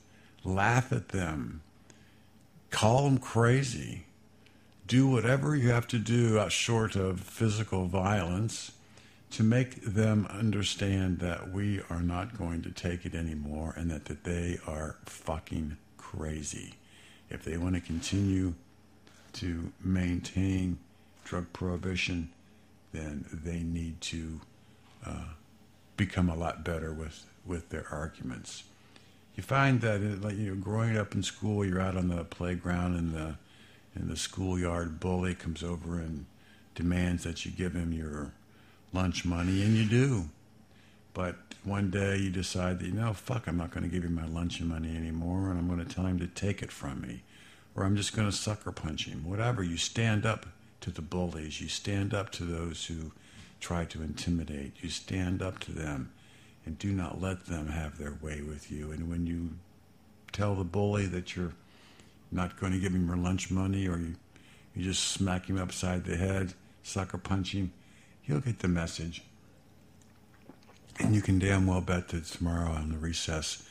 laugh 0.45 0.93
at 0.93 1.11
them, 1.11 1.61
call 2.71 3.05
them 3.05 3.19
crazy, 3.19 4.07
do 4.87 5.07
whatever 5.07 5.55
you 5.55 5.69
have 5.71 5.87
to 5.89 5.99
do 5.99 6.49
short 6.49 6.97
of 6.97 7.21
physical 7.21 7.87
violence 7.87 8.73
to 9.31 9.43
make 9.43 9.83
them 9.83 10.27
understand 10.31 11.19
that 11.19 11.53
we 11.53 11.83
are 11.91 12.01
not 12.01 12.39
going 12.39 12.63
to 12.63 12.71
take 12.71 13.05
it 13.05 13.15
anymore 13.15 13.75
and 13.77 13.91
that, 13.91 14.07
that 14.07 14.25
they 14.25 14.59
are 14.67 14.97
fucking 15.05 15.77
crazy. 15.99 16.75
If 17.29 17.45
they 17.45 17.59
want 17.59 17.75
to 17.75 17.81
continue 17.83 18.55
to 19.35 19.71
maintain 19.85 20.79
drug 21.25 21.53
prohibition, 21.53 22.31
then 22.93 23.25
they 23.33 23.61
need 23.61 24.01
to 24.01 24.41
uh, 25.07 25.25
become 25.97 26.29
a 26.29 26.37
lot 26.37 26.65
better 26.65 26.93
with, 26.93 27.27
with 27.45 27.69
their 27.69 27.87
arguments. 27.91 28.65
You 29.37 29.43
find 29.43 29.81
that, 29.83 30.01
it, 30.01 30.21
like 30.21 30.37
you 30.37 30.55
know, 30.55 30.61
growing 30.61 30.97
up 30.97 31.15
in 31.15 31.23
school, 31.23 31.65
you're 31.65 31.81
out 31.81 31.97
on 31.97 32.09
the 32.09 32.25
playground, 32.25 32.97
and 32.97 33.15
the 33.15 33.37
and 33.95 34.09
the 34.09 34.17
schoolyard 34.17 35.01
bully 35.01 35.35
comes 35.35 35.63
over 35.63 35.99
and 35.99 36.27
demands 36.75 37.25
that 37.25 37.45
you 37.45 37.51
give 37.51 37.75
him 37.75 37.93
your 37.93 38.33
lunch 38.93 39.25
money, 39.25 39.63
and 39.63 39.77
you 39.77 39.85
do. 39.85 40.29
But 41.15 41.37
one 41.65 41.91
day 41.91 42.17
you 42.17 42.31
decide 42.31 42.79
that, 42.79 42.87
you 42.87 42.93
know, 42.93 43.13
fuck, 43.13 43.49
I'm 43.49 43.57
not 43.57 43.73
going 43.73 43.83
to 43.83 43.89
give 43.89 44.05
you 44.05 44.11
my 44.11 44.27
lunch 44.27 44.61
money 44.61 44.97
anymore, 44.97 45.51
and 45.51 45.59
I'm 45.59 45.67
going 45.67 45.85
to 45.85 45.95
tell 45.95 46.07
him 46.07 46.19
to 46.21 46.27
take 46.27 46.63
it 46.63 46.71
from 46.71 47.01
me, 47.01 47.23
or 47.75 47.85
I'm 47.85 47.97
just 47.97 48.15
going 48.15 48.31
to 48.31 48.37
sucker 48.37 48.73
punch 48.73 49.07
him. 49.07 49.29
Whatever. 49.29 49.63
You 49.63 49.77
stand 49.77 50.25
up 50.25 50.47
to 50.81 50.91
the 50.91 51.03
bullies. 51.03 51.61
You 51.61 51.69
stand 51.69 52.15
up 52.15 52.31
to 52.33 52.45
those 52.45 52.87
who 52.87 53.13
try 53.61 53.85
to 53.87 54.03
intimidate. 54.03 54.75
You 54.81 54.91
stand 54.91 55.43
up 55.43 55.59
to 55.61 55.73
them 55.73 56.13
and 56.65 56.79
do 56.79 56.93
not 56.93 57.21
let 57.21 57.47
them 57.47 57.69
have 57.69 57.99
their 57.99 58.17
way 58.21 58.43
with 58.43 58.71
you. 58.71 58.93
And 58.93 59.11
when 59.11 59.27
you 59.27 59.51
tell 60.33 60.55
the 60.55 60.65
bully 60.65 61.07
that 61.07 61.35
you're 61.35 61.55
not 62.31 62.59
going 62.61 62.73
to 62.73 62.79
give 62.79 62.93
him 62.93 63.07
your 63.07 63.17
lunch 63.17 63.51
money 63.51 63.89
or 63.89 63.99
you, 63.99 64.15
you 64.75 64.85
just 64.85 65.03
smack 65.03 65.47
him 65.47 65.59
upside 65.59 66.05
the 66.05 66.17
head, 66.17 66.55
sucker 66.83 67.19
punch 67.19 67.53
him, 67.53 67.73
he'll 68.23 68.41
get 68.41 68.61
the 68.61 68.69
message. 68.69 69.23
And 71.01 71.15
you 71.15 71.23
can 71.23 71.39
damn 71.39 71.67
well 71.67 71.81
bet 71.81 72.09
that 72.09 72.27
tomorrow 72.27 72.71
on 72.71 72.91
the 72.91 72.99
recess 72.99 73.68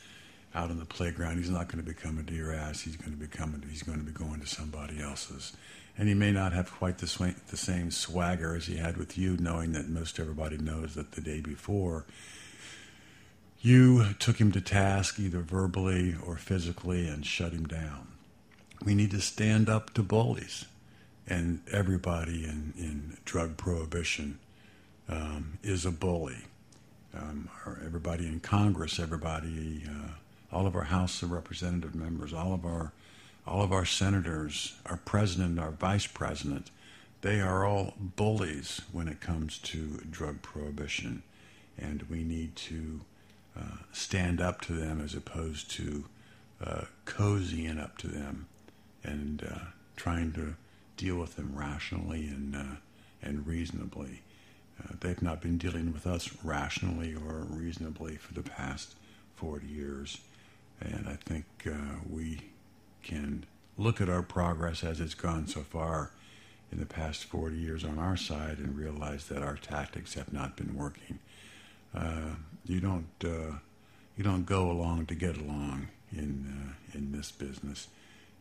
out 0.54 0.70
on 0.70 0.78
the 0.78 0.84
playground, 0.84 1.38
he's 1.38 1.50
not 1.50 1.68
going 1.68 1.84
to 1.84 1.88
become 1.88 2.18
a 2.18 2.22
dear 2.22 2.52
ass. 2.52 2.80
He's 2.80 2.96
going 2.96 3.12
to 3.12 3.18
become 3.18 3.60
a, 3.62 3.66
he's 3.68 3.82
going 3.82 3.98
to 3.98 4.04
be 4.04 4.12
going 4.12 4.40
to 4.40 4.46
somebody 4.46 5.00
else's 5.00 5.52
and 5.98 6.06
he 6.08 6.14
may 6.14 6.30
not 6.30 6.52
have 6.52 6.70
quite 6.70 6.98
the, 6.98 7.08
sw- 7.08 7.36
the 7.48 7.56
same 7.56 7.90
swagger 7.90 8.54
as 8.54 8.66
he 8.66 8.76
had 8.76 8.96
with 8.96 9.18
you, 9.18 9.36
knowing 9.36 9.72
that 9.72 9.88
most 9.88 10.20
everybody 10.20 10.56
knows 10.56 10.94
that 10.94 11.12
the 11.12 11.20
day 11.20 11.40
before 11.40 12.06
you 13.60 14.14
took 14.20 14.40
him 14.40 14.52
to 14.52 14.60
task 14.60 15.18
either 15.18 15.40
verbally 15.40 16.14
or 16.24 16.36
physically 16.36 17.08
and 17.08 17.26
shut 17.26 17.52
him 17.52 17.66
down. 17.66 18.06
We 18.84 18.94
need 18.94 19.10
to 19.10 19.20
stand 19.20 19.68
up 19.68 19.92
to 19.94 20.04
bullies, 20.04 20.66
and 21.26 21.60
everybody 21.72 22.44
in, 22.44 22.72
in 22.78 23.18
drug 23.24 23.56
prohibition 23.56 24.38
um, 25.08 25.58
is 25.64 25.84
a 25.84 25.90
bully. 25.90 26.44
Um, 27.12 27.48
everybody 27.84 28.28
in 28.28 28.38
Congress, 28.38 29.00
everybody, 29.00 29.82
uh, 29.88 30.12
all 30.52 30.66
of 30.66 30.74
our 30.74 30.84
House 30.84 31.22
of 31.22 31.30
Representative 31.30 31.94
members, 31.94 32.32
all 32.32 32.52
of 32.54 32.64
our 32.64 32.92
all 33.46 33.62
of 33.62 33.72
our 33.72 33.86
senators, 33.86 34.74
our 34.84 34.98
president, 34.98 35.58
our 35.58 35.70
vice 35.70 36.06
president, 36.06 36.70
they 37.22 37.40
are 37.40 37.64
all 37.64 37.94
bullies 37.98 38.82
when 38.92 39.08
it 39.08 39.20
comes 39.20 39.58
to 39.58 40.02
drug 40.10 40.42
prohibition. 40.42 41.22
And 41.78 42.02
we 42.10 42.22
need 42.22 42.56
to 42.56 43.00
uh, 43.58 43.78
stand 43.92 44.40
up 44.40 44.60
to 44.62 44.72
them 44.72 45.00
as 45.00 45.14
opposed 45.14 45.70
to 45.72 46.04
uh, 46.62 46.82
cozying 47.06 47.82
up 47.82 47.96
to 47.98 48.08
them 48.08 48.46
and 49.02 49.42
uh, 49.50 49.58
trying 49.96 50.32
to 50.32 50.54
deal 50.96 51.16
with 51.16 51.36
them 51.36 51.52
rationally 51.54 52.28
and, 52.28 52.54
uh, 52.54 52.76
and 53.22 53.46
reasonably. 53.46 54.22
Uh, 54.82 54.94
they've 55.00 55.22
not 55.22 55.40
been 55.40 55.58
dealing 55.58 55.92
with 55.92 56.06
us 56.06 56.30
rationally 56.44 57.14
or 57.14 57.46
reasonably 57.48 58.16
for 58.16 58.34
the 58.34 58.42
past 58.42 58.94
40 59.36 59.66
years. 59.66 60.18
And 60.80 61.08
I 61.08 61.14
think 61.14 61.44
uh, 61.66 62.00
we 62.08 62.52
can 63.02 63.44
look 63.76 64.00
at 64.00 64.08
our 64.08 64.22
progress 64.22 64.84
as 64.84 65.00
it's 65.00 65.14
gone 65.14 65.46
so 65.46 65.60
far 65.60 66.12
in 66.70 66.78
the 66.78 66.86
past 66.86 67.24
40 67.24 67.56
years 67.56 67.84
on 67.84 67.98
our 67.98 68.16
side 68.16 68.58
and 68.58 68.76
realize 68.76 69.26
that 69.28 69.42
our 69.42 69.56
tactics 69.56 70.14
have 70.14 70.32
not 70.32 70.56
been 70.56 70.74
working. 70.76 71.18
Uh, 71.94 72.34
you 72.66 72.80
don't 72.80 73.08
uh, 73.24 73.56
you 74.16 74.24
don't 74.24 74.44
go 74.44 74.70
along 74.70 75.06
to 75.06 75.14
get 75.14 75.38
along 75.38 75.88
in 76.12 76.74
uh, 76.94 76.96
in 76.98 77.12
this 77.12 77.30
business. 77.30 77.88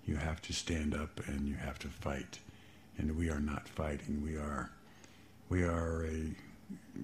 You 0.05 0.17
have 0.17 0.41
to 0.43 0.53
stand 0.53 0.93
up 0.93 1.21
and 1.27 1.47
you 1.47 1.55
have 1.55 1.79
to 1.79 1.87
fight, 1.87 2.39
and 2.97 3.17
we 3.17 3.29
are 3.29 3.39
not 3.39 3.69
fighting. 3.69 4.21
We 4.23 4.35
are 4.35 4.69
we 5.49 5.63
are 5.63 6.05
a 6.05 6.35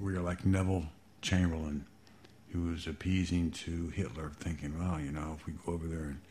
we 0.02 0.16
are 0.16 0.22
like 0.22 0.46
Neville 0.46 0.88
Chamberlain, 1.22 1.86
who 2.54 2.72
was 2.72 2.88
appeasing 2.88 3.50
to 3.50 3.90
Hitler, 3.90 4.32
thinking, 4.40 4.78
well, 4.80 5.00
you 5.00 5.12
know, 5.12 5.36
if 5.38 5.46
we 5.46 5.54
go 5.66 5.74
over 5.74 5.88
there 5.88 6.04
and 6.04 6.22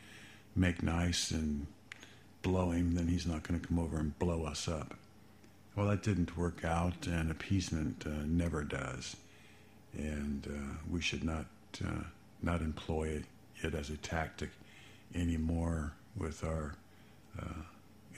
make 0.54 0.82
nice 0.82 1.32
and 1.32 1.66
blow 2.42 2.70
him, 2.70 2.94
then 2.94 3.08
he's 3.08 3.26
not 3.26 3.42
going 3.42 3.60
to 3.60 3.66
come 3.66 3.78
over 3.78 3.98
and 3.98 4.16
blow 4.18 4.44
us 4.44 4.68
up. 4.68 4.94
Well, 5.74 5.88
that 5.88 6.02
didn't 6.02 6.36
work 6.36 6.64
out, 6.64 7.06
and 7.06 7.30
appeasement 7.30 8.04
uh, 8.06 8.24
never 8.26 8.62
does. 8.62 9.16
And 9.94 10.46
uh, 10.46 10.76
we 10.90 11.00
should 11.00 11.24
not 11.24 11.46
uh, 11.84 12.04
not 12.42 12.60
employ 12.60 13.22
it 13.62 13.74
as 13.74 13.90
a 13.90 13.96
tactic 13.96 14.50
anymore 15.14 15.92
with 16.16 16.44
our 16.44 16.74
uh, 17.40 17.62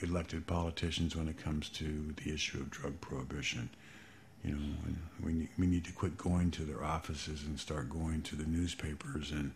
elected 0.01 0.45
politicians 0.47 1.15
when 1.15 1.27
it 1.27 1.37
comes 1.37 1.69
to 1.69 2.13
the 2.23 2.33
issue 2.33 2.59
of 2.59 2.69
drug 2.71 2.99
prohibition. 3.01 3.69
You 4.45 4.55
know, 4.55 4.95
we 5.23 5.47
we 5.57 5.67
need 5.67 5.85
to 5.85 5.91
quit 5.91 6.17
going 6.17 6.51
to 6.51 6.63
their 6.63 6.83
offices 6.83 7.43
and 7.43 7.59
start 7.59 7.89
going 7.89 8.21
to 8.23 8.35
the 8.35 8.45
newspapers 8.45 9.31
and 9.31 9.53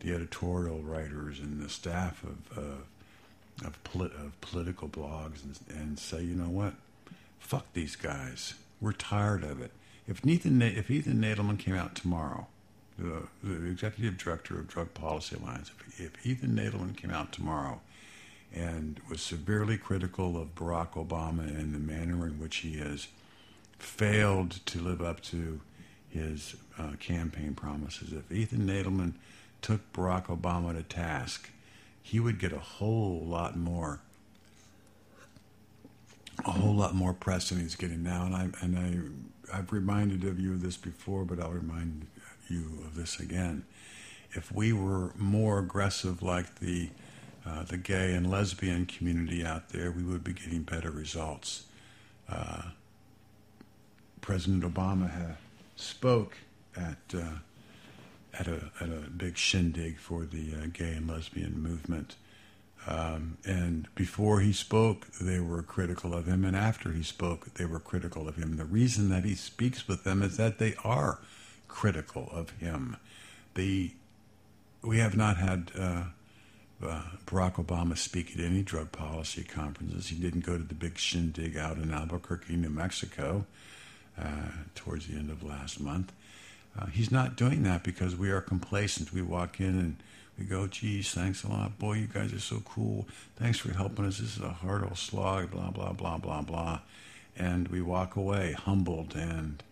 the 0.00 0.12
editorial 0.12 0.80
writers 0.80 1.38
and 1.40 1.60
the 1.60 1.68
staff 1.68 2.22
of 2.22 2.58
uh, 2.58 3.66
of, 3.66 3.82
polit- 3.84 4.12
of, 4.12 4.40
political 4.40 4.88
blogs 4.88 5.42
and, 5.42 5.58
and, 5.76 5.98
say, 5.98 6.22
you 6.22 6.34
know 6.34 6.48
what, 6.48 6.74
fuck 7.40 7.66
these 7.72 7.96
guys. 7.96 8.54
We're 8.80 8.92
tired 8.92 9.42
of 9.42 9.60
it. 9.60 9.72
If 10.06 10.24
Ethan 10.24 10.62
if 10.62 10.90
Ethan 10.90 11.20
Nadelmann 11.20 11.58
came 11.58 11.74
out 11.74 11.94
tomorrow, 11.94 12.46
the, 12.98 13.24
the 13.42 13.66
executive 13.66 14.16
director 14.16 14.58
of 14.58 14.68
Drug 14.68 14.94
Policy 14.94 15.36
Alliance, 15.36 15.70
if, 15.70 16.00
if 16.00 16.26
Ethan 16.26 16.54
Nadelmann 16.54 16.96
came 16.96 17.10
out 17.10 17.32
tomorrow 17.32 17.80
and 18.54 19.00
was 19.10 19.20
severely 19.20 19.76
critical 19.76 20.40
of 20.40 20.54
Barack 20.54 20.92
Obama 20.92 21.40
and 21.42 21.74
the 21.74 21.78
manner 21.78 22.26
in 22.26 22.38
which 22.40 22.58
he 22.58 22.78
has 22.78 23.08
failed 23.78 24.64
to 24.66 24.80
live 24.80 25.00
up 25.02 25.20
to 25.22 25.60
his 26.08 26.56
uh, 26.78 26.92
campaign 26.98 27.54
promises, 27.54 28.12
if 28.12 28.30
Ethan 28.32 28.66
Nadelmann 28.66 29.14
took 29.62 29.92
Barack 29.92 30.26
Obama 30.26 30.74
to 30.76 30.82
task, 30.82 31.50
he 32.02 32.18
would 32.20 32.38
get 32.38 32.52
a 32.52 32.58
whole 32.58 33.24
lot 33.26 33.56
more, 33.56 34.00
a 36.44 36.52
whole 36.52 36.74
lot 36.74 36.94
more 36.94 37.12
press 37.12 37.50
than 37.50 37.60
he's 37.60 37.74
getting 37.76 38.02
now. 38.02 38.24
And 38.24 38.34
I 38.34 38.48
and 38.62 38.78
I 39.52 39.56
I've 39.58 39.72
reminded 39.72 40.24
of 40.24 40.38
you 40.38 40.52
of 40.52 40.62
this 40.62 40.76
before, 40.76 41.24
but 41.24 41.40
I'll 41.40 41.50
remind 41.50 42.06
you 42.48 42.82
of 42.86 42.94
this 42.94 43.20
again. 43.20 43.64
if 44.32 44.52
we 44.52 44.72
were 44.72 45.12
more 45.16 45.58
aggressive 45.58 46.22
like 46.22 46.60
the 46.60 46.90
uh, 47.46 47.62
the 47.62 47.78
gay 47.78 48.12
and 48.14 48.30
lesbian 48.30 48.84
community 48.84 49.44
out 49.44 49.70
there, 49.70 49.90
we 49.90 50.02
would 50.02 50.22
be 50.22 50.34
getting 50.34 50.62
better 50.62 50.90
results. 50.90 51.64
Uh, 52.28 52.62
President 54.20 54.62
Obama 54.62 55.36
spoke 55.76 56.36
at 56.76 56.98
uh, 57.14 57.38
at 58.38 58.46
a 58.46 58.70
at 58.80 58.88
a 58.88 59.10
big 59.16 59.36
shindig 59.36 59.98
for 59.98 60.24
the 60.24 60.54
uh, 60.54 60.66
gay 60.72 60.92
and 60.92 61.08
lesbian 61.08 61.62
movement. 61.62 62.16
Um, 62.86 63.36
and 63.44 63.88
before 63.94 64.40
he 64.40 64.52
spoke, 64.52 65.08
they 65.20 65.40
were 65.40 65.62
critical 65.62 66.14
of 66.14 66.26
him, 66.26 66.44
and 66.44 66.56
after 66.56 66.92
he 66.92 67.02
spoke, 67.02 67.54
they 67.54 67.66
were 67.66 67.80
critical 67.80 68.28
of 68.28 68.36
him. 68.36 68.56
The 68.56 68.64
reason 68.64 69.10
that 69.10 69.24
he 69.24 69.34
speaks 69.34 69.88
with 69.88 70.04
them 70.04 70.22
is 70.22 70.36
that 70.36 70.58
they 70.58 70.74
are 70.84 71.18
critical 71.66 72.28
of 72.32 72.50
him. 72.50 72.96
The 73.54 73.92
we 74.82 74.98
have 74.98 75.16
not 75.16 75.36
had 75.36 75.72
uh, 75.76 76.04
uh, 76.84 77.02
Barack 77.26 77.54
Obama 77.54 77.98
speak 77.98 78.34
at 78.34 78.40
any 78.40 78.62
drug 78.62 78.92
policy 78.92 79.42
conferences. 79.42 80.08
He 80.08 80.16
didn't 80.16 80.46
go 80.46 80.56
to 80.56 80.64
the 80.64 80.74
big 80.74 80.98
shindig 80.98 81.56
out 81.56 81.76
in 81.78 81.92
Albuquerque, 81.92 82.56
New 82.56 82.70
Mexico, 82.70 83.44
uh, 84.20 84.50
towards 84.74 85.06
the 85.06 85.16
end 85.16 85.30
of 85.30 85.42
last 85.42 85.80
month. 85.80 86.12
Uh, 86.78 86.86
he's 86.86 87.10
not 87.10 87.36
doing 87.36 87.62
that 87.64 87.82
because 87.82 88.16
we 88.16 88.30
are 88.30 88.40
complacent. 88.40 89.12
We 89.12 89.22
walk 89.22 89.60
in 89.60 89.78
and 89.78 89.96
we 90.38 90.44
go, 90.44 90.66
geez, 90.68 91.10
thanks 91.10 91.42
a 91.42 91.48
lot. 91.48 91.78
Boy, 91.78 91.94
you 91.94 92.06
guys 92.06 92.32
are 92.32 92.40
so 92.40 92.62
cool. 92.64 93.08
Thanks 93.36 93.58
for 93.58 93.72
helping 93.72 94.04
us. 94.04 94.18
This 94.18 94.36
is 94.36 94.42
a 94.42 94.50
hard 94.50 94.84
old 94.84 94.98
slog, 94.98 95.50
blah, 95.50 95.70
blah, 95.70 95.92
blah, 95.92 96.18
blah, 96.18 96.42
blah. 96.42 96.80
And 97.36 97.68
we 97.68 97.82
walk 97.82 98.16
away 98.16 98.52
humbled 98.52 99.14
and 99.16 99.62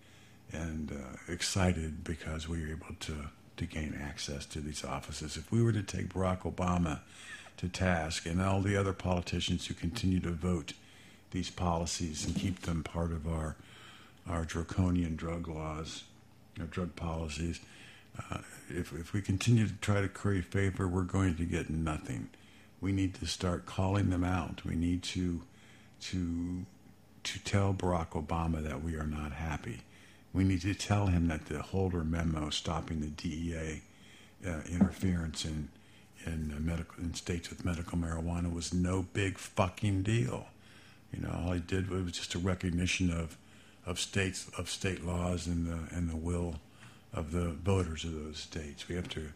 and 0.52 0.92
uh, 0.92 1.32
excited 1.32 2.04
because 2.04 2.48
we 2.48 2.60
were 2.60 2.68
able 2.68 2.94
to, 3.00 3.14
to 3.56 3.66
gain 3.66 3.98
access 4.00 4.46
to 4.46 4.60
these 4.60 4.84
offices. 4.84 5.36
If 5.36 5.50
we 5.50 5.62
were 5.62 5.72
to 5.72 5.82
take 5.82 6.14
Barack 6.14 6.42
Obama 6.42 7.00
to 7.56 7.68
task 7.68 8.26
and 8.26 8.40
all 8.40 8.60
the 8.60 8.76
other 8.76 8.92
politicians 8.92 9.66
who 9.66 9.74
continue 9.74 10.20
to 10.20 10.30
vote 10.30 10.72
these 11.32 11.50
policies 11.50 12.24
and 12.24 12.36
keep 12.36 12.60
them 12.60 12.82
part 12.84 13.10
of 13.10 13.26
our 13.26 13.56
our 14.28 14.44
draconian 14.44 15.16
drug 15.16 15.48
laws, 15.48 16.04
our 16.58 16.66
drug 16.66 16.96
policies, 16.96 17.60
uh, 18.30 18.38
if, 18.68 18.92
if 18.92 19.12
we 19.12 19.20
continue 19.20 19.66
to 19.66 19.74
try 19.74 20.00
to 20.00 20.08
curry 20.08 20.42
favor, 20.42 20.88
we're 20.88 21.02
going 21.02 21.36
to 21.36 21.44
get 21.44 21.70
nothing. 21.70 22.28
We 22.80 22.92
need 22.92 23.14
to 23.14 23.26
start 23.26 23.66
calling 23.66 24.10
them 24.10 24.24
out. 24.24 24.64
We 24.64 24.74
need 24.76 25.02
to 25.04 25.42
to 26.02 26.66
to 27.24 27.38
tell 27.40 27.74
Barack 27.74 28.10
Obama 28.10 28.62
that 28.62 28.82
we 28.82 28.94
are 28.94 29.06
not 29.06 29.32
happy. 29.32 29.80
We 30.32 30.44
need 30.44 30.60
to 30.62 30.74
tell 30.74 31.06
him 31.06 31.28
that 31.28 31.46
the 31.46 31.62
Holder 31.62 32.04
memo 32.04 32.50
stopping 32.50 33.00
the 33.00 33.08
DEA 33.08 33.82
uh, 34.46 34.60
interference 34.70 35.44
in 35.44 35.68
in 36.24 36.52
uh, 36.56 36.60
medical 36.60 37.02
in 37.02 37.14
states 37.14 37.50
with 37.50 37.64
medical 37.64 37.98
marijuana 37.98 38.52
was 38.52 38.72
no 38.72 39.06
big 39.12 39.38
fucking 39.38 40.02
deal. 40.02 40.46
You 41.12 41.22
know, 41.22 41.42
all 41.44 41.52
he 41.52 41.60
did 41.60 41.88
was 41.88 42.12
just 42.12 42.34
a 42.34 42.38
recognition 42.38 43.10
of 43.10 43.36
of 43.86 44.00
states 44.00 44.50
of 44.58 44.68
state 44.68 45.06
laws 45.06 45.46
and 45.46 45.66
the 45.66 45.94
and 45.96 46.10
the 46.10 46.16
will 46.16 46.56
of 47.12 47.32
the 47.32 47.48
voters 47.48 48.04
of 48.04 48.12
those 48.12 48.38
states. 48.38 48.88
We 48.88 48.96
have 48.96 49.08
to 49.10 49.28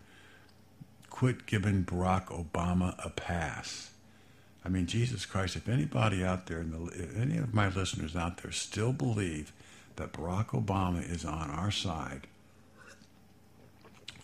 quit 1.08 1.46
giving 1.46 1.84
Barack 1.84 2.26
Obama 2.26 2.94
a 3.04 3.10
pass. 3.10 3.90
I 4.64 4.68
mean, 4.68 4.86
Jesus 4.86 5.24
Christ, 5.24 5.56
if 5.56 5.68
anybody 5.68 6.22
out 6.22 6.46
there, 6.46 6.62
the, 6.62 6.86
if 6.88 7.16
any 7.18 7.38
of 7.38 7.54
my 7.54 7.68
listeners 7.68 8.14
out 8.14 8.42
there 8.42 8.52
still 8.52 8.92
believe 8.92 9.52
that 9.96 10.12
Barack 10.12 10.48
Obama 10.48 11.08
is 11.08 11.24
on 11.24 11.50
our 11.50 11.70
side, 11.70 12.26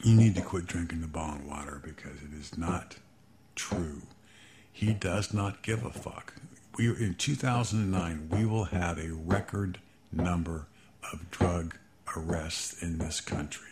you 0.05 0.15
need 0.15 0.35
to 0.35 0.43
quit 0.43 0.67
drinking 0.67 1.01
the 1.01 1.07
bong 1.07 1.49
water 1.49 1.81
because 1.83 2.17
it 2.23 2.39
is 2.39 2.57
not 2.59 2.97
true. 3.55 4.03
He 4.71 4.93
does 4.93 5.33
not 5.33 5.63
give 5.63 5.85
a 5.85 5.91
fuck. 5.91 6.35
We 6.77 6.89
in 6.89 7.15
2009 7.15 8.29
we 8.31 8.45
will 8.45 8.65
have 8.65 8.99
a 8.99 9.11
record 9.13 9.79
number 10.17 10.67
of 11.13 11.31
drug 11.31 11.77
arrests 12.17 12.83
in 12.83 12.99
this 12.99 13.21
country, 13.21 13.69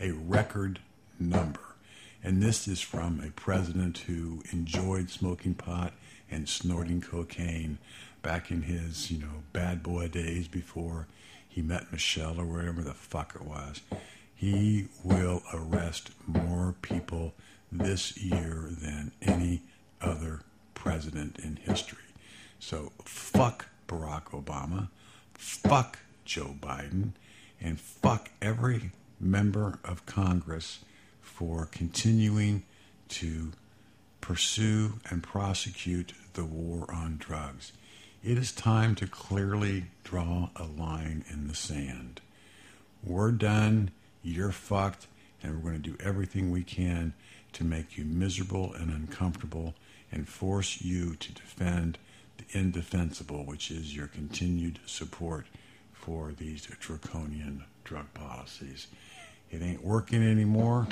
a 0.00 0.10
record 0.12 0.80
number. 1.18 1.60
And 2.22 2.42
this 2.42 2.66
is 2.66 2.80
from 2.80 3.20
a 3.20 3.30
president 3.30 3.98
who 3.98 4.42
enjoyed 4.52 5.10
smoking 5.10 5.54
pot 5.54 5.92
and 6.30 6.48
snorting 6.48 7.00
cocaine 7.00 7.78
back 8.22 8.50
in 8.50 8.62
his, 8.62 9.10
you 9.10 9.18
know, 9.18 9.42
bad 9.52 9.82
boy 9.82 10.08
days 10.08 10.48
before 10.48 11.06
he 11.48 11.62
met 11.62 11.90
Michelle 11.92 12.40
or 12.40 12.44
whatever 12.44 12.82
the 12.82 12.94
fuck 12.94 13.34
it 13.34 13.42
was. 13.42 13.80
He 14.34 14.88
will 15.02 15.42
arrest 15.52 16.10
more 16.26 16.74
people 16.82 17.34
this 17.72 18.16
year 18.16 18.68
than 18.70 19.12
any 19.22 19.62
other 20.00 20.40
president 20.74 21.38
in 21.38 21.56
history. 21.56 21.98
So 22.60 22.92
fuck 23.04 23.66
Barack 23.88 24.26
Obama, 24.26 24.88
fuck 25.38 26.00
Joe 26.26 26.54
Biden, 26.60 27.12
and 27.60 27.80
fuck 27.80 28.30
every 28.42 28.90
member 29.18 29.78
of 29.82 30.04
Congress 30.04 30.80
for 31.22 31.64
continuing 31.64 32.64
to 33.08 33.52
pursue 34.20 34.94
and 35.08 35.22
prosecute 35.22 36.12
the 36.34 36.44
war 36.44 36.86
on 36.92 37.16
drugs. 37.16 37.72
It 38.22 38.36
is 38.36 38.52
time 38.52 38.94
to 38.96 39.06
clearly 39.06 39.86
draw 40.04 40.50
a 40.56 40.64
line 40.64 41.24
in 41.30 41.48
the 41.48 41.54
sand. 41.54 42.20
We're 43.02 43.32
done, 43.32 43.92
you're 44.22 44.52
fucked, 44.52 45.06
and 45.42 45.54
we're 45.54 45.70
going 45.70 45.82
to 45.82 45.90
do 45.90 45.96
everything 46.04 46.50
we 46.50 46.64
can 46.64 47.14
to 47.52 47.64
make 47.64 47.96
you 47.96 48.04
miserable 48.04 48.74
and 48.74 48.90
uncomfortable 48.90 49.74
and 50.10 50.28
force 50.28 50.82
you 50.82 51.14
to 51.14 51.32
defend 51.32 51.96
indefensible, 52.50 53.44
which 53.44 53.70
is 53.70 53.94
your 53.94 54.06
continued 54.06 54.80
support 54.86 55.46
for 55.92 56.32
these 56.32 56.66
draconian 56.80 57.64
drug 57.84 58.12
policies. 58.14 58.86
It 59.50 59.62
ain't 59.62 59.84
working 59.84 60.22
anymore, 60.22 60.88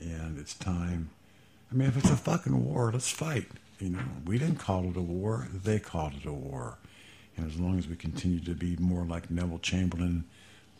and 0.00 0.38
it's 0.38 0.54
time. 0.54 1.10
I 1.70 1.74
mean, 1.74 1.88
if 1.88 1.96
it's 1.96 2.10
a 2.10 2.16
fucking 2.16 2.64
war, 2.64 2.90
let's 2.92 3.10
fight. 3.10 3.46
You 3.80 3.90
know, 3.90 4.02
we 4.24 4.38
didn't 4.38 4.58
call 4.58 4.88
it 4.90 4.96
a 4.96 5.00
war; 5.00 5.48
they 5.52 5.78
called 5.78 6.14
it 6.14 6.26
a 6.26 6.32
war. 6.32 6.78
And 7.36 7.50
as 7.50 7.58
long 7.58 7.78
as 7.78 7.88
we 7.88 7.96
continue 7.96 8.40
to 8.40 8.54
be 8.54 8.76
more 8.76 9.04
like 9.04 9.30
Neville 9.30 9.58
Chamberlain, 9.58 10.24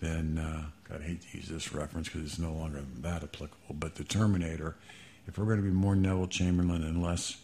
then 0.00 0.38
uh, 0.38 0.66
God, 0.88 1.00
I 1.02 1.04
hate 1.04 1.22
to 1.22 1.36
use 1.36 1.48
this 1.48 1.72
reference 1.72 2.08
because 2.08 2.24
it's 2.24 2.38
no 2.38 2.52
longer 2.52 2.84
that 3.00 3.22
applicable. 3.24 3.74
But 3.74 3.96
the 3.96 4.04
Terminator, 4.04 4.76
if 5.26 5.38
we're 5.38 5.46
going 5.46 5.58
to 5.58 5.64
be 5.64 5.70
more 5.70 5.96
Neville 5.96 6.28
Chamberlain 6.28 6.84
and 6.84 7.02
less 7.02 7.38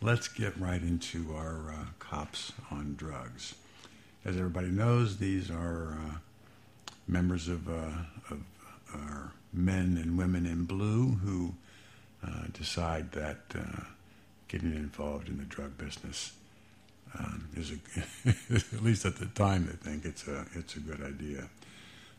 let's 0.00 0.28
get 0.28 0.58
right 0.58 0.80
into 0.80 1.34
our 1.34 1.72
uh, 1.72 1.84
cops 1.98 2.52
on 2.70 2.94
drugs. 2.96 3.54
As 4.24 4.36
everybody 4.36 4.68
knows, 4.68 5.16
these 5.16 5.50
are 5.50 5.98
uh, 5.98 6.16
members 7.08 7.48
of, 7.48 7.68
uh, 7.68 7.90
of 8.30 8.42
our 8.94 9.32
men 9.52 9.98
and 10.00 10.16
women 10.16 10.46
in 10.46 10.64
blue 10.64 11.08
who 11.24 11.54
uh, 12.24 12.44
decide 12.52 13.10
that 13.12 13.38
uh, 13.56 13.82
getting 14.48 14.74
involved 14.74 15.28
in 15.28 15.38
the 15.38 15.44
drug 15.44 15.76
business 15.76 16.32
um, 17.18 17.48
is 17.56 17.72
a, 17.72 18.28
at 18.54 18.82
least 18.82 19.04
at 19.04 19.16
the 19.16 19.26
time 19.26 19.66
they 19.66 19.90
think 19.90 20.04
it's 20.04 20.26
a 20.28 20.46
it's 20.54 20.76
a 20.76 20.80
good 20.80 21.02
idea. 21.02 21.48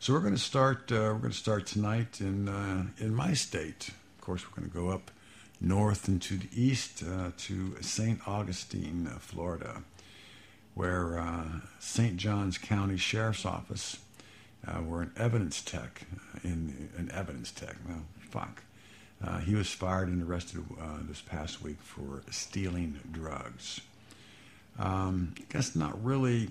So 0.04 0.12
we're 0.12 0.20
going 0.20 0.34
to 0.34 0.38
start. 0.38 0.92
Uh, 0.92 0.96
we're 0.96 1.14
going 1.14 1.30
to 1.30 1.38
start 1.38 1.64
tonight 1.64 2.20
in 2.20 2.46
uh, 2.46 2.84
in 2.98 3.14
my 3.14 3.32
state. 3.32 3.88
Of 3.88 4.20
course, 4.20 4.44
we're 4.44 4.54
going 4.54 4.70
to 4.70 4.76
go 4.76 4.90
up 4.90 5.10
north 5.62 6.08
and 6.08 6.20
to 6.20 6.36
the 6.36 6.48
east 6.52 7.02
uh, 7.02 7.30
to 7.38 7.76
St. 7.80 8.20
Augustine, 8.28 9.08
uh, 9.10 9.18
Florida, 9.18 9.82
where 10.74 11.18
uh, 11.18 11.46
St. 11.78 12.18
Johns 12.18 12.58
County 12.58 12.98
Sheriff's 12.98 13.46
Office, 13.46 13.96
uh, 14.68 14.82
we're 14.82 15.00
an 15.00 15.12
evidence 15.16 15.62
tech 15.62 16.02
in 16.42 16.90
an 16.98 17.10
evidence 17.10 17.50
tech. 17.50 17.76
Well, 17.88 18.04
fuck. 18.28 18.62
he 19.44 19.54
was 19.54 19.72
fired 19.72 20.08
and 20.08 20.22
arrested 20.22 20.66
this 21.08 21.22
past 21.22 21.62
week 21.62 21.80
for 21.80 22.22
stealing 22.30 23.00
drugs. 23.10 23.80
Um, 24.78 25.34
I 25.38 25.44
guess 25.50 25.74
not 25.74 26.04
really 26.04 26.50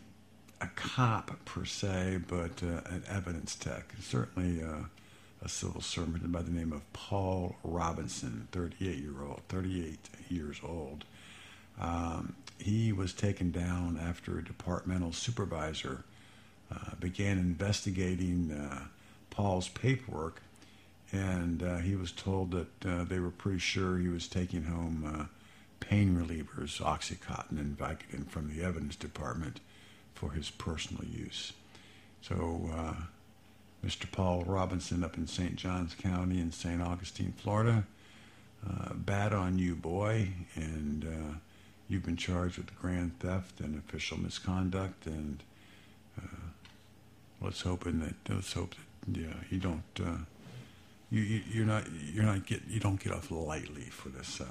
a 0.64 0.68
cop 0.76 1.44
per 1.46 1.66
se, 1.66 2.22
but 2.28 2.64
uh, 2.64 2.82
an 2.90 3.04
evidence 3.10 3.56
tech. 3.56 3.94
Certainly 4.02 4.64
uh, 4.64 4.86
a 5.44 5.50
civil 5.50 5.82
servant 5.82 6.32
by 6.32 6.42
the 6.42 6.52
name 6.52 6.72
of 6.72 6.82
Paul 6.94 7.58
Robinson, 7.64 8.48
38 8.52 8.98
year 8.98 9.22
old, 9.22 9.42
38 9.50 10.00
years 10.30 10.62
old. 10.64 11.04
Um, 11.80 12.36
he 12.60 12.94
was 12.94 13.14
taken 13.14 13.52
down 13.52 14.00
after 14.02 14.38
a 14.38 14.44
departmental 14.44 15.12
supervisor 15.12 16.06
uh, 16.72 16.96
began 17.00 17.38
investigating 17.38 18.52
uh, 18.52 18.84
Paul's 19.32 19.68
paperwork, 19.68 20.42
and 21.12 21.62
uh, 21.62 21.78
he 21.78 21.96
was 21.96 22.12
told 22.12 22.52
that 22.52 22.86
uh, 22.86 23.04
they 23.04 23.20
were 23.20 23.32
pretty 23.32 23.60
sure 23.60 23.98
he 23.98 24.08
was 24.08 24.28
taking 24.28 24.64
home 24.64 25.30
pain 25.82 26.16
relievers, 26.16 26.82
Oxycontin 26.82 27.60
and 27.60 27.78
Vicodin, 27.78 28.30
from 28.30 28.56
the 28.56 28.64
evidence 28.64 28.96
department 28.96 29.60
for 30.14 30.32
his 30.32 30.50
personal 30.50 31.04
use. 31.06 31.54
So, 32.22 32.70
uh, 32.74 32.94
Mr. 33.86 34.10
Paul 34.10 34.44
Robinson 34.46 35.04
up 35.04 35.18
in 35.18 35.28
St. 35.28 35.56
Johns 35.56 35.94
County 35.94 36.40
in 36.40 36.52
St. 36.52 36.82
Augustine, 36.82 37.34
Florida, 37.36 37.84
uh, 38.66 38.94
bad 38.94 39.34
on 39.34 39.58
you, 39.58 39.76
boy, 39.76 40.30
and 40.56 41.04
uh, 41.04 41.38
you've 41.90 42.04
been 42.04 42.16
charged 42.16 42.58
with 42.58 42.74
grand 42.80 43.20
theft 43.20 43.60
and 43.60 43.78
official 43.78 44.18
misconduct, 44.18 45.06
and 45.06 45.44
uh, 46.18 46.48
let's 47.42 47.62
hoping 47.62 48.00
that 48.00 48.16
let's 48.34 48.54
hope 48.54 48.76
that 48.76 49.20
yeah 49.20 49.34
you 49.50 49.60
don't 49.60 49.84
uh, 50.00 50.18
you, 51.12 51.22
you 51.22 51.64
are 51.64 51.66
not 51.66 51.84
you're 51.92 52.24
not 52.24 52.46
get 52.46 52.62
you 52.70 52.80
don't 52.80 53.04
get 53.04 53.12
off 53.12 53.30
lightly 53.32 53.84
for 53.84 54.10
this 54.10 54.40
uh, 54.40 54.46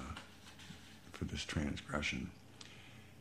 for 1.13 1.25
this 1.25 1.45
transgression. 1.45 2.31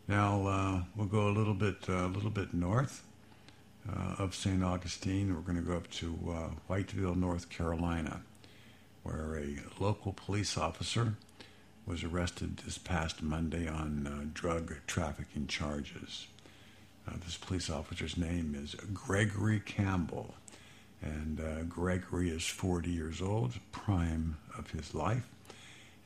Now 0.07 0.47
uh, 0.47 0.81
we'll 0.95 1.07
go 1.07 1.29
a 1.29 1.31
little 1.31 1.53
bit 1.53 1.77
uh, 1.87 2.05
a 2.05 2.07
little 2.07 2.29
bit 2.29 2.53
north 2.53 3.03
uh, 3.89 4.15
of 4.17 4.35
St. 4.35 4.63
Augustine. 4.63 5.33
We're 5.33 5.41
going 5.41 5.57
to 5.57 5.61
go 5.63 5.77
up 5.77 5.89
to 5.91 6.17
uh, 6.29 6.49
Whiteville, 6.73 7.15
North 7.15 7.49
Carolina, 7.49 8.21
where 9.03 9.37
a 9.37 9.57
local 9.79 10.13
police 10.13 10.57
officer 10.57 11.15
was 11.85 12.03
arrested 12.03 12.57
this 12.57 12.77
past 12.77 13.23
Monday 13.23 13.67
on 13.67 14.07
uh, 14.07 14.25
drug 14.33 14.75
trafficking 14.87 15.47
charges. 15.47 16.27
Uh, 17.07 17.13
this 17.25 17.37
police 17.37 17.69
officer's 17.69 18.17
name 18.17 18.55
is 18.55 18.75
Gregory 18.93 19.59
Campbell, 19.59 20.35
and 21.01 21.41
Gregory 21.67 22.29
is 22.29 22.45
40 22.45 22.91
years 22.91 23.21
old, 23.21 23.53
prime 23.71 24.37
of 24.55 24.69
his 24.69 24.93
life. 24.93 25.27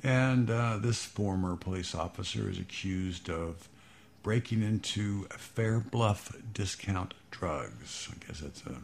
And 0.01 0.49
uh, 0.49 0.77
this 0.77 1.03
former 1.03 1.55
police 1.55 1.93
officer 1.93 2.49
is 2.49 2.59
accused 2.59 3.29
of 3.29 3.67
breaking 4.25 4.63
into 4.63 5.25
Fair 5.25 5.79
Bluff 5.79 6.35
Discount 6.51 7.13
Drugs. 7.29 8.09
I 8.11 8.25
guess 8.25 8.39
that's 8.39 8.65
a 8.65 8.77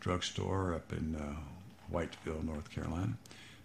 drugstore 0.00 0.72
up 0.72 0.90
in 0.90 1.16
uh, 1.16 1.34
Whiteville, 1.94 2.42
North 2.42 2.70
Carolina. 2.70 3.12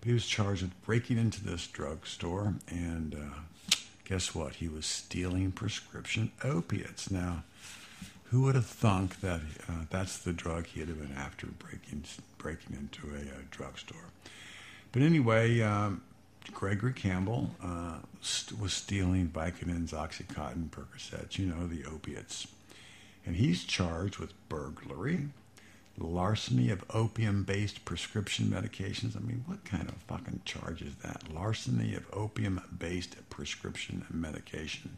But 0.01 0.07
he 0.07 0.13
was 0.13 0.27
charged 0.27 0.63
with 0.63 0.83
breaking 0.83 1.17
into 1.17 1.41
this 1.41 1.67
drugstore, 1.67 2.55
and 2.67 3.15
uh, 3.15 3.75
guess 4.03 4.35
what? 4.35 4.55
He 4.55 4.67
was 4.67 4.85
stealing 4.85 5.53
prescription 5.53 6.33
opiates. 6.43 7.09
Now, 7.09 7.45
who 8.25 8.41
would 8.41 8.55
have 8.55 8.65
thunk 8.65 9.21
that 9.21 9.39
uh, 9.69 9.85
that's 9.89 10.17
the 10.17 10.33
drug 10.33 10.65
he'd 10.65 10.89
have 10.89 10.99
been 10.99 11.15
after 11.15 11.47
breaking 11.47 12.03
breaking 12.37 12.75
into 12.75 13.15
a, 13.15 13.19
a 13.19 13.21
uh, 13.21 13.41
drugstore? 13.51 14.09
But 14.91 15.01
anyway, 15.01 15.61
um, 15.61 16.01
Gregory 16.53 16.93
Campbell 16.93 17.51
uh, 17.63 17.97
st- 18.21 18.59
was 18.59 18.73
stealing 18.73 19.29
Vicodins, 19.29 19.91
Oxycontin, 19.91 20.69
Percocets, 20.69 21.37
you 21.37 21.45
know, 21.45 21.67
the 21.67 21.85
opiates. 21.85 22.47
And 23.25 23.35
he's 23.35 23.63
charged 23.63 24.17
with 24.17 24.33
burglary, 24.49 25.29
larceny 25.97 26.69
of 26.69 26.83
opium 26.89 27.43
based 27.43 27.85
prescription 27.85 28.45
medications. 28.47 29.15
I 29.15 29.19
mean, 29.19 29.43
what 29.47 29.65
kind 29.65 29.87
of 29.89 29.95
fucking 29.95 30.41
charge 30.45 30.81
is 30.81 30.95
that? 31.03 31.33
Larceny 31.33 31.95
of 31.95 32.05
opium 32.13 32.61
based 32.77 33.17
prescription 33.29 34.05
medication. 34.09 34.97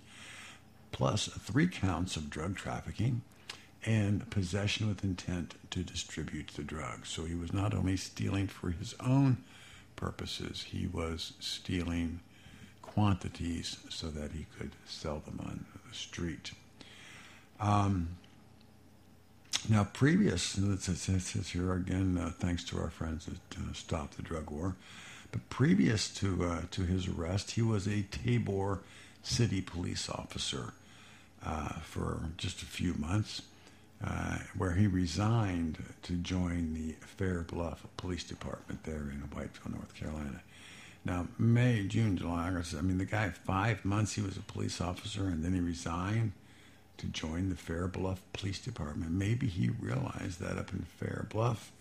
Plus 0.91 1.27
three 1.27 1.67
counts 1.67 2.15
of 2.15 2.29
drug 2.29 2.55
trafficking 2.55 3.21
and 3.85 4.29
possession 4.29 4.87
with 4.87 5.03
intent 5.03 5.55
to 5.69 5.83
distribute 5.83 6.49
the 6.49 6.63
drugs. 6.63 7.09
So 7.09 7.23
he 7.23 7.35
was 7.35 7.53
not 7.53 7.73
only 7.73 7.95
stealing 7.97 8.47
for 8.47 8.71
his 8.71 8.95
own 8.99 9.37
purposes. 9.97 10.67
He 10.69 10.87
was 10.87 11.33
stealing 11.41 12.21
quantities 12.81 13.77
so 13.89 14.07
that 14.07 14.31
he 14.31 14.45
could 14.57 14.71
sell 14.85 15.19
them 15.19 15.41
on 15.43 15.65
the 15.87 15.95
street. 15.95 16.51
Um, 17.59 18.15
now, 19.67 19.83
previous, 19.83 20.53
this 20.53 21.49
here 21.49 21.73
again, 21.73 22.17
uh, 22.17 22.31
thanks 22.39 22.63
to 22.65 22.77
our 22.77 22.89
friends 22.89 23.25
that 23.25 23.57
uh, 23.57 23.73
stopped 23.73 24.15
the 24.15 24.23
drug 24.23 24.49
war, 24.49 24.75
but 25.31 25.49
previous 25.49 26.09
to 26.15 26.45
uh, 26.45 26.61
to 26.71 26.83
his 26.83 27.07
arrest, 27.07 27.51
he 27.51 27.61
was 27.61 27.85
a 27.85 28.03
Tabor 28.03 28.79
city 29.23 29.59
police 29.59 30.09
officer 30.09 30.73
uh, 31.45 31.73
for 31.81 32.29
just 32.37 32.61
a 32.61 32.65
few 32.65 32.93
months 32.93 33.41
uh, 34.03 34.37
where 34.57 34.73
he 34.73 34.87
resigned 34.87 35.83
to 36.03 36.13
join 36.13 36.73
the 36.73 36.95
Fair 37.05 37.41
Bluff 37.41 37.85
Police 37.97 38.23
Department 38.23 38.83
there 38.83 38.95
in 38.95 39.23
Whiteville, 39.33 39.73
North 39.73 39.93
Carolina. 39.95 40.41
Now, 41.03 41.27
May, 41.39 41.85
June, 41.87 42.17
July, 42.17 42.49
August, 42.49 42.75
I 42.75 42.81
mean, 42.81 42.97
the 42.97 43.05
guy, 43.05 43.29
five 43.29 43.85
months 43.85 44.13
he 44.13 44.21
was 44.21 44.37
a 44.37 44.41
police 44.41 44.81
officer 44.81 45.27
and 45.27 45.43
then 45.43 45.53
he 45.53 45.59
resigned 45.59 46.33
to 46.97 47.07
join 47.07 47.49
the 47.49 47.55
Fair 47.55 47.87
Bluff 47.87 48.21
Police 48.33 48.59
Department. 48.59 49.11
Maybe 49.11 49.47
he 49.47 49.69
realized 49.69 50.39
that 50.41 50.57
up 50.57 50.73
in 50.73 50.85
Fair 50.97 51.25
Bluff, 51.29 51.71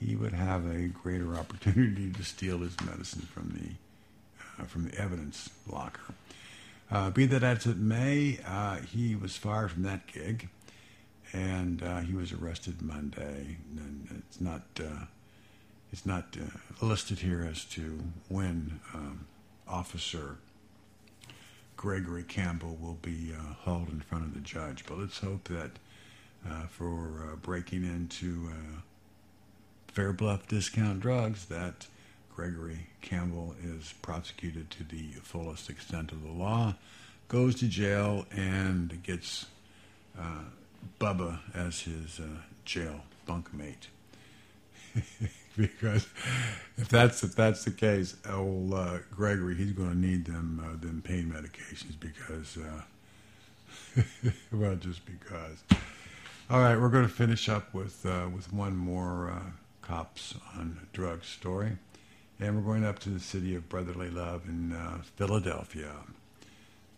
he 0.00 0.16
would 0.16 0.32
have 0.32 0.66
a 0.66 0.88
greater 0.88 1.34
opportunity 1.36 2.10
to 2.12 2.22
steal 2.24 2.58
his 2.58 2.80
medicine 2.80 3.22
from 3.22 3.50
the, 3.50 4.62
uh, 4.62 4.66
from 4.66 4.88
the 4.88 4.98
evidence 4.98 5.50
locker. 5.70 6.14
Uh, 6.90 7.10
be 7.10 7.26
that 7.26 7.42
as 7.42 7.66
it 7.66 7.76
may, 7.76 8.38
uh, 8.46 8.76
he 8.76 9.14
was 9.14 9.36
fired 9.36 9.70
from 9.70 9.82
that 9.82 10.06
gig 10.06 10.48
and 11.34 11.82
uh, 11.82 11.98
he 12.00 12.14
was 12.14 12.32
arrested 12.32 12.80
Monday. 12.80 13.56
And 13.76 14.22
it's 14.26 14.40
not 14.40 14.62
uh, 14.80 15.06
it's 15.92 16.06
not 16.06 16.36
uh, 16.40 16.84
listed 16.84 17.18
here 17.18 17.46
as 17.48 17.64
to 17.66 18.00
when 18.28 18.80
um, 18.94 19.26
Officer 19.68 20.36
Gregory 21.76 22.22
Campbell 22.22 22.78
will 22.80 22.98
be 23.02 23.32
uh, 23.36 23.54
hauled 23.54 23.90
in 23.90 24.00
front 24.00 24.24
of 24.24 24.32
the 24.34 24.40
judge. 24.40 24.86
But 24.86 24.98
let's 24.98 25.18
hope 25.18 25.48
that 25.48 25.72
uh, 26.48 26.66
for 26.68 27.28
uh, 27.32 27.36
breaking 27.36 27.84
into 27.84 28.50
Fair 29.88 30.12
Bluff 30.12 30.46
Discount 30.46 31.00
Drugs, 31.00 31.46
that 31.46 31.86
Gregory 32.34 32.86
Campbell 33.00 33.54
is 33.62 33.94
prosecuted 34.02 34.70
to 34.72 34.84
the 34.84 35.12
fullest 35.22 35.70
extent 35.70 36.12
of 36.12 36.22
the 36.22 36.32
law, 36.32 36.74
goes 37.28 37.54
to 37.56 37.66
jail, 37.66 38.26
and 38.32 39.02
gets 39.02 39.46
Bubba 41.00 41.40
as 41.54 41.80
his 41.82 42.20
uh, 42.20 42.40
jail 42.64 43.00
bunkmate. 43.26 43.88
because 45.56 46.06
if 46.76 46.88
that's 46.88 47.22
if 47.22 47.34
that's 47.34 47.64
the 47.64 47.70
case, 47.70 48.16
old 48.28 48.74
uh, 48.74 48.98
Gregory, 49.10 49.54
he's 49.54 49.72
going 49.72 49.90
to 49.90 49.98
need 49.98 50.24
them 50.24 50.62
uh, 50.64 50.80
them 50.80 51.02
pain 51.04 51.32
medications 51.32 51.98
because, 51.98 52.58
uh, 52.58 54.02
well, 54.52 54.76
just 54.76 55.04
because. 55.06 55.64
All 56.50 56.60
right, 56.60 56.78
we're 56.78 56.90
going 56.90 57.04
to 57.04 57.12
finish 57.12 57.48
up 57.48 57.72
with 57.72 58.04
uh, 58.06 58.28
with 58.34 58.52
one 58.52 58.76
more 58.76 59.30
uh, 59.30 59.50
cops 59.82 60.34
on 60.56 60.86
drug 60.92 61.24
story, 61.24 61.78
and 62.38 62.56
we're 62.56 62.72
going 62.72 62.84
up 62.84 62.98
to 63.00 63.10
the 63.10 63.20
city 63.20 63.54
of 63.54 63.68
brotherly 63.68 64.10
love 64.10 64.46
in 64.46 64.76
Philadelphia. 65.16 65.92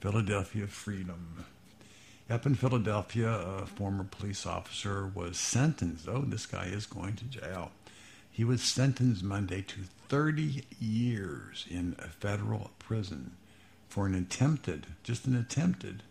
Philadelphia 0.00 0.66
freedom. 0.66 1.44
Up 2.28 2.44
in 2.44 2.56
Philadelphia, 2.56 3.30
a 3.30 3.66
former 3.66 4.02
police 4.02 4.46
officer 4.46 5.06
was 5.14 5.38
sentenced. 5.38 6.08
Oh, 6.08 6.22
this 6.22 6.44
guy 6.44 6.64
is 6.64 6.84
going 6.84 7.14
to 7.16 7.24
jail. 7.24 7.70
He 8.28 8.44
was 8.44 8.62
sentenced 8.62 9.22
Monday 9.22 9.62
to 9.62 9.82
30 10.08 10.64
years 10.80 11.66
in 11.70 11.94
a 12.00 12.08
federal 12.08 12.72
prison 12.80 13.36
for 13.88 14.06
an 14.06 14.14
attempted, 14.14 14.88
just 15.04 15.26
an 15.26 15.36
attempted, 15.36 16.02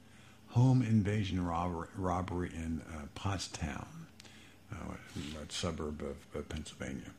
home 0.50 0.82
invasion 0.82 1.46
robbery, 1.46 1.90
robbery 1.98 2.52
in 2.56 2.82
uh, 2.94 3.02
Pottstown, 3.14 3.86
uh, 4.72 4.94
a 4.94 5.52
suburb 5.52 6.02
of, 6.02 6.40
of 6.40 6.48
Pennsylvania, 6.48 7.12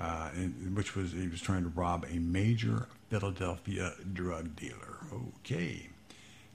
uh, 0.00 0.30
in, 0.36 0.72
which 0.76 0.94
was 0.94 1.12
he 1.12 1.26
was 1.26 1.40
trying 1.40 1.64
to 1.64 1.68
rob 1.70 2.06
a 2.08 2.18
major 2.20 2.86
Philadelphia 3.10 3.92
drug 4.12 4.54
dealer. 4.54 4.98
Okay. 5.12 5.89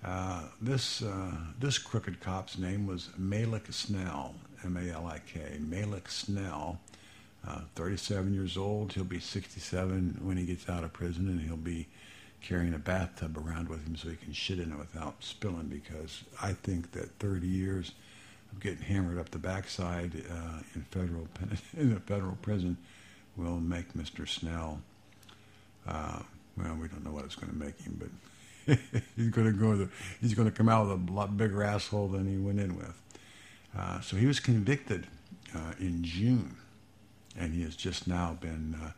Uh, 0.05 0.41
this 0.61 1.01
uh, 1.01 1.31
this 1.59 1.79
crooked 1.79 2.19
cop's 2.19 2.59
name 2.59 2.85
was 2.85 3.09
Malik 3.17 3.65
Snell, 3.71 4.35
M-A-L-I-K, 4.63 5.57
Malik 5.59 6.09
Snell, 6.09 6.79
uh, 7.47 7.61
37 7.73 8.31
years 8.31 8.55
old. 8.55 8.93
He'll 8.93 9.03
be 9.03 9.19
67 9.19 10.19
when 10.21 10.37
he 10.37 10.45
gets 10.45 10.69
out 10.69 10.83
of 10.83 10.93
prison, 10.93 11.27
and 11.27 11.41
he'll 11.41 11.57
be 11.57 11.87
carrying 12.39 12.75
a 12.75 12.77
bathtub 12.77 13.35
around 13.35 13.67
with 13.67 13.83
him 13.87 13.95
so 13.95 14.09
he 14.09 14.15
can 14.15 14.31
shit 14.31 14.59
in 14.59 14.71
it 14.71 14.77
without 14.77 15.15
spilling. 15.21 15.69
Because 15.69 16.23
I 16.39 16.53
think 16.53 16.91
that 16.91 17.09
30 17.17 17.47
years 17.47 17.91
of 18.51 18.59
getting 18.59 18.83
hammered 18.83 19.17
up 19.17 19.31
the 19.31 19.39
backside 19.39 20.23
uh, 20.29 20.59
in 20.75 20.83
federal 20.91 21.27
in 21.77 21.93
a 21.93 21.99
federal 21.99 22.35
prison 22.43 22.77
will 23.37 23.59
make 23.59 23.93
Mr. 23.93 24.29
Snell. 24.29 24.81
Uh, 25.87 26.19
well, 26.57 26.77
we 26.79 26.87
don't 26.89 27.03
know 27.03 27.11
what 27.11 27.25
it's 27.25 27.35
going 27.35 27.51
to 27.51 27.57
make 27.57 27.81
him, 27.81 27.97
but 27.99 28.09
he's 29.15 29.29
going 29.29 29.47
to 29.47 29.53
go. 29.53 29.75
The, 29.75 29.89
he's 30.21 30.33
going 30.33 30.49
to 30.49 30.55
come 30.55 30.69
out 30.69 30.87
with 30.87 31.09
a 31.09 31.11
lot 31.11 31.37
bigger 31.37 31.63
asshole 31.63 32.07
than 32.07 32.27
he 32.27 32.37
went 32.37 32.59
in 32.59 32.75
with. 32.75 33.01
Uh, 33.77 34.01
so 34.01 34.17
he 34.17 34.25
was 34.25 34.39
convicted 34.39 35.07
uh, 35.53 35.73
in 35.79 36.03
June, 36.03 36.55
and 37.37 37.53
he 37.53 37.63
has 37.63 37.75
just 37.75 38.07
now 38.07 38.37
been 38.39 38.75
uh, 38.81 38.91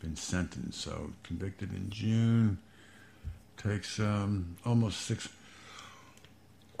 been 0.00 0.16
sentenced. 0.16 0.80
So 0.80 1.12
convicted 1.24 1.72
in 1.72 1.90
June 1.90 2.58
takes 3.58 3.98
um, 3.98 4.56
almost 4.64 5.02
six. 5.02 5.28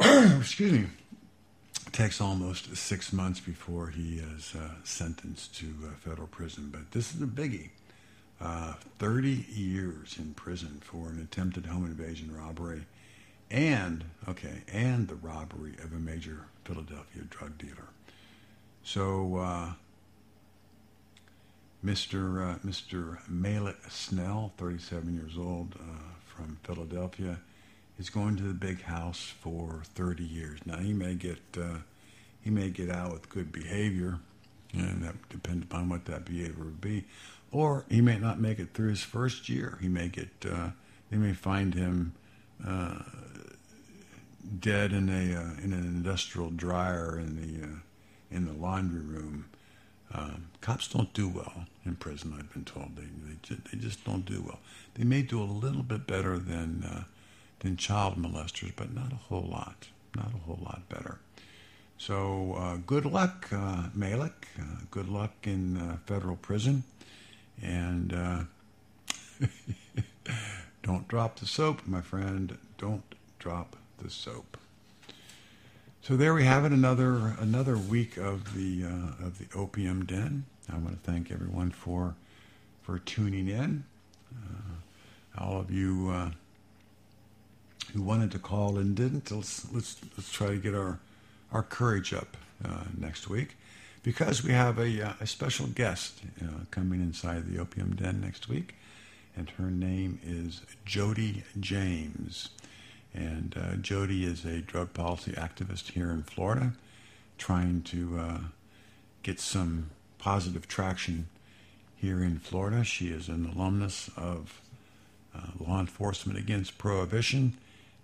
excuse 0.00 0.72
me. 0.72 0.86
Takes 1.92 2.20
almost 2.20 2.76
six 2.76 3.12
months 3.12 3.40
before 3.40 3.88
he 3.88 4.18
is 4.18 4.54
uh, 4.54 4.74
sentenced 4.84 5.56
to 5.56 5.66
uh, 5.84 5.96
federal 5.98 6.28
prison. 6.28 6.68
But 6.70 6.92
this 6.92 7.14
is 7.14 7.22
a 7.22 7.26
biggie. 7.26 7.70
Uh, 8.40 8.74
30 8.98 9.46
years 9.52 10.16
in 10.16 10.32
prison 10.34 10.80
for 10.80 11.08
an 11.08 11.20
attempted 11.20 11.66
home 11.66 11.84
invasion 11.84 12.32
robbery 12.32 12.82
and, 13.50 14.04
okay, 14.28 14.62
and 14.72 15.08
the 15.08 15.16
robbery 15.16 15.74
of 15.82 15.92
a 15.92 15.98
major 15.98 16.46
Philadelphia 16.64 17.22
drug 17.30 17.58
dealer. 17.58 17.88
So, 18.84 19.36
uh, 19.36 19.72
Mr. 21.84 22.54
Uh, 22.54 22.58
Mr. 22.66 23.18
Malik 23.28 23.76
Snell, 23.88 24.52
37 24.56 25.14
years 25.14 25.36
old, 25.36 25.74
uh, 25.80 26.12
from 26.26 26.58
Philadelphia, 26.62 27.38
is 27.98 28.10
going 28.10 28.36
to 28.36 28.42
the 28.42 28.54
big 28.54 28.82
house 28.82 29.32
for 29.40 29.82
30 29.94 30.24
years. 30.24 30.60
Now, 30.64 30.78
he 30.78 30.92
may 30.92 31.14
get 31.14 31.40
uh, 31.56 31.78
he 32.40 32.50
may 32.50 32.70
get 32.70 32.90
out 32.90 33.12
with 33.12 33.28
good 33.28 33.52
behavior, 33.52 34.18
and 34.72 35.02
that 35.02 35.28
depends 35.28 35.64
upon 35.64 35.88
what 35.88 36.04
that 36.06 36.24
behavior 36.24 36.64
would 36.64 36.80
be 36.80 37.04
or 37.50 37.84
he 37.88 38.00
may 38.00 38.18
not 38.18 38.38
make 38.38 38.58
it 38.58 38.74
through 38.74 38.90
his 38.90 39.02
first 39.02 39.48
year. 39.48 39.78
He 39.80 39.88
may 39.88 40.08
get 40.08 40.28
uh, 40.48 40.70
they 41.10 41.16
may 41.16 41.32
find 41.32 41.74
him 41.74 42.14
uh, 42.66 43.02
dead 44.60 44.92
in 44.92 45.08
a 45.08 45.38
uh, 45.38 45.62
in 45.62 45.72
an 45.72 45.84
industrial 45.84 46.50
dryer 46.50 47.18
in 47.18 47.36
the 47.36 47.66
uh, 47.66 47.70
in 48.30 48.46
the 48.46 48.52
laundry 48.52 49.00
room. 49.00 49.46
Um, 50.12 50.48
cops 50.62 50.88
don't 50.88 51.12
do 51.12 51.28
well 51.28 51.66
in 51.84 51.96
prison. 51.96 52.34
I've 52.38 52.52
been 52.52 52.64
told 52.64 52.96
they 52.96 53.02
they 53.02 53.36
just, 53.42 53.64
they 53.70 53.78
just 53.78 54.04
don't 54.04 54.24
do 54.24 54.42
well. 54.42 54.58
They 54.94 55.04
may 55.04 55.22
do 55.22 55.40
a 55.40 55.44
little 55.44 55.82
bit 55.82 56.06
better 56.06 56.38
than 56.38 56.84
uh, 56.84 57.04
than 57.60 57.76
child 57.76 58.16
molesters, 58.16 58.72
but 58.76 58.94
not 58.94 59.12
a 59.12 59.16
whole 59.16 59.46
lot. 59.50 59.88
Not 60.16 60.32
a 60.34 60.38
whole 60.46 60.58
lot 60.62 60.88
better. 60.88 61.18
So 61.98 62.54
uh, 62.54 62.76
good 62.86 63.04
luck, 63.04 63.48
Malik. 63.94 64.48
good 64.90 65.08
luck 65.08 65.32
in 65.42 65.98
federal 66.06 66.36
prison. 66.36 66.84
And 67.62 68.12
uh, 68.12 69.46
don't 70.82 71.08
drop 71.08 71.38
the 71.40 71.46
soap, 71.46 71.82
my 71.86 72.00
friend. 72.00 72.56
Don't 72.78 73.14
drop 73.38 73.76
the 74.02 74.10
soap. 74.10 74.56
So 76.02 76.16
there 76.16 76.32
we 76.32 76.44
have 76.44 76.64
it. 76.64 76.72
Another 76.72 77.36
another 77.38 77.76
week 77.76 78.16
of 78.16 78.54
the 78.54 78.84
uh, 78.84 79.26
of 79.26 79.38
the 79.38 79.46
opium 79.54 80.06
den. 80.06 80.44
I 80.72 80.78
want 80.78 81.02
to 81.02 81.10
thank 81.10 81.30
everyone 81.30 81.70
for 81.70 82.14
for 82.82 82.98
tuning 82.98 83.48
in. 83.48 83.84
Uh, 84.34 85.42
all 85.42 85.60
of 85.60 85.70
you 85.70 86.10
uh, 86.10 86.30
who 87.92 88.02
wanted 88.02 88.30
to 88.32 88.38
call 88.38 88.78
and 88.78 88.94
didn't, 88.94 89.30
let's 89.30 89.70
let's 89.72 89.96
let's 90.16 90.32
try 90.32 90.48
to 90.48 90.56
get 90.56 90.74
our 90.74 90.98
our 91.52 91.62
courage 91.62 92.14
up 92.14 92.36
uh, 92.64 92.84
next 92.96 93.28
week 93.28 93.57
because 94.02 94.42
we 94.44 94.52
have 94.52 94.78
a, 94.78 95.08
uh, 95.08 95.12
a 95.20 95.26
special 95.26 95.66
guest 95.66 96.20
uh, 96.42 96.64
coming 96.70 97.00
inside 97.00 97.50
the 97.50 97.58
Opium 97.58 97.94
Den 97.96 98.20
next 98.20 98.48
week, 98.48 98.74
and 99.36 99.50
her 99.50 99.70
name 99.70 100.20
is 100.24 100.62
Jodi 100.84 101.44
James. 101.58 102.50
And 103.14 103.56
uh, 103.56 103.76
Jodi 103.76 104.24
is 104.24 104.44
a 104.44 104.60
drug 104.60 104.92
policy 104.92 105.32
activist 105.32 105.92
here 105.92 106.10
in 106.10 106.22
Florida, 106.22 106.72
trying 107.38 107.82
to 107.82 108.18
uh, 108.18 108.38
get 109.22 109.40
some 109.40 109.90
positive 110.18 110.68
traction 110.68 111.28
here 111.96 112.22
in 112.22 112.38
Florida. 112.38 112.84
She 112.84 113.08
is 113.08 113.28
an 113.28 113.52
alumnus 113.54 114.10
of 114.16 114.60
uh, 115.34 115.40
Law 115.58 115.80
Enforcement 115.80 116.38
Against 116.38 116.78
Prohibition, 116.78 117.56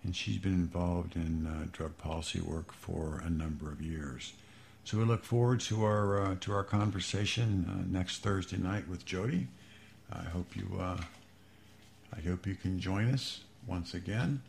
and 0.02 0.14
she's 0.14 0.38
been 0.38 0.54
involved 0.54 1.16
in 1.16 1.46
uh, 1.46 1.66
drug 1.72 1.96
policy 1.98 2.40
work 2.40 2.72
for 2.72 3.22
a 3.24 3.30
number 3.30 3.70
of 3.70 3.80
years. 3.80 4.32
So 4.84 4.98
we 4.98 5.04
look 5.04 5.24
forward 5.24 5.60
to 5.60 5.82
our 5.82 6.20
uh, 6.20 6.36
to 6.40 6.52
our 6.52 6.62
conversation 6.62 7.64
uh, 7.70 7.90
next 7.90 8.22
Thursday 8.22 8.58
night 8.58 8.86
with 8.86 9.06
Jodi. 9.06 9.48
I 10.12 10.24
hope 10.24 10.54
you 10.54 10.76
uh, 10.78 11.00
I 12.14 12.20
hope 12.20 12.46
you 12.46 12.54
can 12.54 12.78
join 12.78 13.10
us 13.10 13.40
once 13.66 13.94
again, 13.94 14.42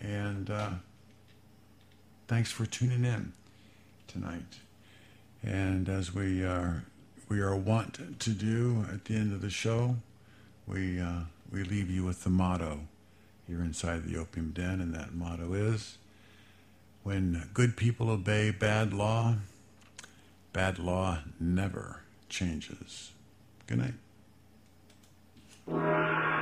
and 0.00 0.48
uh, 0.48 0.70
thanks 2.26 2.50
for 2.50 2.64
tuning 2.64 3.04
in 3.04 3.34
tonight. 4.06 4.60
And 5.42 5.90
as 5.90 6.14
we 6.14 6.42
are 6.42 6.84
we 7.28 7.40
are 7.40 7.54
wont 7.54 8.18
to 8.20 8.30
do 8.30 8.86
at 8.90 9.04
the 9.04 9.14
end 9.14 9.34
of 9.34 9.42
the 9.42 9.50
show, 9.50 9.96
we 10.66 10.98
uh, 10.98 11.24
we 11.52 11.64
leave 11.64 11.90
you 11.90 12.02
with 12.02 12.24
the 12.24 12.30
motto 12.30 12.80
here 13.46 13.60
inside 13.60 14.04
the 14.04 14.16
Opium 14.16 14.52
Den, 14.52 14.80
and 14.80 14.94
that 14.94 15.14
motto 15.14 15.52
is. 15.52 15.98
When 17.04 17.50
good 17.52 17.76
people 17.76 18.10
obey 18.10 18.50
bad 18.50 18.94
law, 18.94 19.34
bad 20.54 20.78
law 20.78 21.18
never 21.38 22.00
changes. 22.30 23.12
Good 23.66 23.94
night. 25.68 26.33